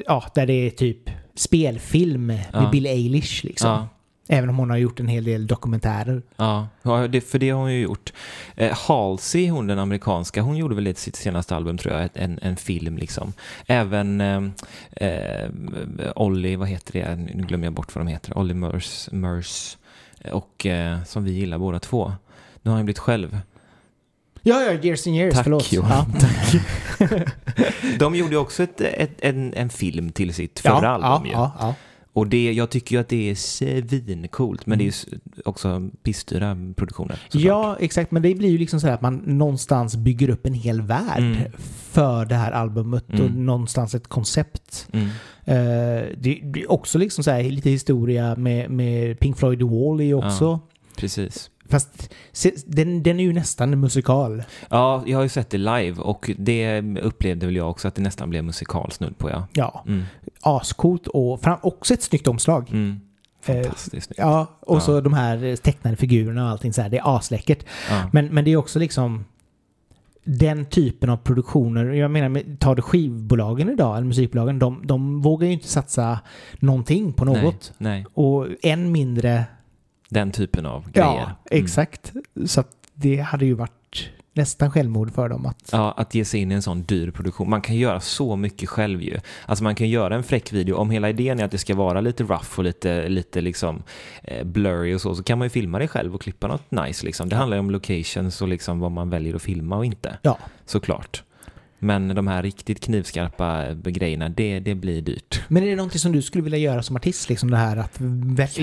ja, 0.05 0.23
där 0.35 0.45
det 0.45 0.53
är 0.53 0.69
typ 0.69 1.09
spelfilm 1.35 2.25
med 2.25 2.45
Ja. 2.53 2.69
Bill 2.71 2.85
Eilish 2.85 3.43
liksom. 3.45 3.85
Även 4.33 4.49
om 4.49 4.57
hon 4.57 4.69
har 4.69 4.77
gjort 4.77 4.99
en 4.99 5.07
hel 5.07 5.23
del 5.23 5.47
dokumentärer. 5.47 6.21
Ja, 6.35 6.67
för 6.83 7.37
det 7.37 7.49
har 7.49 7.59
hon 7.59 7.73
ju 7.73 7.81
gjort. 7.81 8.13
Eh, 8.55 8.77
Halsey, 8.77 9.49
hon 9.49 9.67
den 9.67 9.79
amerikanska, 9.79 10.41
hon 10.41 10.57
gjorde 10.57 10.75
väl 10.75 10.85
till 10.85 10.95
sitt 10.95 11.15
senaste 11.15 11.55
album 11.55 11.77
tror 11.77 11.93
jag, 11.93 12.09
en, 12.13 12.39
en 12.41 12.57
film 12.57 12.97
liksom. 12.97 13.33
Även 13.67 14.21
eh, 14.21 14.43
eh, 14.91 15.49
Ollie, 16.15 16.55
vad 16.55 16.67
heter 16.67 16.93
det, 16.93 17.15
nu 17.15 17.43
glömmer 17.43 17.65
jag 17.65 17.73
bort 17.73 17.95
vad 17.95 18.05
de 18.05 18.11
heter, 18.11 18.37
Ollie 18.37 18.53
Murs, 18.53 19.09
Murs 19.11 19.77
och 20.31 20.65
eh, 20.65 21.03
som 21.03 21.23
vi 21.23 21.31
gillar 21.31 21.57
båda 21.57 21.79
två. 21.79 22.13
Nu 22.61 22.71
har 22.71 22.75
han 22.75 22.85
blivit 22.85 22.99
själv. 22.99 23.39
Ja, 24.41 24.61
ja, 24.61 24.71
Years 24.71 25.07
and 25.07 25.15
Years, 25.15 25.35
Tack, 25.35 25.43
förlåt. 25.43 25.71
Johan. 25.71 26.05
Ja. 26.99 27.07
De 27.99 28.15
gjorde 28.15 28.31
ju 28.31 28.37
också 28.37 28.63
ett, 28.63 28.81
ett, 28.81 29.11
en, 29.19 29.53
en 29.53 29.69
film 29.69 30.11
till 30.11 30.33
sitt 30.33 30.59
förra 30.59 30.83
ja, 30.83 30.89
album 30.89 31.25
ja, 31.25 31.25
ju. 31.25 31.31
ja, 31.31 31.51
ja. 31.59 31.75
Och 32.15 32.27
det, 32.27 32.53
jag 32.53 32.69
tycker 32.69 32.95
ju 32.95 33.01
att 33.01 33.09
det 33.09 33.29
är 33.29 33.35
svincoolt, 33.35 34.65
men 34.65 34.77
det 34.77 34.81
är 34.81 34.85
ju 34.85 34.89
s- 34.89 35.05
också 35.45 35.89
pissdyra 36.03 36.57
produktioner. 36.75 37.19
Ja, 37.31 37.77
exakt. 37.79 38.11
Men 38.11 38.21
det 38.21 38.35
blir 38.35 38.49
ju 38.49 38.57
liksom 38.57 38.79
så 38.79 38.87
här 38.87 38.93
att 38.93 39.01
man 39.01 39.15
någonstans 39.25 39.95
bygger 39.95 40.29
upp 40.29 40.45
en 40.45 40.53
hel 40.53 40.81
värld 40.81 41.17
Mm. 41.17 41.37
för 41.91 42.25
det 42.25 42.35
här 42.35 42.51
albumet 42.51 43.09
och 43.09 43.19
Mm. 43.19 43.45
någonstans 43.45 43.95
ett 43.95 44.07
koncept. 44.07 44.87
Mm. 44.93 45.05
Eh, 45.45 46.03
det 46.17 46.39
blir 46.43 46.71
också 46.71 46.97
liksom 46.97 47.23
så 47.23 47.31
här 47.31 47.43
lite 47.43 47.69
historia 47.69 48.35
med, 48.35 48.69
med 48.69 49.19
Pink 49.19 49.37
Floyd 49.37 49.61
Wall 49.61 49.99
är 49.99 50.03
ju 50.05 50.13
också. 50.13 50.59
Precis. 50.97 51.49
Fast 51.69 52.13
den, 52.65 53.03
den 53.03 53.19
är 53.19 53.23
ju 53.23 53.33
nästan 53.33 53.73
en 53.73 53.79
musikal. 53.79 54.43
Ja, 54.69 55.03
jag 55.05 55.17
har 55.17 55.23
ju 55.23 55.29
sett 55.29 55.49
det 55.49 55.57
live 55.57 56.01
och 56.01 56.31
det 56.37 56.81
upplevde 57.01 57.45
väl 57.45 57.55
jag 57.55 57.69
också 57.69 57.87
att 57.87 57.95
det 57.95 58.01
nästan 58.01 58.29
blev 58.29 58.43
musikalsnudd 58.43 59.17
på, 59.17 59.29
ja. 59.29 59.47
Ja, 59.53 59.83
Mm. 59.87 60.03
ascoolt 60.41 61.07
och 61.07 61.41
fram, 61.41 61.57
också 61.61 61.93
ett 61.93 62.03
snyggt 62.03 62.27
omslag. 62.27 62.69
Mm. 62.71 62.99
Eh, 63.45 63.55
Fantastiskt 63.55 64.05
snyggt. 64.07 64.19
Ja, 64.19 64.47
och 64.59 64.75
Ja. 64.75 64.79
så 64.81 65.01
de 65.01 65.13
här 65.13 65.55
tecknade 65.55 65.97
figurerna 65.97 66.43
och 66.45 66.49
allting 66.49 66.73
så 66.73 66.81
här. 66.81 66.89
Det 66.89 66.97
är 66.97 67.15
asläckert. 67.17 67.65
Ja. 67.89 68.09
Men, 68.13 68.25
men 68.25 68.45
det 68.45 68.51
är 68.51 68.57
också 68.57 68.79
liksom 68.79 69.25
den 70.25 70.65
typen 70.65 71.09
av 71.09 71.17
produktioner. 71.17 71.85
Jag 71.85 72.11
menar, 72.11 72.57
tar 72.57 72.75
du 72.75 72.81
skivbolagen 72.81 73.69
idag, 73.69 73.97
eller 73.97 74.07
musikbolagen, 74.07 74.59
de, 74.59 74.81
de 74.87 75.21
vågar 75.21 75.47
ju 75.47 75.53
inte 75.53 75.67
satsa 75.67 76.19
någonting 76.59 77.13
på 77.13 77.25
något. 77.25 77.73
Nej, 77.77 77.91
nej, 77.91 78.05
Och 78.13 78.47
än 78.61 78.91
mindre, 78.91 79.43
den 80.13 80.31
typen 80.31 80.65
av 80.65 80.91
grejer. 80.91 81.07
ja, 81.07 81.23
Mm. 81.23 81.35
exakt. 81.63 82.11
Så 82.45 82.63
det 82.93 83.17
hade 83.19 83.45
ju 83.45 83.53
varit 83.53 84.09
nästan 84.35 84.71
självmord 84.71 85.13
för 85.13 85.29
dem 85.29 85.45
att... 85.45 85.69
Ja, 85.71 85.91
att 85.97 86.15
ge 86.15 86.25
sig 86.25 86.39
in 86.41 86.51
i 86.51 86.55
en 86.55 86.61
sån 86.61 86.83
dyr 86.83 87.11
produktion. 87.11 87.49
Man 87.49 87.61
kan 87.61 87.75
göra 87.75 87.99
så 87.99 88.35
mycket 88.35 88.69
själv 88.69 89.01
ju. 89.01 89.19
Alltså 89.45 89.63
man 89.63 89.75
kan 89.75 89.89
göra 89.89 90.15
en 90.15 90.23
fräck 90.23 90.53
video. 90.53 90.75
Om 90.75 90.89
hela 90.89 91.09
idén 91.09 91.39
är 91.39 91.45
att 91.45 91.51
det 91.51 91.57
ska 91.57 91.75
vara 91.75 92.01
lite 92.01 92.23
rough 92.23 92.57
och 92.57 92.63
lite, 92.63 93.09
lite 93.09 93.41
liksom 93.41 93.83
eh, 94.23 94.43
blurry 94.43 94.93
och 94.95 95.01
så, 95.01 95.15
så 95.15 95.23
kan 95.23 95.37
man 95.37 95.45
ju 95.45 95.49
filma 95.49 95.79
det 95.79 95.87
själv 95.87 96.15
och 96.15 96.21
klippa 96.21 96.47
något 96.47 96.71
nice 96.71 97.05
liksom. 97.05 97.29
Det 97.29 97.35
handlar 97.35 97.57
ju 97.57 97.59
om 97.59 97.71
locations 97.71 98.41
och 98.41 98.47
liksom 98.47 98.79
vad 98.79 98.91
man 98.91 99.09
väljer 99.09 99.35
att 99.35 99.41
filma 99.41 99.77
och 99.77 99.85
inte. 99.85 100.17
Ja. 100.21 100.37
Såklart. 100.65 101.23
Men 101.83 102.15
de 102.15 102.27
här 102.27 102.43
riktigt 102.43 102.79
knivskarpa 102.79 103.73
grejerna, 103.73 104.29
det, 104.29 104.59
det 104.59 104.75
blir 104.75 105.01
dyrt. 105.01 105.41
Men 105.47 105.63
är 105.63 105.67
det 105.67 105.75
någonting 105.75 105.99
som 105.99 106.11
du 106.11 106.21
skulle 106.21 106.43
vilja 106.43 106.59
göra 106.59 106.83
som 106.83 106.95
artist? 106.95 107.29
Liksom 107.29 107.51
det 107.51 107.57
här 107.57 107.77
att 107.77 107.99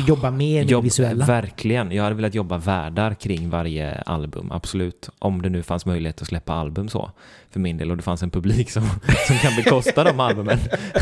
jobba 0.09 0.31
mer 0.31 0.61
med 0.61 0.71
Jobb- 0.71 0.85
visuella? 0.85 1.27
Verkligen. 1.27 1.93
Jag 1.93 2.03
hade 2.03 2.17
velat 2.17 2.35
jobba 2.35 2.59
världar 2.59 3.15
kring 3.15 3.51
varje 3.51 3.93
album, 3.95 4.53
absolut. 4.53 5.09
Om 5.19 5.43
det 5.43 5.49
nu 5.49 5.63
fanns 5.63 5.87
möjlighet 5.87 6.23
att 6.23 6.29
släppa 6.29 6.53
album 6.53 6.89
så, 6.89 7.11
för 7.51 7.61
min 7.61 7.77
del, 7.77 7.91
och 7.91 7.97
det 7.97 8.03
fanns 8.03 8.23
en 8.23 8.31
publik 8.31 8.71
som, 8.71 8.83
som 9.27 9.37
kan 9.37 9.57
bekosta 9.57 10.05
de 10.05 10.21
albumen. 10.21 10.59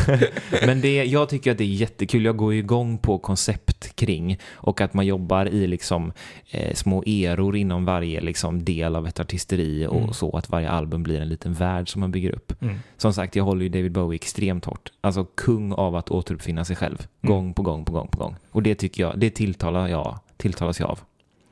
Men 0.66 0.80
det, 0.80 1.04
jag 1.04 1.28
tycker 1.28 1.52
att 1.52 1.58
det 1.58 1.64
är 1.64 1.68
jättekul. 1.68 2.24
Jag 2.24 2.36
går 2.36 2.52
ju 2.52 2.58
igång 2.58 2.98
på 2.98 3.18
koncept 3.18 3.96
kring 3.96 4.38
och 4.52 4.80
att 4.80 4.94
man 4.94 5.06
jobbar 5.06 5.46
i 5.46 5.66
liksom 5.66 6.12
eh, 6.50 6.74
små 6.74 7.02
eror 7.06 7.56
inom 7.56 7.84
varje 7.84 8.20
liksom, 8.20 8.64
del 8.64 8.96
av 8.96 9.06
ett 9.06 9.20
artisteri 9.20 9.86
och 9.86 9.98
Mm. 9.98 10.12
så, 10.12 10.36
att 10.36 10.50
varje 10.50 10.68
album 10.70 11.02
blir 11.02 11.20
en 11.20 11.28
liten 11.28 11.54
värld 11.54 11.92
som 11.92 12.00
man 12.00 12.10
bygger 12.12 12.30
upp. 12.34 12.62
Mm. 12.62 12.76
Som 12.96 13.12
sagt, 13.12 13.36
jag 13.36 13.44
håller 13.44 13.62
ju 13.62 13.68
David 13.68 13.92
Bowie 13.92 14.14
extremt 14.16 14.64
hårt. 14.64 14.92
Alltså 15.00 15.24
kung 15.24 15.72
av 15.72 15.96
att 15.96 16.10
återuppfinna 16.10 16.64
sig 16.64 16.76
själv. 16.76 17.06
Mm. 17.22 17.34
Gång 17.34 17.54
på 17.54 17.62
gång 17.62 17.84
på 17.84 17.92
gång 17.92 18.08
på 18.08 18.18
gång. 18.18 18.36
Och 18.50 18.62
det 18.62 18.74
tycker 18.74 19.02
jag, 19.02 19.18
det 19.18 19.30
tilltalar 19.30 19.88
jag, 19.88 20.18
tilltalas 20.36 20.80
jag 20.80 20.90
av. 20.90 21.00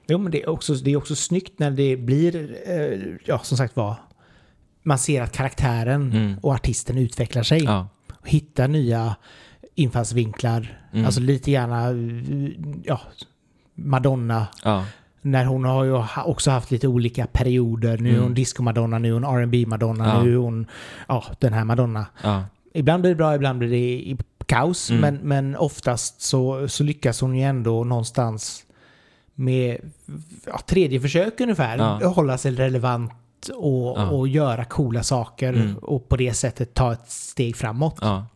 Jo, 0.09 0.19
men 0.19 0.33
det 0.33 0.43
är 0.43 0.49
också, 0.49 0.75
det 0.75 0.91
är 0.93 0.97
också 0.97 1.15
snyggt 1.17 1.59
när 1.59 1.71
det 1.71 1.97
blir, 1.97 2.57
eh, 2.67 2.99
ja 3.25 3.39
som 3.39 3.57
sagt 3.59 3.77
var, 3.77 3.95
man 4.87 4.99
ser 4.99 5.23
att 5.23 5.33
karaktären 5.33 6.13
Mm. 6.13 6.39
och 6.43 6.53
artisten 6.55 6.99
utvecklar 6.99 7.43
sig. 7.43 7.65
Ja. 7.65 7.89
Och 8.21 8.29
hittar 8.29 8.69
nya 8.69 9.17
infallsvinklar. 9.75 10.81
Mm. 10.93 11.07
Alltså 11.07 11.21
lite 11.21 11.51
gärna, 11.51 11.91
ja, 12.85 13.01
Madonna. 13.75 14.47
Ja. 14.65 14.85
När 15.23 15.45
hon 15.45 15.65
har 15.65 15.85
ju 15.85 16.03
också 16.25 16.51
haft 16.51 16.71
lite 16.71 16.89
olika 16.89 17.27
perioder. 17.27 17.99
Nu 17.99 18.09
är 18.11 18.15
hon 18.15 18.23
Mm. 18.23 18.35
disco-Madonna, 18.35 18.99
nu 18.99 19.09
är 19.09 19.13
hon 19.13 19.43
rb 19.45 19.67
madonna 19.67 20.07
Ja. 20.09 20.23
nu 20.23 20.33
är 20.33 20.37
hon, 20.37 20.67
ja, 21.09 21.25
den 21.39 21.53
här 21.53 21.65
Madonna. 21.65 22.07
Ibland 22.75 23.01
blir 23.01 23.11
det 23.11 23.17
bra, 23.17 23.35
ibland 23.35 23.59
blir 23.59 23.71
det 23.71 23.77
i 24.11 24.17
kaos. 24.47 24.91
Mm. 24.91 25.01
Men, 25.01 25.15
men 25.29 25.57
oftast 25.57 26.21
så, 26.21 26.69
så 26.69 26.83
lyckas 26.85 27.21
hon 27.21 27.37
ju 27.37 27.43
ändå 27.43 27.85
någonstans 27.85 28.63
med 29.35 29.79
ja, 30.47 30.59
tredje 30.67 31.01
försök 31.01 31.41
ungefär 31.41 32.05
hålla 32.05 32.39
sig 32.39 32.53
relevant 32.55 33.13
och, 33.49 33.99
Ja. 33.99 34.11
och 34.11 34.29
göra 34.29 34.65
coola 34.65 35.03
saker 35.03 35.53
Mm. 35.53 35.77
och 35.77 36.09
på 36.09 36.17
det 36.17 36.33
sättet 36.33 36.75
ta 36.75 36.93
ett 36.93 37.11
steg 37.11 37.57
framåt. 37.57 37.99
Ja. 38.01 38.27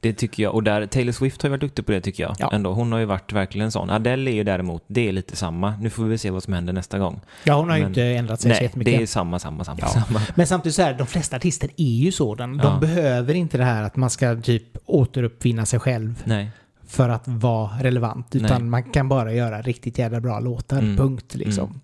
Det 0.00 0.12
tycker 0.12 0.42
jag. 0.42 0.54
Och 0.54 0.62
där, 0.62 0.86
Taylor 0.86 1.12
Swift 1.12 1.42
har 1.42 1.48
ju 1.48 1.50
varit 1.50 1.60
duktig 1.60 1.86
på 1.86 1.92
det 1.92 2.00
tycker 2.00 2.22
jag. 2.22 2.36
Ja. 2.38 2.50
Ändå. 2.52 2.72
Hon 2.72 2.92
har 2.92 2.98
ju 2.98 3.04
varit 3.04 3.32
verkligen 3.32 3.70
sån. 3.72 3.90
Adele 3.90 4.30
är 4.30 4.34
ju 4.34 4.44
däremot, 4.44 4.84
det 4.86 5.08
är 5.08 5.12
lite 5.12 5.36
samma. 5.36 5.76
Nu 5.80 5.90
får 5.90 6.04
vi 6.04 6.18
se 6.18 6.30
vad 6.30 6.42
som 6.42 6.52
händer 6.52 6.72
nästa 6.72 6.98
gång. 6.98 7.20
Ja, 7.44 7.54
hon 7.54 7.70
har 7.70 7.76
ju 7.76 7.86
inte 7.86 8.02
ändrat 8.02 8.40
sig 8.40 8.50
så 8.50 8.54
Nej, 8.54 8.62
jättemycket. 8.62 8.96
det 8.96 9.02
är 9.02 9.06
samma, 9.06 9.38
samma, 9.38 9.64
samma, 9.64 9.78
Ja. 9.82 9.88
samma. 9.88 10.20
Men 10.34 10.46
samtidigt 10.46 10.76
så 10.76 10.82
är 10.82 10.92
det, 10.92 10.98
de 10.98 11.06
flesta 11.06 11.36
artister 11.36 11.70
är 11.76 11.84
ju 12.04 12.12
sådana. 12.12 12.62
De 12.62 12.72
Ja. 12.72 12.78
behöver 12.80 13.34
inte 13.34 13.58
det 13.58 13.64
här 13.64 13.82
att 13.82 13.96
man 13.96 14.10
ska 14.10 14.40
typ 14.40 14.64
återuppfinna 14.86 15.66
sig 15.66 15.80
själv 15.80 16.22
Nej. 16.24 16.50
för 16.86 17.08
att 17.08 17.28
vara 17.28 17.70
relevant. 17.80 18.34
Utan 18.34 18.60
Nej. 18.62 18.70
man 18.70 18.82
kan 18.82 19.08
bara 19.08 19.32
göra 19.32 19.62
riktigt 19.62 19.98
jävla 19.98 20.20
bra 20.20 20.40
låtar. 20.40 20.78
Mm. 20.78 20.96
Punkt 20.96 21.34
liksom. 21.34 21.80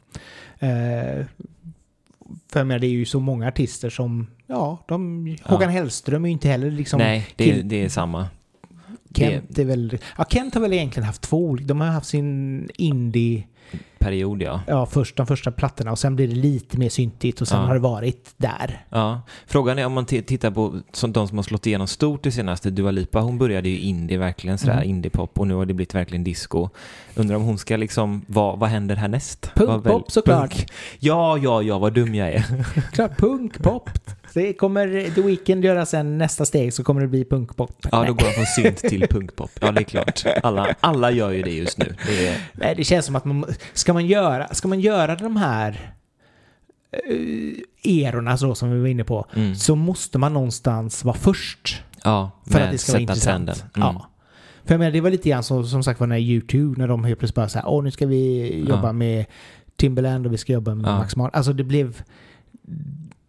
Eh, 0.59 1.27
för 2.53 2.61
jag 2.61 2.67
menar, 2.67 2.79
det 2.79 2.87
är 2.87 2.91
ju 2.91 3.05
så 3.05 3.21
många 3.21 3.49
artister 3.49 3.91
som, 3.91 4.27
ja, 4.47 4.85
de, 4.89 5.37
Håkan 5.43 5.71
Hellström 5.71 6.25
är 6.25 6.29
ju 6.29 6.33
inte 6.33 6.49
heller 6.49 6.71
liksom... 6.71 6.99
Nej, 6.99 7.27
det 7.37 7.51
är, 7.51 7.63
det 7.63 7.85
är 7.85 7.89
samma. 7.89 8.29
Kent 9.15 9.59
är 9.59 9.65
väl... 9.65 9.99
Ja, 10.19 10.25
Kent 10.31 10.55
har 10.55 10.61
väl 10.61 10.73
egentligen 10.73 11.07
haft 11.07 11.23
två. 11.23 11.57
De 11.57 11.81
har 11.81 11.89
haft 11.89 12.07
sin 12.09 12.71
indie... 12.75 13.47
Period, 14.05 14.43
ja. 14.43 14.61
Ja, 14.67 14.87
först 14.87 15.17
de 15.17 15.27
första 15.27 15.53
plattorna 15.53 15.91
och 15.93 15.99
sen 15.99 16.17
blir 16.17 16.29
det 16.29 16.35
lite 16.35 16.79
mer 16.79 16.89
syntigt 16.89 17.41
och 17.41 17.49
sen 17.49 17.61
Ja. 17.61 17.67
har 17.67 17.75
det 17.75 17.81
varit 17.81 18.35
där. 18.37 18.85
ja. 18.91 19.23
Frågan 19.47 19.79
är 19.79 19.87
om 19.87 19.93
man 19.93 20.05
tittar 20.07 20.51
på 20.51 20.81
som 20.93 21.13
de 21.13 21.29
som 21.29 21.39
har 21.39 21.43
slått 21.43 21.67
igenom 21.67 21.87
stort 21.87 22.23
det 22.23 22.33
senaste, 22.33 22.71
Dua 22.71 22.91
Lipa, 22.91 23.21
hon 23.21 23.39
började 23.39 23.69
ju 23.69 23.79
indie, 23.79 24.19
verkligen 24.19 24.59
sådär, 24.59 24.75
Mm. 24.75 24.89
indiepop 24.89 25.39
och 25.39 25.47
nu 25.47 25.55
har 25.55 25.67
det 25.67 25.75
blivit 25.75 25.95
verkligen 25.95 26.25
disco. 26.25 26.69
Undrar 27.15 27.37
om 27.37 27.43
hon 27.43 27.59
ska 27.59 27.77
liksom, 27.77 28.25
vad, 28.27 28.59
vad 28.59 28.69
händer 28.69 28.97
härnäst? 28.97 29.51
Punkpop 29.55 30.11
såklart. 30.11 30.51
Punk. 30.57 30.67
Ja, 30.99 31.39
ja, 31.39 31.63
ja, 31.63 31.79
vad 31.79 31.93
dum 31.95 32.15
jag 32.15 32.29
är. 32.33 32.65
Klart, 32.93 33.19
punkpop. 33.19 33.91
Det 34.35 34.53
kommer 34.53 35.11
The 35.15 35.23
Weeknd 35.23 35.65
göra 35.65 35.87
sen 35.87 36.19
nästa 36.19 36.45
steg 36.45 36.73
så 36.75 36.85
kommer 36.85 37.01
det 37.01 37.09
bli 37.09 37.25
punkpop. 37.25 37.87
Ja, 37.93 38.05
då 38.07 38.13
går 38.13 38.25
han 38.25 38.33
från 38.33 38.47
synt 38.47 38.77
till 38.77 39.07
punkpop. 39.09 39.51
Ja, 39.61 39.73
det 39.73 39.81
är 39.81 39.85
klart. 39.85 40.25
Alla, 40.43 40.75
alla 40.81 41.11
gör 41.11 41.31
ju 41.31 41.43
det 41.43 41.51
just 41.51 41.79
nu. 41.79 41.95
Det 42.07 42.29
är, 42.29 42.37
Nej, 42.53 42.75
det 42.77 42.85
känns 42.85 43.07
som 43.07 43.17
att 43.17 43.25
man 43.25 43.45
ska 43.73 43.93
man 43.93 44.07
göra, 44.07 44.49
ska 44.55 44.69
man 44.69 44.81
göra 44.81 45.17
de 45.17 45.37
här 45.37 45.95
uh, 47.11 47.55
erorna 47.85 48.37
så 48.37 48.55
som 48.55 48.71
vi 48.71 48.81
var 48.81 48.89
inne 48.89 49.05
på 49.05 49.27
mm. 49.37 49.55
så 49.55 49.77
måste 49.77 50.19
man 50.19 50.33
någonstans 50.33 51.05
vara 51.05 51.17
först 51.17 51.83
Ja, 52.05 52.31
för 52.47 52.61
att 52.61 52.71
det 52.73 52.79
ska 52.79 52.93
vara 52.93 53.01
intressant. 53.01 53.47
trenden. 53.47 53.55
Mm. 53.77 53.89
Ja. 53.89 54.11
För 54.65 54.75
jag 54.75 54.79
menar, 54.79 54.93
det 54.93 55.01
var 55.01 55.11
lite 55.11 55.29
grann 55.29 55.43
som, 55.43 55.67
som 55.67 55.83
sagt 55.83 56.01
var 56.01 56.07
när 56.07 56.19
YouTube, 56.19 56.81
när 56.81 56.89
de 56.89 57.05
helt 57.05 57.19
plötsligt 57.19 57.35
bara 57.35 57.49
så 57.49 57.59
här, 57.59 57.69
åh 57.69 57.85
nu 57.85 57.91
ska 57.91 58.07
vi 58.07 58.59
jobba 58.69 58.87
Ja. 58.87 58.93
med 58.93 59.25
Timberland 59.77 60.27
och 60.27 60.33
vi 60.33 60.39
ska 60.39 60.53
jobba 60.53 60.75
med 60.75 60.91
Ja. 60.91 60.99
Max 60.99 61.17
Martin. 61.17 61.37
Alltså 61.37 61.53
det 61.53 61.65
blev... 61.65 62.03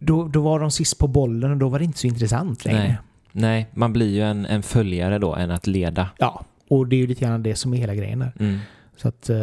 Då, 0.06 0.28
då 0.28 0.42
var 0.42 0.60
de 0.60 0.72
sist 0.72 1.00
på 1.00 1.08
bollen 1.08 1.52
och 1.52 1.58
då 1.58 1.70
var 1.70 1.80
det 1.80 1.86
inte 1.86 2.00
så 2.00 2.08
intressant 2.08 2.66
längre. 2.66 2.80
Nej. 2.82 2.98
Nej, 3.32 3.70
man 3.74 3.94
blir 3.94 4.10
ju 4.16 4.22
en, 4.22 4.46
en 4.46 4.64
följare 4.64 5.20
då, 5.20 5.36
än 5.36 5.52
att 5.52 5.68
leda. 5.68 6.10
Ja, 6.18 6.46
och 6.70 6.88
det 6.88 6.96
är 6.96 6.98
ju 6.98 7.08
lite 7.08 7.26
grann 7.26 7.44
det 7.44 7.56
som 7.56 7.74
är 7.74 7.78
hela 7.78 7.96
grejen. 7.96 8.26
Mm. 8.40 8.60
Så 8.98 9.08
att, 9.08 9.30
eh, 9.30 9.38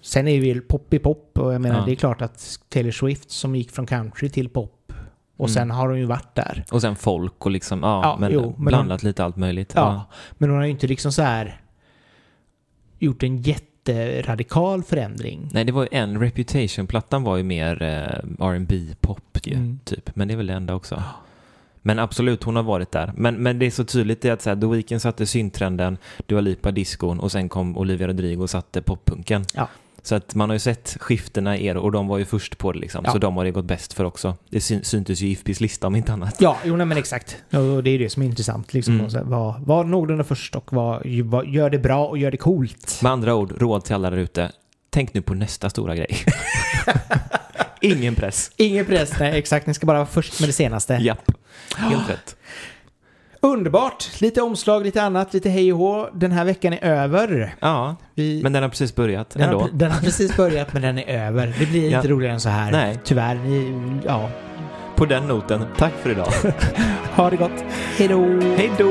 sen 0.00 0.28
är 0.28 0.32
ju 0.44 0.60
pop 0.60 0.94
i 0.94 0.98
pop 0.98 1.38
och 1.38 1.54
jag 1.54 1.60
menar 1.60 1.78
Ja. 1.78 1.84
det 1.84 1.92
är 1.92 1.96
klart 1.96 2.22
att 2.22 2.58
Taylor 2.68 2.90
Swift 2.90 3.30
som 3.30 3.56
gick 3.56 3.70
från 3.70 3.86
country 3.86 4.28
till 4.28 4.48
pop 4.48 4.92
och 5.36 5.48
Mm. 5.48 5.54
sen 5.54 5.70
har 5.70 5.88
hon 5.88 5.98
ju 5.98 6.04
varit 6.04 6.34
där. 6.34 6.64
Och 6.70 6.80
sen 6.80 6.96
folk 6.96 7.44
och 7.46 7.50
liksom, 7.50 7.80
ja, 7.82 8.00
Ja, 8.04 8.16
men 8.20 8.32
jo, 8.32 8.54
men 8.56 8.64
blandat 8.64 9.02
lite 9.02 9.24
allt 9.24 9.36
möjligt. 9.36 9.72
Ja. 9.76 10.04
Men 10.32 10.50
hon 10.50 10.58
har 10.58 10.64
ju 10.64 10.70
inte 10.70 10.86
liksom 10.86 11.12
så 11.12 11.22
här 11.22 11.60
gjort 12.98 13.22
en 13.22 13.42
jätteradikal 13.88 14.82
förändring. 14.82 15.48
Nej, 15.52 15.64
det 15.64 15.72
var 15.72 15.82
ju 15.82 15.88
en, 15.92 16.20
Reputation-plattan 16.20 17.22
var 17.22 17.36
ju 17.36 17.42
mer 17.42 17.82
eh, 17.82 18.46
R&B 18.46 18.80
pop 19.00 19.20
ju, 19.44 19.54
Mm. 19.54 19.78
typ. 19.84 20.16
Men 20.16 20.28
det 20.28 20.34
är 20.34 20.36
väl 20.36 20.46
det 20.46 20.52
enda 20.54 20.74
också. 20.74 21.02
Men 21.82 21.98
absolut, 21.98 22.44
hon 22.44 22.56
har 22.56 22.62
varit 22.62 22.92
där. 22.92 23.12
Men, 23.16 23.34
men 23.34 23.58
det 23.58 23.66
är 23.66 23.70
så 23.70 23.84
tydligt 23.84 24.22
det 24.22 24.30
att 24.30 24.42
så 24.42 24.50
här, 24.50 24.56
The 24.56 24.66
Weeknd 24.66 25.02
satte 25.02 25.26
syntrenden, 25.26 25.98
Dua 26.26 26.40
Lipa 26.40 26.70
diskon 26.70 27.20
och 27.20 27.32
sen 27.32 27.48
kom 27.48 27.76
Olivia 27.78 28.08
Rodrigo 28.08 28.42
och 28.42 28.50
satte 28.50 28.82
poppunken. 28.82 29.44
Ja. 29.54 29.68
Så 30.02 30.14
att 30.14 30.34
man 30.34 30.48
har 30.50 30.54
ju 30.54 30.58
sett 30.60 30.96
skiftena 31.00 31.56
i 31.56 31.66
er 31.66 31.76
och 31.76 31.92
de 31.92 32.08
var 32.08 32.18
ju 32.18 32.24
först 32.24 32.58
på 32.58 32.72
det 32.72 32.78
liksom. 32.78 33.02
Ja. 33.04 33.12
Så 33.12 33.18
de 33.18 33.36
har 33.36 33.44
det 33.44 33.50
gått 33.50 33.64
bäst 33.64 33.92
för 33.92 34.04
också. 34.04 34.36
Det 34.50 34.60
syn, 34.60 34.84
syntes 34.84 35.20
ju 35.20 35.26
i 35.26 35.30
IFPs 35.30 35.60
lista 35.60 35.86
om 35.86 35.96
inte 35.96 36.12
annat. 36.12 36.36
Ja, 36.38 36.56
jo 36.64 36.76
nej, 36.76 36.86
men 36.86 36.98
exakt. 36.98 37.36
Och 37.50 37.82
det 37.82 37.90
är 37.90 37.98
det 37.98 38.10
som 38.10 38.22
är 38.22 38.26
intressant. 38.26 38.74
Liksom, 38.74 38.94
Mm. 38.98 39.10
Så 39.10 39.24
var, 39.24 39.60
var 39.66 39.84
någorlunda 39.84 40.24
först 40.24 40.54
och 40.56 40.72
var, 40.72 41.22
var, 41.22 41.44
gör 41.44 41.70
det 41.70 41.78
bra 41.78 42.06
och 42.06 42.18
gör 42.18 42.30
det 42.30 42.36
coolt. 42.36 42.98
Med 43.02 43.12
andra 43.12 43.34
ord, 43.34 43.54
råd 43.62 43.84
till 43.84 43.94
alla 43.94 44.10
där 44.10 44.16
ute. 44.16 44.52
Tänk 44.90 45.14
nu 45.14 45.22
på 45.22 45.34
nästa 45.34 45.70
stora 45.70 45.94
grej. 45.94 46.16
Ingen 47.80 48.14
press. 48.14 48.50
Ingen 48.56 48.84
press, 48.86 49.12
nej 49.20 49.38
exakt. 49.38 49.66
Ni 49.66 49.74
ska 49.74 49.86
bara 49.86 49.98
vara 49.98 50.06
först 50.06 50.40
med 50.40 50.48
det 50.48 50.52
senaste. 50.52 50.94
Japp. 50.94 51.30
Helt 51.76 52.10
rätt. 52.10 52.36
Underbart! 53.40 54.20
Lite 54.20 54.42
omslag, 54.42 54.84
lite 54.84 55.02
annat, 55.02 55.34
lite 55.34 55.48
hej 55.50 55.72
och 55.72 55.78
hå. 55.78 56.08
Den 56.14 56.32
här 56.32 56.44
veckan 56.44 56.72
är 56.72 56.78
över. 56.84 57.54
Ja, 57.60 57.96
Vi, 58.14 58.40
men 58.42 58.52
den 58.52 58.62
har 58.62 58.70
precis 58.70 58.94
börjat 58.94 59.30
den, 59.30 59.42
ändå. 59.42 59.58
har, 59.60 59.68
den 59.72 59.90
har 59.90 60.00
precis 60.00 60.36
börjat 60.36 60.72
men 60.72 60.82
den 60.82 60.98
är 60.98 61.26
över. 61.26 61.54
Det 61.58 61.66
blir 61.66 61.84
inte 61.84 62.08
Ja. 62.08 62.12
roligare 62.14 62.34
än 62.34 62.40
så 62.40 62.48
här. 62.48 62.72
Nej. 62.72 62.98
Tyvärr. 63.04 63.34
Ni, 63.34 63.74
ja. 64.06 64.28
På 64.96 65.04
den 65.04 65.26
noten, 65.28 65.64
tack 65.76 65.92
för 66.02 66.10
idag. 66.10 66.28
Ha 67.16 67.30
det 67.30 67.36
gott. 67.36 67.64
Hej 67.96 68.08
då! 68.08 68.22
Hej 68.56 68.70
då! 68.78 68.88